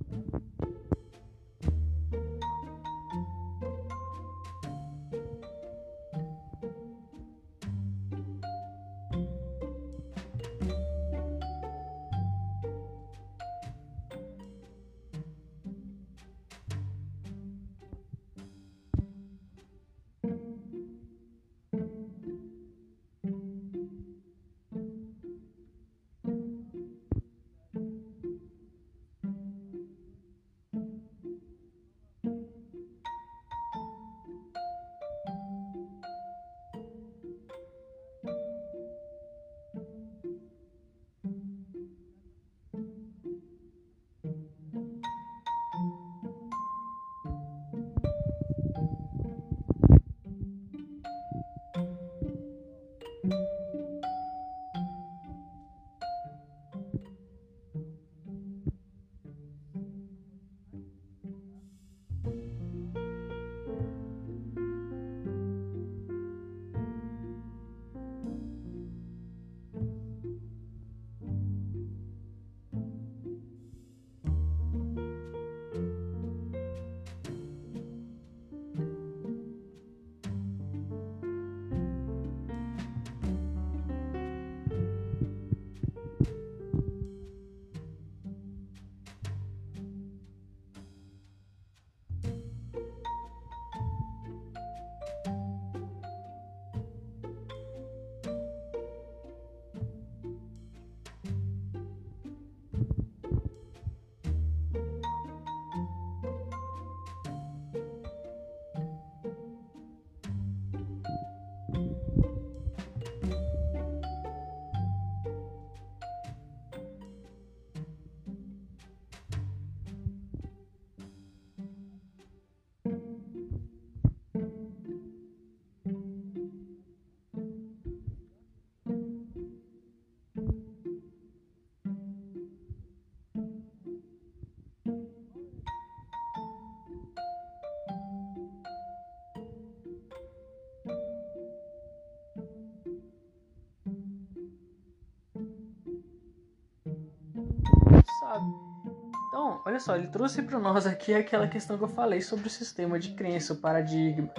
[149.64, 152.98] Olha só, ele trouxe para nós aqui aquela questão que eu falei sobre o sistema
[152.98, 154.30] de crença, o paradigma.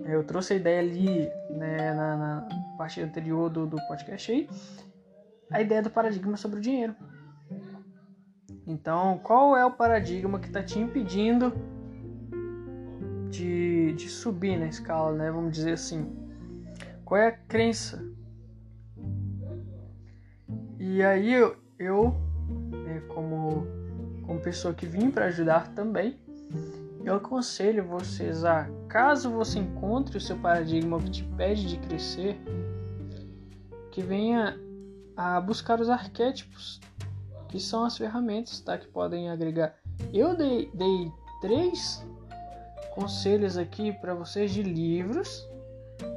[0.00, 4.48] Eu trouxe a ideia ali né, na, na parte anterior do, do podcast aí,
[5.50, 6.94] a ideia do paradigma sobre o dinheiro.
[8.66, 11.52] Então, qual é o paradigma que está te impedindo
[13.30, 15.30] de, de subir na escala, né?
[15.30, 16.16] Vamos dizer assim.
[17.04, 18.02] Qual é a crença?
[20.78, 22.23] E aí eu, eu
[24.44, 26.18] pessoa que vim para ajudar também,
[27.02, 32.38] eu aconselho vocês a, caso você encontre o seu paradigma que te pede de crescer,
[33.90, 34.58] que venha
[35.16, 36.80] a buscar os arquétipos,
[37.48, 39.74] que são as ferramentas tá, que podem agregar.
[40.12, 41.10] Eu dei, dei
[41.40, 42.06] três
[42.94, 45.48] conselhos aqui para vocês de livros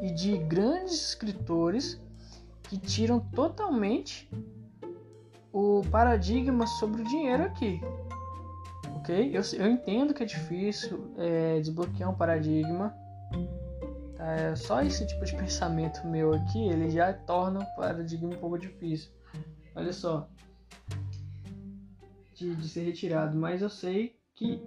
[0.01, 1.99] e de grandes escritores
[2.63, 4.29] que tiram totalmente
[5.53, 7.81] o paradigma sobre o dinheiro aqui.
[9.07, 9.31] Ok?
[9.34, 12.93] Eu, eu entendo que é difícil é, desbloquear um paradigma.
[14.17, 14.31] Tá?
[14.34, 18.57] É só esse tipo de pensamento meu aqui, ele já torna o paradigma um pouco
[18.57, 19.09] difícil.
[19.73, 20.27] Olha só.
[22.34, 23.38] De, de ser retirado.
[23.38, 24.61] Mas eu sei que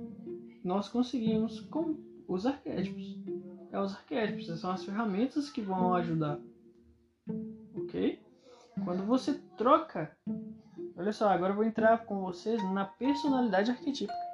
[0.65, 1.97] nós conseguimos com
[2.27, 3.23] os arquétipos.
[3.71, 6.41] É os arquétipos, são as ferramentas que vão ajudar.
[7.77, 8.19] Ok?
[8.85, 10.17] Quando você troca
[10.97, 14.30] Olha só, agora eu vou entrar com vocês na personalidade arquetípica.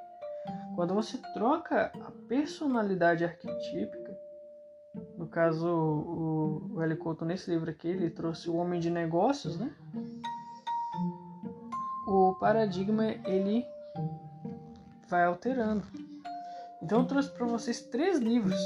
[0.77, 4.15] Quando você troca a personalidade arquetípica,
[5.17, 6.95] no caso o, o L.
[7.25, 9.73] Nesse livro aqui, ele trouxe o homem de negócios, né?
[12.07, 13.65] O paradigma ele
[15.09, 15.83] vai alterando.
[16.79, 18.61] Então eu trouxe para vocês três livros,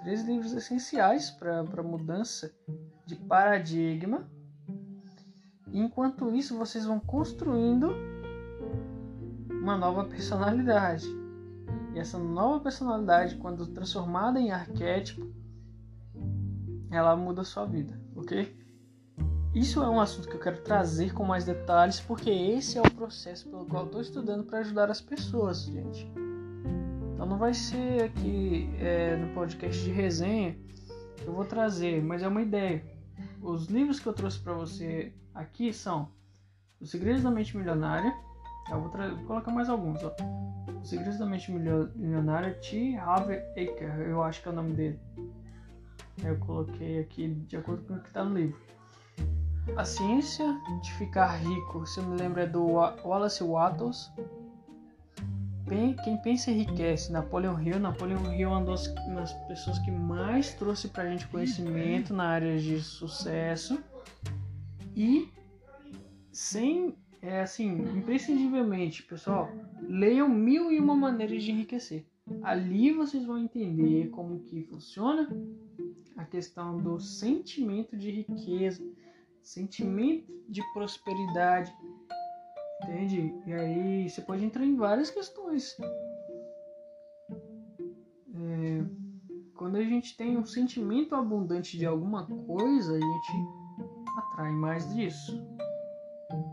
[0.00, 2.52] três livros essenciais para a mudança
[3.06, 4.28] de paradigma
[5.72, 7.94] Enquanto isso, vocês vão construindo
[9.60, 11.06] uma nova personalidade.
[11.94, 15.28] E essa nova personalidade, quando transformada em arquétipo,
[16.90, 18.58] ela muda a sua vida, ok?
[19.54, 22.90] Isso é um assunto que eu quero trazer com mais detalhes, porque esse é o
[22.92, 26.10] processo pelo qual eu estou estudando para ajudar as pessoas, gente.
[27.14, 30.56] Então não vai ser aqui é, no podcast de resenha
[31.16, 32.84] que eu vou trazer, mas é uma ideia.
[33.42, 36.08] Os livros que eu trouxe para você aqui são
[36.80, 38.14] Os Segredos da Mente Milionária.
[38.70, 40.02] Eu vou, vou colocar mais alguns.
[40.02, 40.14] Ó.
[40.82, 42.96] Os Segredos da Mente Milionária, T.
[42.96, 44.98] Harvey Aker, eu acho que é o nome dele.
[46.22, 48.58] Eu coloquei aqui de acordo com o que está no livro.
[49.76, 50.46] A Ciência
[50.82, 54.10] de Ficar Rico, se eu me lembro, é do Wallace Wattles.
[56.02, 57.78] Quem pensa enriquece, Napoleon Hill.
[57.78, 62.12] Napoleon Hill é uma das, uma das pessoas que mais trouxe para a gente conhecimento
[62.12, 63.78] na área de sucesso.
[64.96, 65.32] E
[66.32, 69.50] sem, é assim, imprescindivelmente, pessoal,
[69.82, 72.04] leiam mil e uma maneiras de enriquecer.
[72.42, 75.28] Ali vocês vão entender como que funciona
[76.16, 78.82] a questão do sentimento de riqueza,
[79.42, 81.74] sentimento de prosperidade,
[82.84, 83.34] entende?
[83.46, 85.76] E aí você pode entrar em várias questões.
[88.32, 88.84] É,
[89.54, 93.32] quando a gente tem um sentimento abundante de alguma coisa, a gente
[94.16, 95.38] atrai mais disso.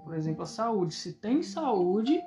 [0.04, 0.94] Por exemplo, a saúde.
[0.94, 2.20] Se tem saúde,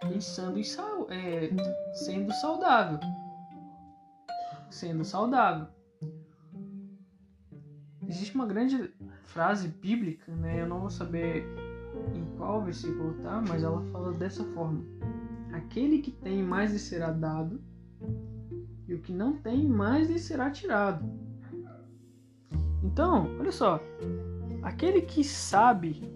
[0.00, 1.50] pensando em saúde, é,
[1.94, 2.98] sendo saudável.
[4.70, 5.66] Sendo saudável.
[8.06, 8.92] Existe uma grande
[9.24, 10.60] frase bíblica, né?
[10.60, 11.46] Eu não vou saber
[12.14, 14.84] em qual versículo tá, mas ela fala dessa forma:
[15.52, 17.60] Aquele que tem mais lhe será dado,
[18.86, 21.04] e o que não tem mais lhe será tirado.
[22.82, 23.80] Então, olha só,
[24.62, 26.11] aquele que sabe,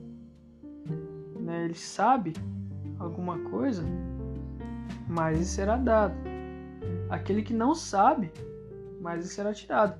[1.46, 2.32] né, ele sabe
[2.98, 3.84] alguma coisa,
[5.08, 6.16] mais lhe será dado.
[7.08, 8.32] Aquele que não sabe,
[9.00, 9.96] mais lhe será tirado.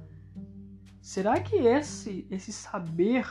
[1.00, 3.24] Será que esse esse saber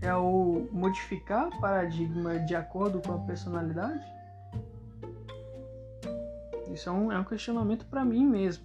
[0.00, 4.04] é o modificar paradigma de acordo com a personalidade?
[6.72, 8.64] Isso é um, é um questionamento para mim mesmo.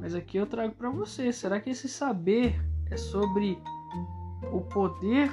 [0.00, 1.32] Mas aqui eu trago para você.
[1.32, 2.60] Será que esse saber
[2.90, 3.56] é sobre
[4.52, 5.30] o poder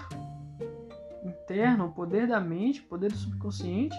[1.85, 3.95] o poder da mente, o poder do subconsciente,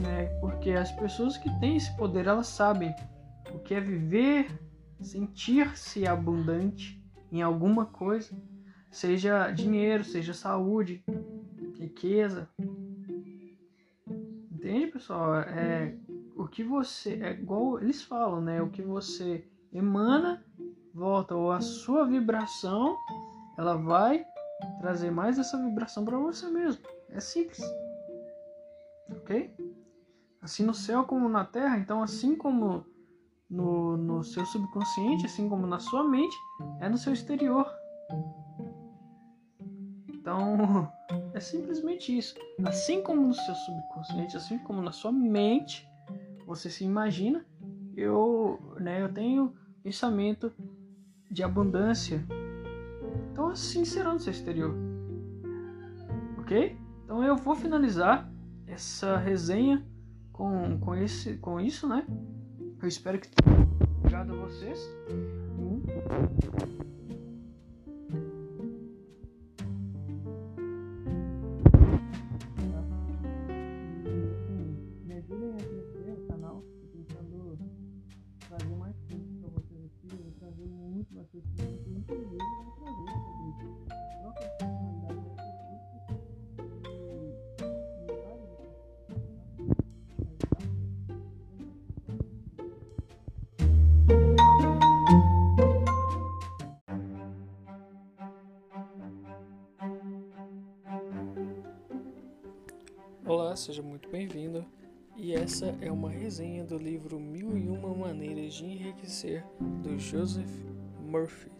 [0.00, 0.26] né?
[0.40, 2.94] Porque as pessoas que têm esse poder, elas sabem
[3.52, 4.50] o que é viver,
[5.00, 8.30] sentir-se abundante em alguma coisa,
[8.90, 11.04] seja dinheiro, seja saúde,
[11.78, 12.48] riqueza.
[14.50, 15.36] Entende, pessoal?
[15.36, 15.94] É
[16.36, 18.62] o que você é igual eles falam, né?
[18.62, 20.44] O que você emana
[20.94, 22.96] volta ou a sua vibração,
[23.56, 24.24] ela vai
[24.80, 26.82] trazer mais essa vibração para você mesmo.
[27.10, 27.60] É simples.
[29.10, 29.54] Ok?
[30.40, 32.84] Assim no céu como na terra, então assim como
[33.50, 36.36] no, no seu subconsciente, assim como na sua mente,
[36.80, 37.66] é no seu exterior.
[40.08, 40.92] Então,
[41.32, 42.34] é simplesmente isso.
[42.64, 45.88] Assim como no seu subconsciente, assim como na sua mente,
[46.46, 47.44] você se imagina,
[47.96, 50.52] eu, né, eu tenho pensamento
[51.30, 52.24] de abundância.
[53.38, 54.74] Então assim será no seu exterior.
[56.38, 56.76] Ok?
[57.04, 58.28] Então eu vou finalizar
[58.66, 59.86] essa resenha
[60.32, 62.04] com, com, esse, com isso, né?
[62.82, 63.60] Eu espero que tenha
[64.00, 64.80] obrigado a vocês.
[65.56, 66.77] muito
[105.58, 109.44] essa é uma resenha do livro Mil e Uma Maneiras de Enriquecer,
[109.82, 110.48] do Joseph
[111.00, 111.50] Murphy.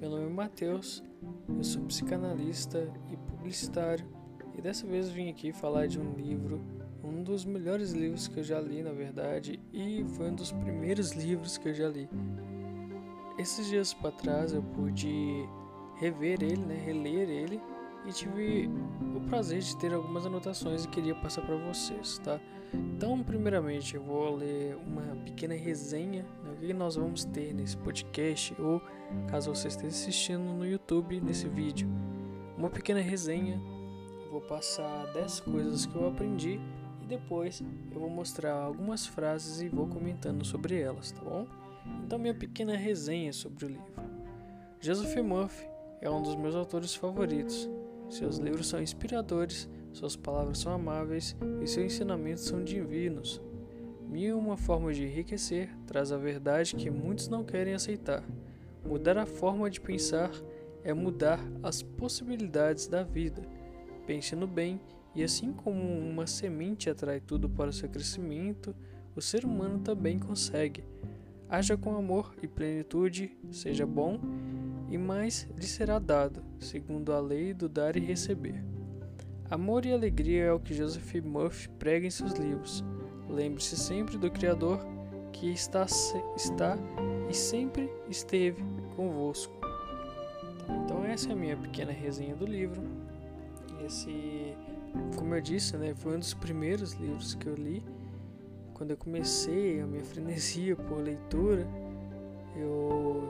[0.00, 1.04] Meu nome é Matheus,
[1.48, 4.04] eu sou psicanalista e publicitário,
[4.58, 6.60] e dessa vez vim aqui falar de um livro,
[7.04, 11.12] um dos melhores livros que eu já li, na verdade, e foi um dos primeiros
[11.12, 12.08] livros que eu já li.
[13.38, 15.48] Esses dias para trás eu pude
[15.94, 17.60] rever ele, né, reler ele
[18.04, 18.68] e tive
[19.14, 22.40] o prazer de ter algumas anotações e queria passar para vocês, tá?
[22.74, 27.76] Então, primeiramente, eu vou ler uma pequena resenha, né, o que nós vamos ter nesse
[27.76, 28.80] podcast ou
[29.28, 31.88] caso você esteja assistindo no YouTube nesse vídeo,
[32.56, 33.60] uma pequena resenha.
[34.24, 36.58] Eu vou passar 10 coisas que eu aprendi
[37.02, 41.46] e depois eu vou mostrar algumas frases e vou comentando sobre elas, tá bom?
[42.04, 43.92] Então, minha pequena resenha sobre o livro.
[44.80, 45.66] Joseph Murphy
[46.00, 47.68] é um dos meus autores favoritos.
[48.08, 53.40] Seus livros são inspiradores, suas palavras são amáveis e seus ensinamentos são divinos.
[54.08, 58.22] Mil uma forma de enriquecer traz a verdade que muitos não querem aceitar.
[58.84, 60.30] Mudar a forma de pensar
[60.82, 63.42] é mudar as possibilidades da vida.
[64.06, 64.80] Pense no bem
[65.14, 68.74] e assim como uma semente atrai tudo para o seu crescimento,
[69.14, 70.84] o ser humano também consegue.
[71.48, 74.18] Haja com amor e plenitude, seja bom
[74.90, 78.81] e mais lhe será dado, segundo a lei do dar e receber.
[79.52, 82.82] Amor e alegria é o que Joseph Murphy prega em seus livros.
[83.28, 84.80] Lembre-se sempre do Criador
[85.30, 85.84] que está,
[86.34, 86.78] está
[87.28, 88.64] e sempre esteve
[88.96, 89.52] convosco.
[90.82, 92.80] Então essa é a minha pequena resenha do livro.
[93.84, 94.56] Esse,
[95.18, 97.84] como eu disse, né, foi um dos primeiros livros que eu li.
[98.72, 101.68] Quando eu comecei a minha frenesia por leitura,
[102.56, 103.28] eu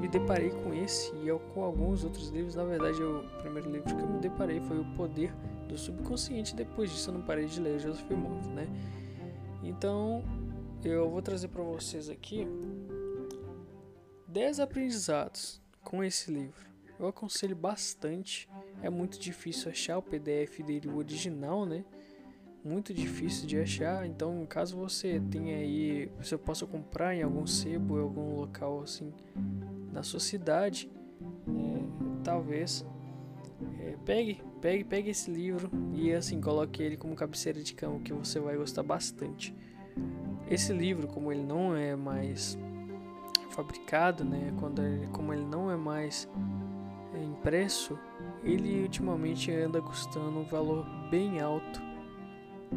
[0.00, 2.56] me deparei com esse e com alguns outros livros.
[2.56, 5.32] Na verdade, o primeiro livro que eu me deparei foi O Poder
[5.70, 6.54] do Subconsciente.
[6.54, 8.66] Depois disso, eu não parei de ler Joseph Murphy, né?
[9.62, 10.24] Então,
[10.84, 12.46] eu vou trazer para vocês aqui
[14.28, 16.68] 10 aprendizados com esse livro.
[16.98, 18.48] Eu aconselho bastante.
[18.82, 21.84] É muito difícil achar o PDF dele, o original, né?
[22.62, 24.06] muito difícil de achar.
[24.06, 29.12] Então, caso você tenha aí, você possa comprar em algum sebo, em algum local assim
[29.92, 30.90] na sua cidade,
[31.48, 32.86] é, talvez
[33.80, 38.12] é, pegue, pegue, pegue esse livro e assim coloque ele como cabeceira de cama que
[38.12, 39.54] você vai gostar bastante.
[40.50, 42.58] Esse livro, como ele não é mais
[43.50, 46.28] fabricado, né, quando ele, como ele não é mais
[47.14, 47.98] é, impresso,
[48.42, 51.80] ele ultimamente anda custando um valor bem alto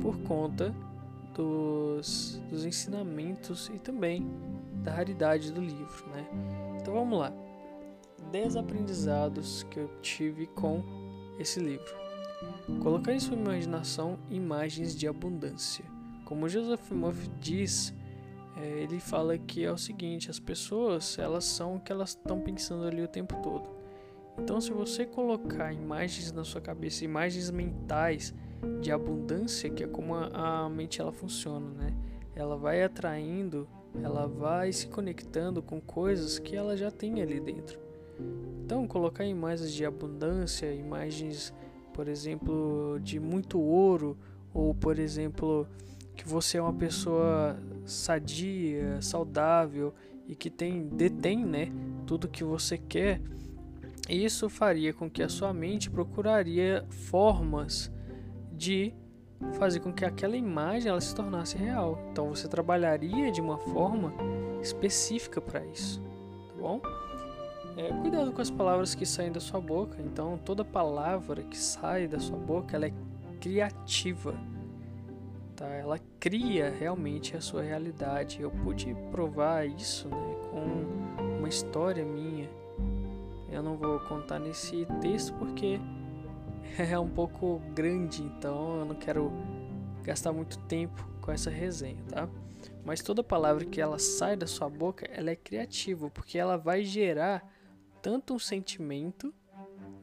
[0.02, 0.76] por conta
[1.34, 4.28] dos, dos ensinamentos e também
[4.84, 6.28] da raridade do livro, né?
[6.80, 7.32] Então vamos lá.
[8.32, 10.84] 10 aprendizados que eu tive com
[11.40, 11.94] esse livro.
[12.82, 15.86] Colocar em sua imaginação imagens de abundância.
[16.26, 17.94] Como Joseph Murphy diz,
[18.58, 22.40] é, ele fala que é o seguinte: as pessoas elas são o que elas estão
[22.40, 23.70] pensando ali o tempo todo.
[24.38, 28.34] Então, se você colocar imagens na sua cabeça, imagens mentais
[28.82, 31.94] de abundância, que é como a, a mente ela funciona, né?
[32.36, 33.68] Ela vai atraindo,
[34.02, 37.83] ela vai se conectando com coisas que ela já tem ali dentro.
[38.64, 41.54] Então, colocar imagens de abundância, imagens,
[41.94, 44.18] por exemplo, de muito ouro,
[44.54, 45.68] ou por exemplo,
[46.16, 49.94] que você é uma pessoa sadia, saudável
[50.28, 51.72] e que tem detém, né,
[52.06, 53.22] tudo que você quer.
[54.10, 57.92] Isso faria com que a sua mente procuraria formas
[58.52, 58.94] de
[59.54, 62.00] fazer com que aquela imagem ela se tornasse real.
[62.12, 64.14] Então você trabalharia de uma forma
[64.62, 66.02] específica para isso,
[66.48, 66.82] tá bom?
[67.76, 69.98] É, cuidado com as palavras que saem da sua boca.
[70.02, 72.94] Então toda palavra que sai da sua boca ela é
[73.42, 74.36] criativa,
[75.56, 75.68] tá?
[75.68, 78.42] Ela cria realmente a sua realidade.
[78.42, 82.50] Eu pude provar isso, né, com uma história minha.
[83.52, 85.80] Eu não vou contar nesse texto porque
[86.78, 89.32] é um pouco grande, então eu não quero
[90.04, 92.30] gastar muito tempo com essa resenha, tá?
[92.86, 96.84] Mas toda palavra que ela sai da sua boca, ela é criativa, porque ela vai
[96.84, 97.53] gerar
[98.04, 99.34] tanto um sentimento,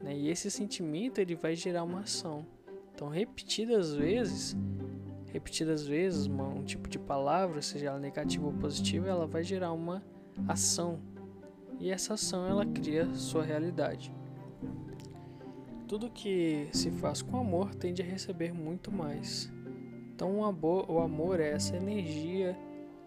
[0.01, 0.17] né?
[0.17, 2.45] E esse sentimento ele vai gerar uma ação.
[2.93, 4.57] Então, repetidas vezes,
[5.31, 9.71] repetidas vezes, uma, um tipo de palavra, seja ela negativa ou positiva, ela vai gerar
[9.71, 10.03] uma
[10.47, 10.99] ação.
[11.79, 14.11] E essa ação ela cria sua realidade.
[15.87, 19.51] Tudo que se faz com amor tende a receber muito mais.
[20.15, 22.57] Então o amor, é essa energia,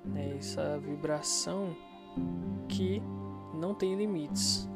[0.04, 1.76] né, essa vibração
[2.68, 3.02] que
[3.54, 4.68] não tem limites.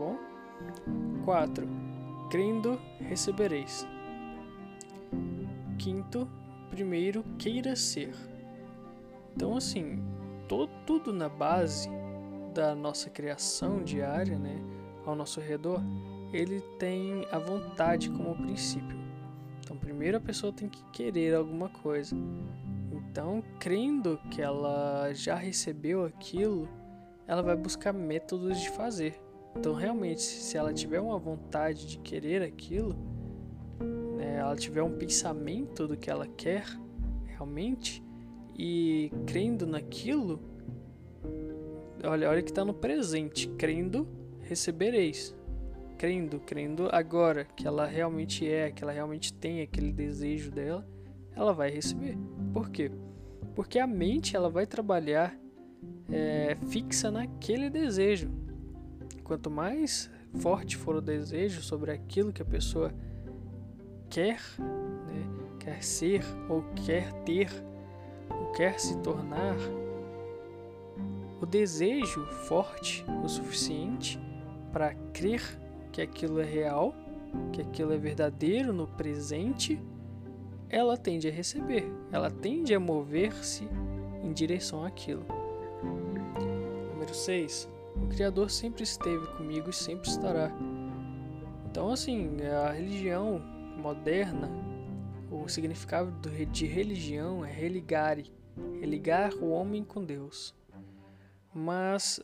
[0.00, 0.16] Bom?
[1.26, 1.68] 4.
[2.30, 3.86] Crendo recebereis.
[5.78, 6.26] quinto,
[6.70, 8.14] primeiro queira ser.
[9.36, 10.02] Então, assim,
[10.48, 11.90] todo, tudo na base
[12.54, 14.58] da nossa criação diária, né,
[15.04, 15.82] ao nosso redor,
[16.32, 18.98] ele tem a vontade como princípio.
[19.62, 22.16] Então, primeiro a pessoa tem que querer alguma coisa.
[22.90, 26.66] Então, crendo que ela já recebeu aquilo,
[27.26, 29.20] ela vai buscar métodos de fazer.
[29.56, 32.96] Então, realmente, se ela tiver uma vontade de querer aquilo,
[34.16, 36.64] né, ela tiver um pensamento do que ela quer
[37.26, 38.02] realmente
[38.56, 40.40] e crendo naquilo,
[42.04, 44.06] olha, olha que está no presente, crendo
[44.40, 45.36] recebereis.
[45.96, 50.86] Crendo, crendo agora que ela realmente é, que ela realmente tem aquele desejo dela,
[51.36, 52.16] ela vai receber.
[52.52, 52.90] Por quê?
[53.54, 55.38] Porque a mente ela vai trabalhar
[56.10, 58.30] é, fixa naquele desejo.
[59.30, 62.92] Quanto mais forte for o desejo sobre aquilo que a pessoa
[64.08, 65.24] quer, né,
[65.60, 67.48] quer ser ou quer ter,
[68.28, 69.54] ou quer se tornar,
[71.40, 74.18] o desejo forte o suficiente
[74.72, 75.42] para crer
[75.92, 76.92] que aquilo é real,
[77.52, 79.80] que aquilo é verdadeiro no presente,
[80.68, 83.62] ela tende a receber, ela tende a mover-se
[84.24, 85.24] em direção àquilo.
[86.90, 87.78] Número 6.
[87.96, 90.50] O Criador sempre esteve comigo e sempre estará.
[91.70, 93.40] Então, assim, a religião
[93.76, 94.50] moderna,
[95.30, 96.12] o significado
[96.50, 98.32] de religião é religare,
[98.80, 100.54] religar o homem com Deus.
[101.54, 102.20] Mas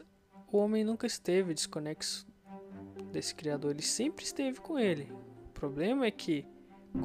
[0.53, 2.27] o homem nunca esteve desconexo
[3.13, 5.13] desse Criador, ele sempre esteve com ele.
[5.49, 6.47] O problema é que,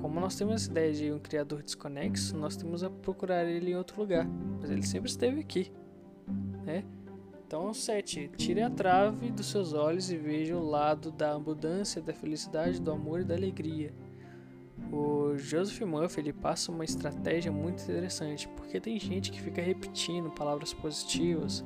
[0.01, 3.75] como nós temos essa ideia de um Criador desconexo, nós temos a procurar ele em
[3.75, 4.27] outro lugar,
[4.59, 5.71] mas ele sempre esteve aqui,
[6.65, 6.83] né?
[7.51, 8.31] Então, 7.
[8.37, 12.89] Tire a trave dos seus olhos e veja o lado da abundância, da felicidade, do
[12.89, 13.93] amor e da alegria.
[14.89, 20.31] O Joseph Murphy ele passa uma estratégia muito interessante, porque tem gente que fica repetindo
[20.31, 21.61] palavras positivas,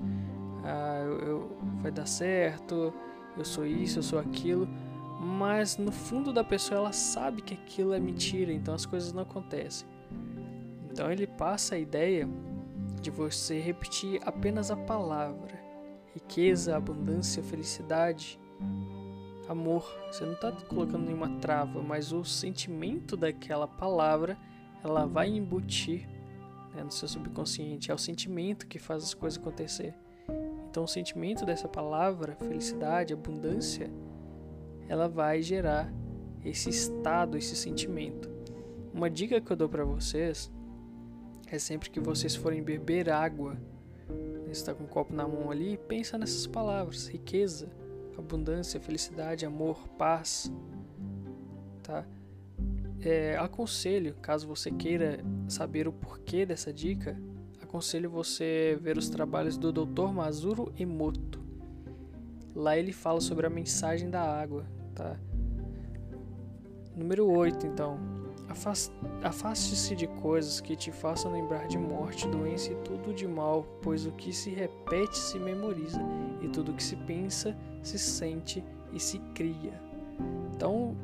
[0.63, 2.91] ah, eu, eu, vai dar certo,
[3.37, 4.67] eu sou isso, eu sou aquilo,
[5.19, 9.21] mas no fundo da pessoa ela sabe que aquilo é mentira, então as coisas não
[9.21, 9.87] acontecem.
[10.89, 12.27] Então ele passa a ideia
[12.99, 15.54] de você repetir apenas a palavra:
[16.15, 18.39] riqueza, abundância, felicidade,
[19.47, 19.85] amor.
[20.07, 24.37] Você não está colocando nenhuma trava, mas o sentimento daquela palavra
[24.83, 26.07] ela vai embutir
[26.73, 27.91] né, no seu subconsciente.
[27.91, 29.93] É o sentimento que faz as coisas acontecer.
[30.69, 33.89] Então, o sentimento dessa palavra, felicidade, abundância,
[34.87, 35.91] ela vai gerar
[36.43, 38.29] esse estado, esse sentimento.
[38.93, 40.51] Uma dica que eu dou para vocês
[41.47, 43.57] é sempre que vocês forem beber água,
[44.57, 47.69] está com um copo na mão ali, pensa nessas palavras: riqueza,
[48.17, 50.51] abundância, felicidade, amor, paz,
[51.83, 52.05] tá?
[53.01, 57.19] É, aconselho, caso você queira saber o porquê dessa dica,
[57.61, 60.11] aconselho você ver os trabalhos do Dr.
[60.11, 61.43] Mazuro Emoto.
[62.55, 64.65] Lá ele fala sobre a mensagem da água,
[64.95, 65.19] tá?
[66.95, 68.24] Número 8, então.
[69.23, 74.05] Afaste-se de coisas que te façam lembrar de morte, doença e tudo de mal, pois
[74.05, 76.01] o que se repete se memoriza,
[76.41, 78.63] e tudo que se pensa se sente
[78.93, 79.79] e se cria.
[80.53, 80.95] Então,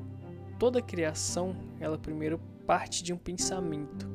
[0.57, 4.09] toda criação, ela primeiro parte de um pensamento.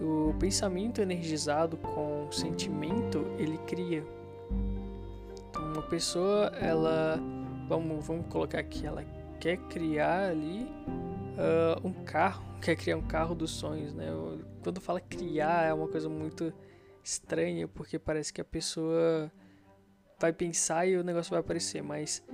[0.00, 4.04] O pensamento energizado com o sentimento, ele cria.
[5.50, 7.20] Então, uma pessoa, ela,
[7.68, 9.04] vamos, vamos colocar aqui, ela
[9.38, 10.66] quer criar ali
[11.34, 14.06] uh, um carro, quer criar um carro dos sonhos, né?
[14.62, 16.52] Quando fala criar é uma coisa muito
[17.02, 19.30] estranha, porque parece que a pessoa
[20.18, 22.24] vai pensar e o negócio vai aparecer, mas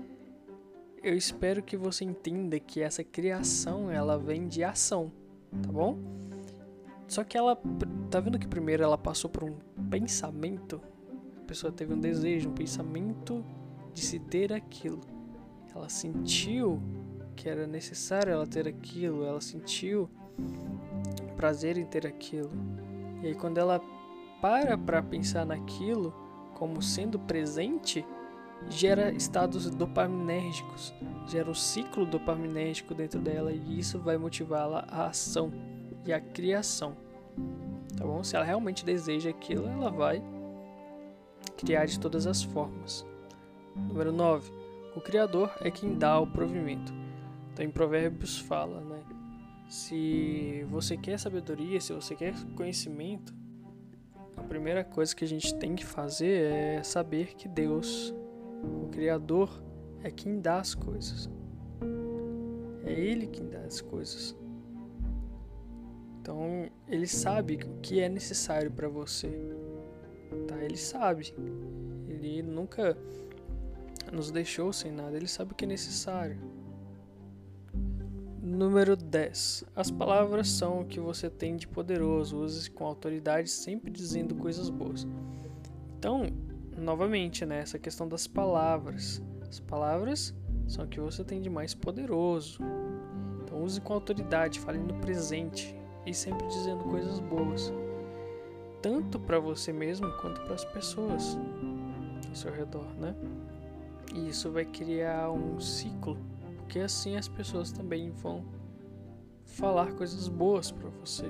[1.03, 5.11] eu espero que você entenda que essa criação ela vem de ação,
[5.63, 5.99] tá bom?
[7.11, 7.61] Só que ela.
[8.09, 9.57] Tá vendo que primeiro ela passou por um
[9.91, 10.81] pensamento?
[11.39, 13.45] A pessoa teve um desejo, um pensamento
[13.93, 15.01] de se ter aquilo.
[15.75, 16.81] Ela sentiu
[17.41, 20.11] que era necessário ela ter aquilo, ela sentiu
[21.37, 22.51] prazer em ter aquilo.
[23.23, 23.81] E aí quando ela
[24.43, 26.15] para para pensar naquilo
[26.55, 28.05] como sendo presente,
[28.69, 30.93] gera estados dopaminérgicos,
[31.29, 35.51] gera um ciclo dopaminérgico dentro dela e isso vai motivá-la à ação
[36.05, 36.95] e a criação.
[37.97, 38.23] Tá bom?
[38.23, 40.23] Se ela realmente deseja aquilo, ela vai
[41.57, 43.07] criar de todas as formas.
[43.75, 44.53] Número 9.
[44.95, 47.00] O Criador é quem dá o provimento.
[47.53, 49.03] Então, em Provérbios fala, né?
[49.69, 53.33] Se você quer sabedoria, se você quer conhecimento,
[54.37, 58.15] a primeira coisa que a gente tem que fazer é saber que Deus,
[58.83, 59.63] o Criador,
[60.03, 61.31] é quem dá as coisas.
[62.85, 64.37] É Ele quem dá as coisas.
[66.21, 69.31] Então, ele sabe o que é necessário para você.
[70.47, 70.57] Tá?
[70.63, 71.35] Ele sabe.
[72.09, 72.97] Ele nunca
[74.13, 76.39] nos deixou sem nada, ele sabe o que é necessário.
[78.51, 79.63] Número 10.
[79.77, 82.37] As palavras são o que você tem de poderoso.
[82.37, 85.07] Use com autoridade, sempre dizendo coisas boas.
[85.97, 86.27] Então,
[86.77, 89.23] novamente, né, essa questão das palavras.
[89.49, 90.35] As palavras
[90.67, 92.59] são o que você tem de mais poderoso.
[93.45, 95.73] Então, use com autoridade, fale no presente
[96.05, 97.73] e sempre dizendo coisas boas.
[98.83, 101.39] Tanto para você mesmo quanto para as pessoas
[102.29, 103.15] ao seu redor, né?
[104.13, 106.19] E isso vai criar um ciclo
[106.71, 108.45] porque assim as pessoas também vão
[109.45, 111.27] falar coisas boas para você.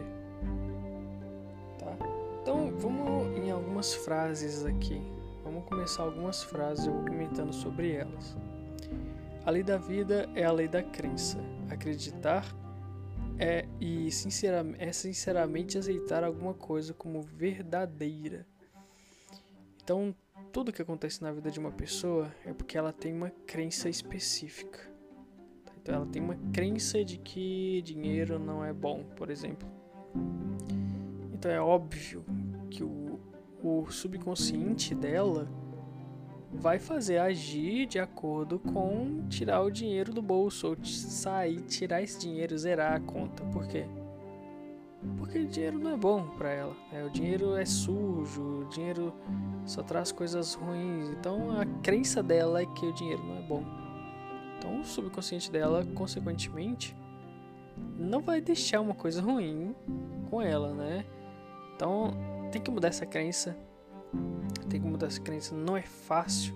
[1.78, 1.96] Tá?
[2.42, 5.00] Então, vamos em algumas frases aqui.
[5.42, 8.36] Vamos começar algumas frases eu vou comentando sobre elas.
[9.46, 11.38] A lei da vida é a lei da crença.
[11.70, 12.44] Acreditar
[13.38, 18.46] é e sinceramente, é sinceramente aceitar alguma coisa como verdadeira.
[19.82, 20.14] Então,
[20.52, 24.89] tudo que acontece na vida de uma pessoa é porque ela tem uma crença específica.
[25.80, 29.68] Então ela tem uma crença de que dinheiro não é bom, por exemplo.
[31.32, 32.24] Então é óbvio
[32.68, 33.18] que o,
[33.62, 35.48] o subconsciente dela
[36.52, 42.18] vai fazer agir de acordo com tirar o dinheiro do bolso ou sair, tirar esse
[42.18, 43.42] dinheiro, zerar a conta.
[43.44, 43.86] Por quê?
[45.16, 46.76] Porque o dinheiro não é bom para ela.
[46.92, 47.04] Né?
[47.04, 49.14] O dinheiro é sujo, o dinheiro
[49.64, 51.08] só traz coisas ruins.
[51.10, 53.79] Então a crença dela é que o dinheiro não é bom.
[54.60, 56.94] Então o subconsciente dela, consequentemente,
[57.98, 59.74] não vai deixar uma coisa ruim
[60.28, 61.06] com ela, né?
[61.74, 62.12] Então
[62.52, 63.56] tem que mudar essa crença.
[64.68, 65.54] Tem que mudar essa crença.
[65.54, 66.54] Não é fácil.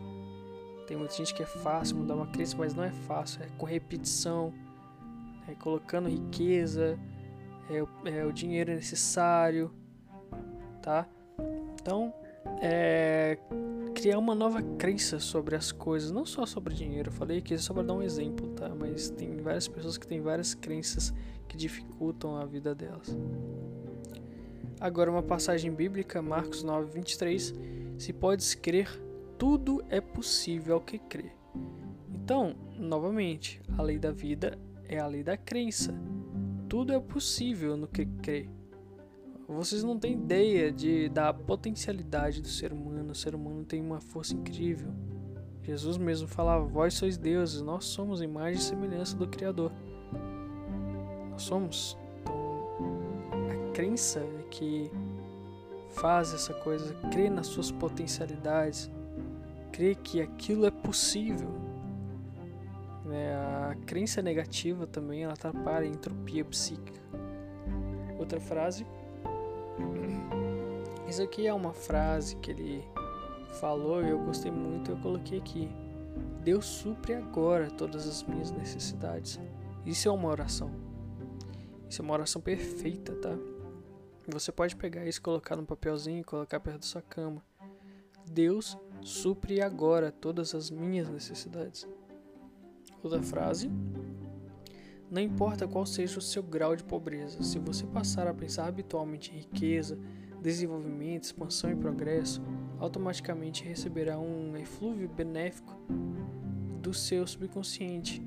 [0.87, 3.43] Tem muita gente que é fácil mudar uma crença, mas não é fácil.
[3.43, 4.53] É com repetição,
[5.49, 6.99] é colocando riqueza,
[7.71, 9.73] é, é o dinheiro necessário,
[10.83, 11.09] tá?
[11.81, 12.13] Então,
[12.61, 13.39] é,
[13.95, 17.09] criar uma nova crença sobre as coisas, não só sobre dinheiro.
[17.09, 18.69] Eu falei aqui só para dar um exemplo, tá?
[18.75, 21.13] Mas tem várias pessoas que têm várias crenças
[21.49, 23.17] que dificultam a vida delas.
[24.81, 27.55] Agora uma passagem bíblica, Marcos 9, 23.
[27.97, 28.89] Se podes crer,
[29.39, 31.33] tudo é possível ao que crê.
[32.13, 34.59] Então, novamente, a lei da vida
[34.89, 35.95] é a lei da crença.
[36.69, 38.49] Tudo é possível no que crê.
[39.47, 43.13] Vocês não têm ideia de, da potencialidade do ser humano.
[43.13, 44.91] O ser humano tem uma força incrível.
[45.63, 49.71] Jesus mesmo falava: Vós sois deuses, nós somos imagem e semelhança do Criador.
[51.31, 51.99] Nós somos.
[52.21, 54.91] Então, a crença é que
[55.91, 58.91] faz essa coisa, crê nas suas potencialidades,
[59.73, 61.49] crê que aquilo é possível.
[63.05, 63.35] Né?
[63.35, 67.01] A crença negativa também ela atrapalha a entropia psíquica.
[68.19, 68.87] Outra frase
[71.09, 72.85] isso aqui é uma frase que ele
[73.61, 75.71] falou e eu gostei muito, eu coloquei aqui.
[76.43, 79.39] Deus supre agora todas as minhas necessidades.
[79.87, 80.71] Isso é uma oração.
[81.89, 83.39] Isso é uma oração perfeita, tá?
[84.27, 87.43] Você pode pegar isso, colocar no papelzinho e colocar perto da sua cama.
[88.31, 91.87] Deus supre agora todas as minhas necessidades.
[93.03, 93.71] Outra frase.
[95.11, 99.33] Não importa qual seja o seu grau de pobreza, se você passar a pensar habitualmente
[99.33, 99.99] em riqueza,
[100.43, 102.43] desenvolvimento, expansão e progresso,
[102.79, 105.75] automaticamente receberá um eflúvio benéfico
[106.81, 108.23] do seu subconsciente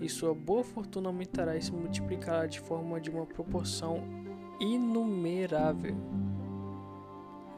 [0.00, 4.02] e sua boa fortuna aumentará e se multiplicará de forma de uma proporção
[4.60, 5.96] inumerável.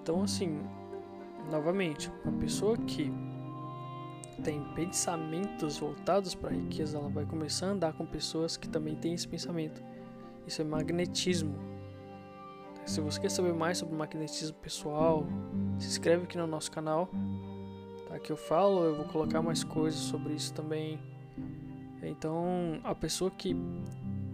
[0.00, 0.60] Então, assim,
[1.50, 3.12] novamente, uma pessoa que
[4.42, 8.94] tem pensamentos voltados para a riqueza, ela vai começar a andar com pessoas que também
[8.96, 9.82] têm esse pensamento.
[10.46, 11.54] Isso é magnetismo.
[12.84, 15.26] Se você quer saber mais sobre magnetismo pessoal,
[15.78, 17.10] se inscreve aqui no nosso canal.
[18.08, 18.18] Tá?
[18.18, 21.00] Que eu falo, eu vou colocar mais coisas sobre isso também.
[22.02, 23.56] Então, a pessoa que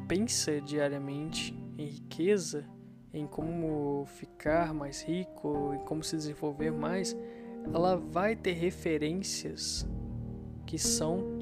[0.06, 2.66] pensa diariamente em riqueza,
[3.14, 7.16] em como ficar mais rico, em como se desenvolver mais,
[7.72, 9.86] ela vai ter referências
[10.66, 11.40] que são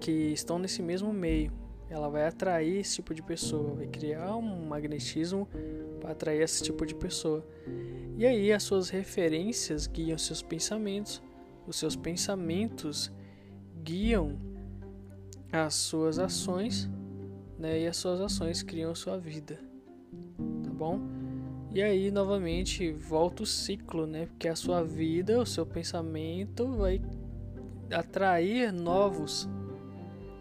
[0.00, 1.52] que estão nesse mesmo meio.
[1.90, 5.48] Ela vai atrair esse tipo de pessoa, vai criar um magnetismo
[6.00, 7.44] para atrair esse tipo de pessoa.
[8.16, 11.22] E aí as suas referências guiam seus pensamentos,
[11.66, 13.10] os seus pensamentos
[13.82, 14.38] guiam
[15.50, 16.88] as suas ações,
[17.58, 17.80] né?
[17.80, 19.58] E as suas ações criam sua vida.
[20.62, 21.17] Tá bom?
[21.70, 24.26] E aí, novamente, volta o ciclo, né?
[24.26, 27.00] Porque a sua vida, o seu pensamento vai
[27.92, 29.46] atrair novos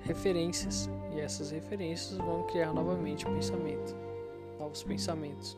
[0.02, 0.90] referências.
[1.14, 3.96] E essas referências vão criar novamente pensamento.
[4.58, 5.58] novos pensamentos.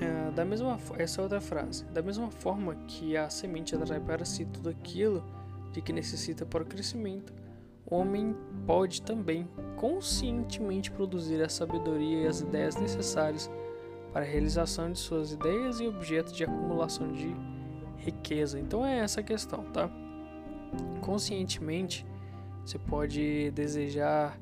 [0.00, 1.84] É, da mesma essa é outra frase.
[1.86, 5.22] Da mesma forma que a semente atrai para si tudo aquilo
[5.72, 7.32] de que necessita para o crescimento,
[7.86, 8.36] o homem
[8.66, 13.50] pode também conscientemente produzir a sabedoria e as ideias necessárias
[14.12, 17.34] para a realização de suas ideias e objetos de acumulação de
[17.96, 18.58] riqueza.
[18.58, 19.90] Então é essa a questão, tá?
[21.00, 22.06] Conscientemente,
[22.64, 24.38] você pode desejar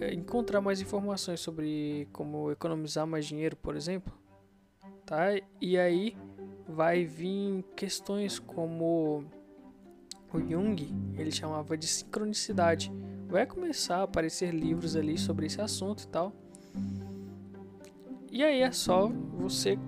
[0.00, 4.12] é, encontrar mais informações sobre como economizar mais dinheiro, por exemplo,
[5.04, 5.26] tá?
[5.60, 6.16] E aí
[6.68, 9.24] vai vir questões como
[10.32, 12.92] o Jung, ele chamava de sincronicidade.
[13.28, 16.32] Vai começar a aparecer livros ali sobre esse assunto e tal.
[18.36, 19.78] E aí é só você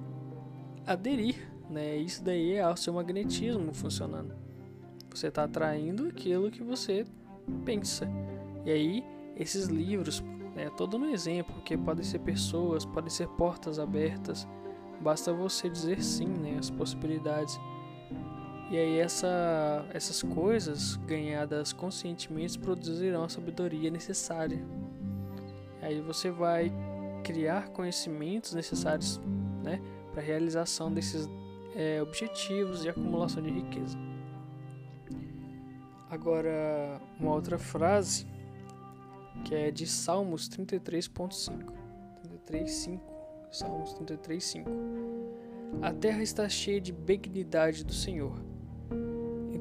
[0.86, 1.36] aderir,
[1.68, 1.98] né?
[1.98, 4.34] Isso daí é o seu magnetismo funcionando.
[5.10, 7.04] Você está atraindo aquilo que você
[7.66, 8.08] pensa.
[8.64, 9.04] E aí
[9.36, 10.24] esses livros,
[10.56, 14.48] né, todo no exemplo, que podem ser pessoas, podem ser portas abertas.
[14.98, 17.60] Basta você dizer sim, né, as possibilidades.
[18.70, 24.58] E aí essa, essas coisas ganhadas conscientemente produzirão a sabedoria necessária.
[25.82, 26.72] Aí você vai
[27.30, 29.20] criar conhecimentos necessários
[29.62, 29.80] né,
[30.12, 31.28] para a realização desses
[31.74, 33.98] é, objetivos de acumulação de riqueza.
[36.10, 38.26] Agora, uma outra frase
[39.44, 41.72] que é de Salmos 33.5.
[42.50, 43.00] 33.5.
[43.52, 44.66] Salmos 33.5.
[45.82, 48.48] A terra está cheia de benignidade do Senhor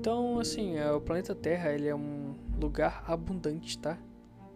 [0.08, 3.98] então, assim, é, o planeta Terra ele é um lugar abundante, tá?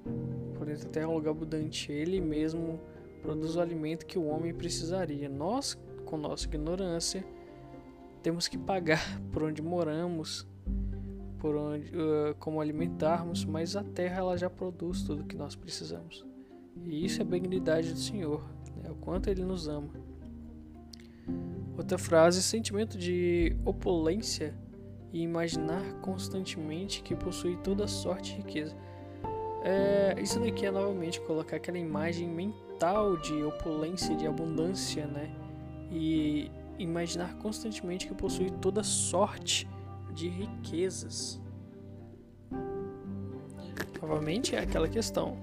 [0.05, 1.91] O planeta Terra é um lugar abundante.
[1.91, 2.79] Ele mesmo
[3.22, 5.30] produz o alimento que o homem precisaria.
[5.30, 7.23] Nós, com nossa ignorância,
[8.22, 10.48] temos que pagar por onde moramos,
[11.39, 16.26] por onde, uh, como alimentarmos, mas a Terra ela já produz tudo que nós precisamos.
[16.84, 18.43] E isso é a benignidade do Senhor,
[18.77, 18.89] né?
[18.89, 19.89] o quanto Ele nos ama.
[21.77, 24.56] Outra frase: sentimento de opulência
[25.11, 28.76] e imaginar constantemente que possui toda sorte e riqueza.
[29.64, 32.70] É, isso daqui é novamente colocar aquela imagem mental
[33.21, 35.29] de opulência, de abundância, né?
[35.91, 36.49] E
[36.79, 39.67] imaginar constantemente que possui toda sorte
[40.13, 41.39] de riquezas.
[44.01, 45.37] Novamente é aquela questão.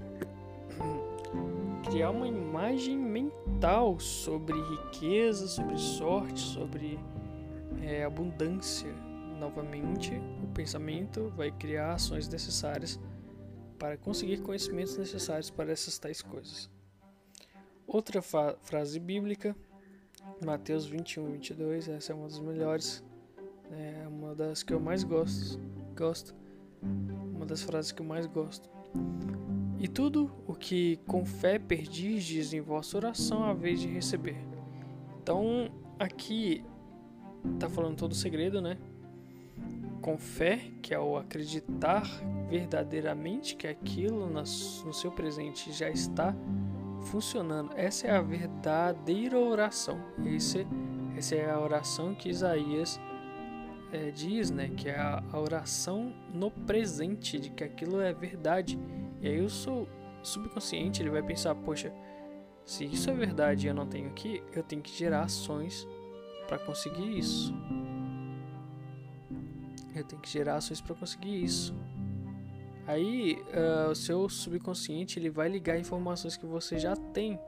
[1.89, 6.99] Criar uma imagem mental sobre riqueza, sobre sorte, sobre
[7.81, 8.93] é, abundância
[9.39, 12.99] novamente, o pensamento vai criar ações necessárias
[13.79, 16.69] para conseguir conhecimentos necessários para essas tais coisas.
[17.91, 19.57] Outra frase bíblica,
[20.45, 23.03] Mateus 21, 22, essa é uma das melhores,
[23.73, 25.59] é uma das que eu mais gosto,
[25.97, 26.35] gosto,
[27.35, 28.69] uma das frases que eu mais gosto.
[29.81, 34.37] E tudo o que com fé perdiges em vossa oração a vez de receber.
[35.23, 36.63] Então, aqui
[37.59, 38.77] tá falando todo o segredo, né?
[40.03, 42.05] com fé, que é o acreditar
[42.49, 46.35] verdadeiramente que aquilo no seu presente já está
[47.03, 47.71] funcionando.
[47.77, 49.99] Essa é a verdadeira oração.
[50.25, 50.67] Esse,
[51.17, 53.01] essa é a oração que Isaías
[53.93, 54.69] é, diz, né?
[54.77, 58.79] Que é a, a, oração no presente, de que aquilo é verdade.
[59.21, 59.89] E aí o seu
[60.23, 61.93] subconsciente ele vai pensar, poxa,
[62.65, 65.87] se isso é verdade e eu não tenho aqui, eu tenho que gerar ações
[66.47, 67.55] para conseguir isso.
[69.95, 71.75] Eu tenho que gerar ações para conseguir isso.
[72.89, 77.39] Aí uh, o seu subconsciente ele vai ligar informações que você já tem.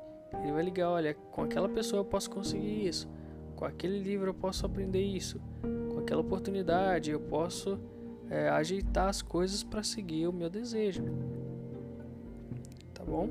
[0.43, 3.09] Ele vai ligar, olha, com aquela pessoa eu posso conseguir isso,
[3.57, 5.41] com aquele livro eu posso aprender isso,
[5.91, 7.81] com aquela oportunidade eu posso
[8.29, 11.05] é, ajeitar as coisas para seguir o meu desejo.
[12.93, 13.31] Tá bom?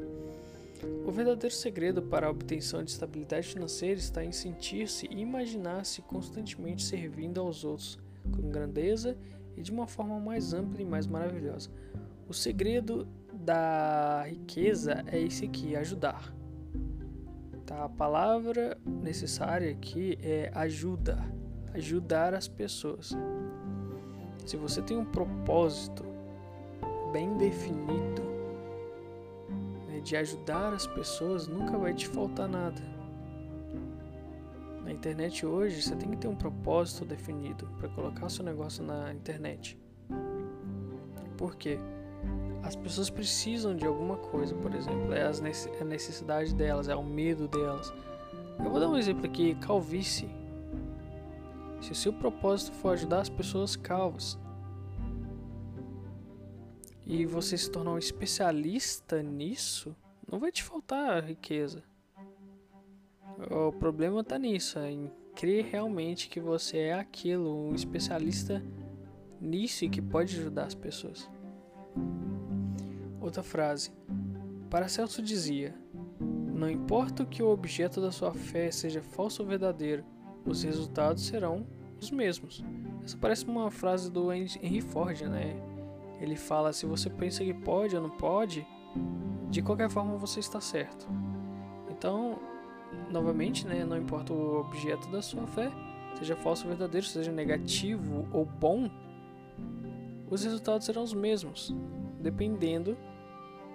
[1.06, 6.84] O verdadeiro segredo para a obtenção de estabilidade financeira está em sentir-se e imaginar-se constantemente
[6.84, 8.00] servindo aos outros
[8.36, 9.16] com grandeza
[9.60, 11.70] e de uma forma mais ampla e mais maravilhosa.
[12.30, 16.34] O segredo da riqueza é esse aqui, ajudar.
[17.66, 17.84] Tá?
[17.84, 21.20] A palavra necessária aqui é ajuda,
[21.74, 23.16] ajudar as pessoas.
[24.46, 26.06] Se você tem um propósito
[27.12, 28.22] bem definido
[29.88, 32.82] né, de ajudar as pessoas, nunca vai te faltar nada.
[34.90, 39.14] Na internet hoje você tem que ter um propósito definido para colocar seu negócio na
[39.14, 39.78] internet.
[41.38, 41.78] Por quê?
[42.64, 47.48] As pessoas precisam de alguma coisa, por exemplo, é a necessidade delas, é o medo
[47.48, 47.94] delas.
[48.58, 50.28] Eu vou dar um exemplo aqui: calvície.
[51.82, 54.40] Se o seu propósito for ajudar as pessoas calvas
[57.06, 59.96] e você se tornar um especialista nisso,
[60.28, 61.84] não vai te faltar riqueza.
[63.52, 68.64] O problema está nisso, é em crer realmente que você é aquilo, um especialista
[69.40, 71.30] nisso e que pode ajudar as pessoas.
[73.22, 73.92] Outra frase.
[74.70, 75.74] Paracelso dizia:
[76.20, 80.04] Não importa que o objeto da sua fé seja falso ou verdadeiro,
[80.46, 81.66] os resultados serão
[82.00, 82.64] os mesmos.
[83.04, 85.56] Essa parece uma frase do Henry Ford, né?
[86.20, 88.66] Ele fala: se você pensa que pode ou não pode,
[89.50, 91.08] de qualquer forma você está certo.
[91.90, 92.40] Então,
[93.10, 95.72] novamente, né, não importa o objeto da sua fé,
[96.18, 98.90] seja falso ou verdadeiro, seja negativo ou bom,
[100.30, 101.74] os resultados serão os mesmos,
[102.20, 102.98] dependendo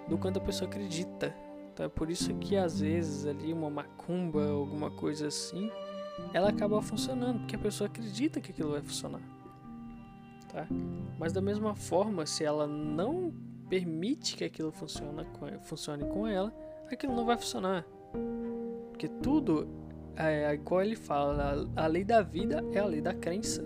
[0.07, 1.35] do quanto a pessoa acredita.
[1.73, 5.69] Então é por isso que às vezes ali uma macumba, alguma coisa assim,
[6.33, 9.21] ela acaba funcionando, porque a pessoa acredita que aquilo vai funcionar.
[10.49, 10.65] Tá?
[11.19, 13.33] Mas da mesma forma, se ela não
[13.69, 16.53] permite que aquilo funcione com, ela,
[16.89, 17.85] aquilo não vai funcionar.
[18.95, 19.67] Porque tudo,
[20.15, 23.61] é, é, igual ele fala, a lei da vida é a lei da crença.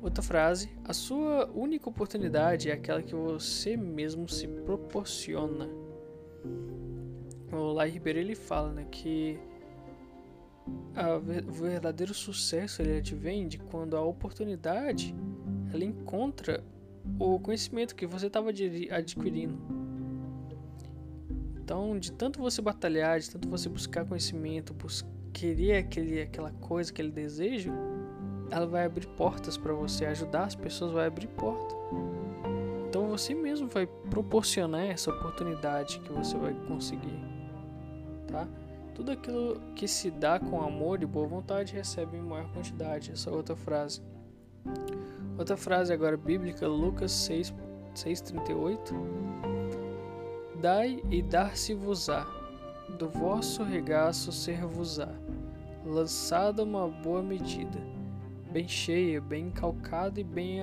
[0.00, 5.68] Outra frase: a sua única oportunidade é aquela que você mesmo se proporciona.
[7.52, 9.38] O Lai Ribeiro ele fala né, que
[11.46, 15.14] o verdadeiro sucesso ele advém de quando a oportunidade
[15.70, 16.64] ela encontra
[17.18, 19.83] o conhecimento que você estava adquirindo.
[21.64, 24.76] Então, de tanto você batalhar, de tanto você buscar conhecimento,
[25.32, 27.72] querer aquele, aquela coisa, aquele desejo,
[28.50, 31.74] ela vai abrir portas para você, ajudar as pessoas vai abrir porta.
[32.86, 37.18] Então você mesmo vai proporcionar essa oportunidade que você vai conseguir,
[38.26, 38.46] tá?
[38.94, 43.10] Tudo aquilo que se dá com amor e boa vontade recebe em maior quantidade.
[43.10, 44.02] Essa outra frase.
[45.38, 47.54] Outra frase agora bíblica, Lucas 6,
[47.94, 49.83] 6,38.
[50.64, 52.26] Dai e dar-se-vos-á,
[52.98, 55.12] do vosso regaço ser-vos-á,
[55.84, 57.78] lançada uma boa medida,
[58.50, 60.60] bem cheia, bem calcada e bem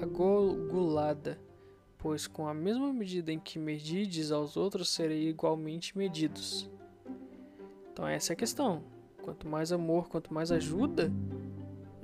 [0.00, 1.38] agulada,
[1.98, 6.70] pois com a mesma medida em que medides aos outros serei igualmente medidos.
[7.92, 8.82] Então essa é a questão.
[9.20, 11.12] Quanto mais amor, quanto mais ajuda,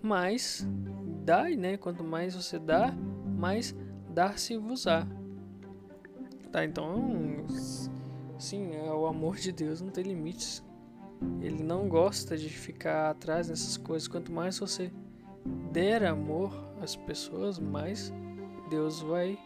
[0.02, 0.69] mais
[1.24, 1.78] dá, né?
[1.78, 2.93] Quanto mais você dá,
[3.39, 3.74] mais
[4.11, 5.23] dar-se-vos-á.
[6.55, 7.44] Tá, então,
[8.39, 10.64] sim, é, o amor de Deus não tem limites.
[11.40, 14.06] Ele não gosta de ficar atrás dessas coisas.
[14.06, 14.93] Quanto mais você
[15.72, 18.14] der amor às pessoas, mais
[18.70, 19.36] Deus vai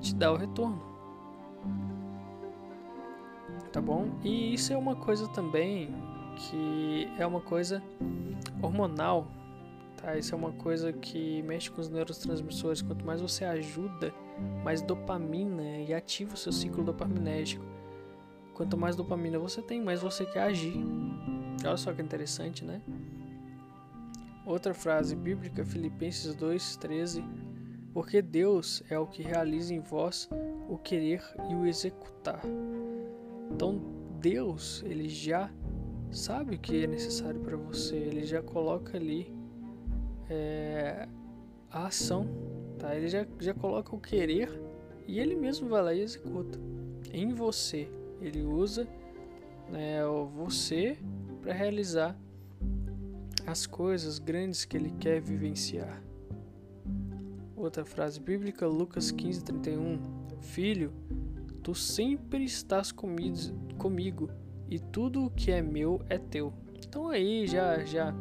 [0.00, 0.82] te dar o retorno
[3.70, 4.08] tá bom?
[4.24, 5.94] E isso é uma coisa também
[6.36, 7.80] que é uma coisa
[8.60, 9.28] hormonal,
[9.96, 10.18] tá?
[10.18, 12.82] Isso é uma coisa que mexe com os neurotransmissores.
[12.82, 14.12] Quanto mais você ajuda,
[14.62, 17.64] mais dopamina e ativa o seu ciclo dopaminérgico.
[18.54, 20.74] Quanto mais dopamina você tem, mais você quer agir.
[21.64, 22.80] Olha só que interessante, né?
[24.46, 27.24] Outra frase bíblica, Filipenses 2:13,
[27.92, 30.28] porque Deus é o que realiza em vós
[30.68, 32.42] o querer e o executar.
[33.50, 33.80] Então
[34.20, 35.50] Deus, ele já
[36.10, 39.34] sabe o que é necessário para você, ele já coloca ali
[40.30, 41.08] é,
[41.70, 42.28] a ação,
[42.84, 42.94] tá?
[42.94, 44.50] Ele já, já coloca o querer
[45.06, 46.58] e ele mesmo vai lá e executa
[47.12, 47.88] em você.
[48.20, 48.86] Ele usa
[49.70, 50.00] né,
[50.34, 50.98] você
[51.40, 52.16] para realizar
[53.46, 56.02] as coisas grandes que ele quer vivenciar.
[57.56, 59.98] Outra frase bíblica, Lucas 15, 31.
[60.40, 60.92] Filho,
[61.62, 64.28] Tu sempre estás comigo
[64.68, 66.52] e tudo o que é meu é teu.
[66.86, 68.14] Então aí já já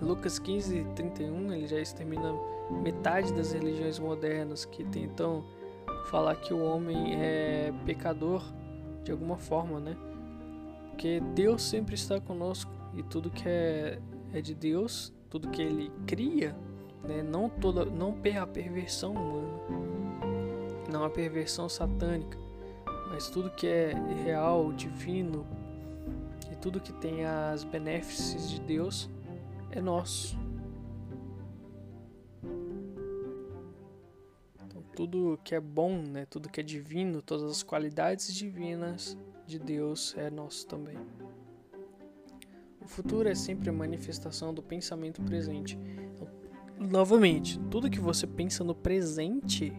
[0.00, 2.32] Lucas 15, 31, ele já extermina
[2.82, 5.44] metade das religiões modernas que tentam
[6.10, 8.42] falar que o homem é pecador
[9.04, 9.96] de alguma forma, né?
[10.90, 13.98] Porque Deus sempre está conosco e tudo que é,
[14.32, 16.54] é de Deus, tudo que Ele cria,
[17.02, 17.22] né?
[17.22, 19.60] não toda, não a perversão humana,
[20.90, 22.38] não a perversão satânica,
[23.08, 23.94] mas tudo que é
[24.24, 25.46] real, divino
[26.50, 29.08] e tudo que tem as benefícios de Deus
[29.70, 30.41] é nosso.
[34.94, 39.16] Tudo que é bom, né, tudo que é divino, todas as qualidades divinas
[39.46, 40.96] de Deus é nosso também.
[42.80, 45.78] O futuro é sempre a manifestação do pensamento presente.
[46.14, 46.28] Então,
[46.78, 49.72] novamente, tudo que você pensa no presente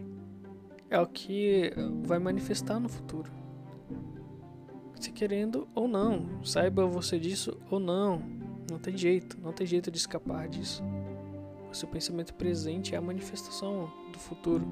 [0.90, 1.72] é o que
[2.02, 3.30] vai manifestar no futuro.
[4.98, 8.22] Se querendo ou não, saiba você disso ou não,
[8.70, 10.82] não tem jeito, não tem jeito de escapar disso.
[11.74, 14.64] O seu pensamento presente é a manifestação do futuro,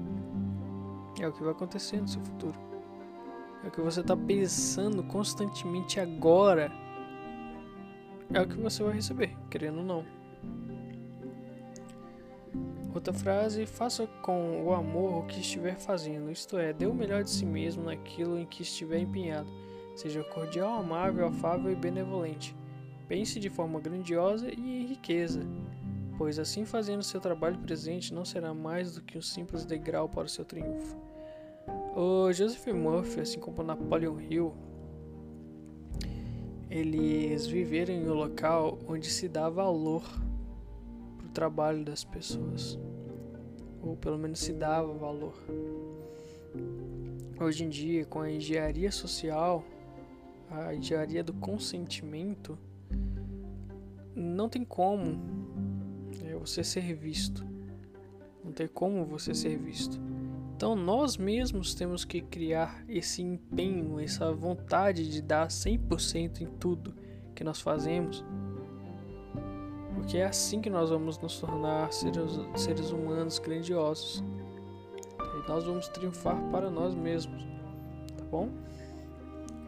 [1.19, 2.57] é o que vai acontecer no seu futuro.
[3.61, 6.71] é o que você está pensando constantemente agora,
[8.33, 10.05] é o que você vai receber, querendo ou não.
[12.95, 17.21] Outra frase: faça com o amor o que estiver fazendo, isto é, dê o melhor
[17.21, 19.49] de si mesmo naquilo em que estiver empenhado.
[19.93, 22.55] Seja cordial, amável, afável e benevolente.
[23.09, 25.41] Pense de forma grandiosa e em riqueza,
[26.17, 30.25] pois assim fazendo seu trabalho presente não será mais do que um simples degrau para
[30.25, 30.95] o seu triunfo.
[31.95, 34.53] O Joseph Murphy, assim como Napoleon Hill,
[36.69, 40.03] eles viveram em um local onde se dá valor
[41.17, 42.79] para o trabalho das pessoas,
[43.81, 45.35] ou pelo menos se dava valor.
[47.39, 49.63] Hoje em dia, com a engenharia social,
[50.49, 52.57] a engenharia do consentimento,
[54.15, 55.42] não tem como
[56.45, 57.45] você ser visto.
[58.43, 59.99] Não tem como você ser visto.
[60.55, 66.93] Então nós mesmos temos que criar esse empenho, essa vontade de dar 100% em tudo
[67.33, 68.23] que nós fazemos.
[69.95, 74.23] Porque é assim que nós vamos nos tornar seres, seres humanos grandiosos.
[75.19, 77.43] E nós vamos triunfar para nós mesmos.
[78.17, 78.49] Tá bom?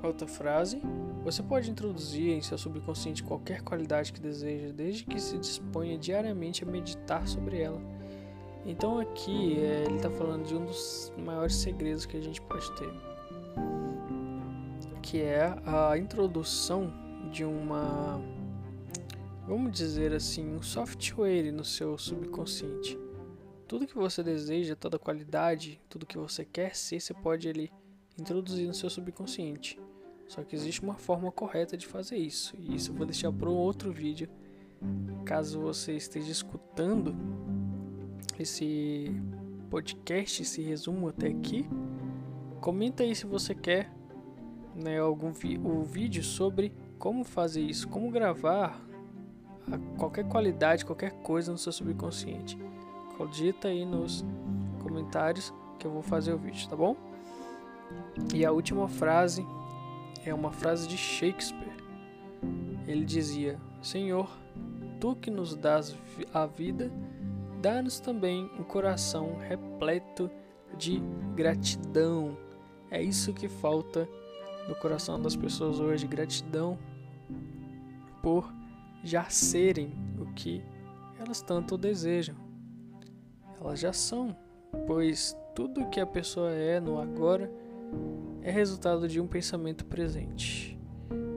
[0.05, 0.79] Outra frase:
[1.23, 6.63] Você pode introduzir em seu subconsciente qualquer qualidade que deseja, desde que se disponha diariamente
[6.63, 7.81] a meditar sobre ela.
[8.65, 12.71] Então aqui é, ele está falando de um dos maiores segredos que a gente pode
[12.73, 12.91] ter,
[15.01, 16.91] que é a introdução
[17.31, 18.21] de uma,
[19.47, 22.97] vamos dizer assim, um software no seu subconsciente.
[23.67, 27.71] Tudo que você deseja, toda qualidade, tudo que você quer ser, você pode ele
[28.19, 29.79] introduzir no seu subconsciente.
[30.27, 32.55] Só que existe uma forma correta de fazer isso.
[32.57, 34.29] E isso eu vou deixar para um outro vídeo.
[35.23, 37.15] Caso você esteja escutando
[38.39, 39.11] esse
[39.69, 41.67] podcast, esse resumo até aqui,
[42.59, 43.91] comenta aí se você quer
[44.75, 48.79] né, algum vi o vídeo sobre como fazer isso, como gravar
[49.97, 52.57] qualquer qualidade, qualquer coisa no seu subconsciente.
[53.31, 54.25] Digita aí nos
[54.83, 56.95] comentários que eu vou fazer o vídeo, tá bom?
[58.33, 59.45] E a última frase
[60.25, 61.75] é uma frase de Shakespeare.
[62.87, 64.29] Ele dizia: Senhor,
[64.99, 65.95] tu que nos dás
[66.33, 66.91] a vida,
[67.61, 70.29] dá-nos também um coração repleto
[70.77, 71.01] de
[71.35, 72.37] gratidão.
[72.89, 74.07] É isso que falta
[74.67, 76.77] no coração das pessoas hoje: gratidão
[78.21, 78.51] por
[79.03, 80.63] já serem o que
[81.19, 82.35] elas tanto desejam.
[83.59, 84.35] Elas já são,
[84.85, 87.49] pois tudo que a pessoa é no agora
[88.41, 90.79] é resultado de um pensamento presente.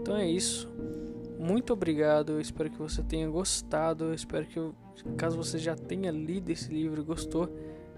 [0.00, 0.68] Então é isso.
[1.38, 2.32] Muito obrigado.
[2.32, 4.04] Eu espero que você tenha gostado.
[4.04, 4.60] Eu espero que,
[5.16, 7.48] caso você já tenha lido esse livro e gostou,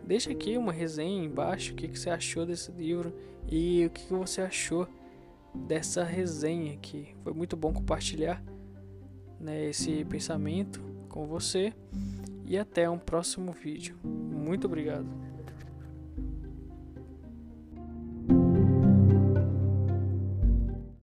[0.05, 1.73] deixa aqui uma resenha embaixo.
[1.73, 3.13] O que, que você achou desse livro
[3.49, 4.87] e o que, que você achou
[5.55, 7.09] dessa resenha aqui.
[7.23, 8.43] Foi muito bom compartilhar
[9.41, 11.73] né, esse pensamento com você.
[12.45, 13.97] E até um próximo vídeo.
[14.05, 15.30] Muito obrigado.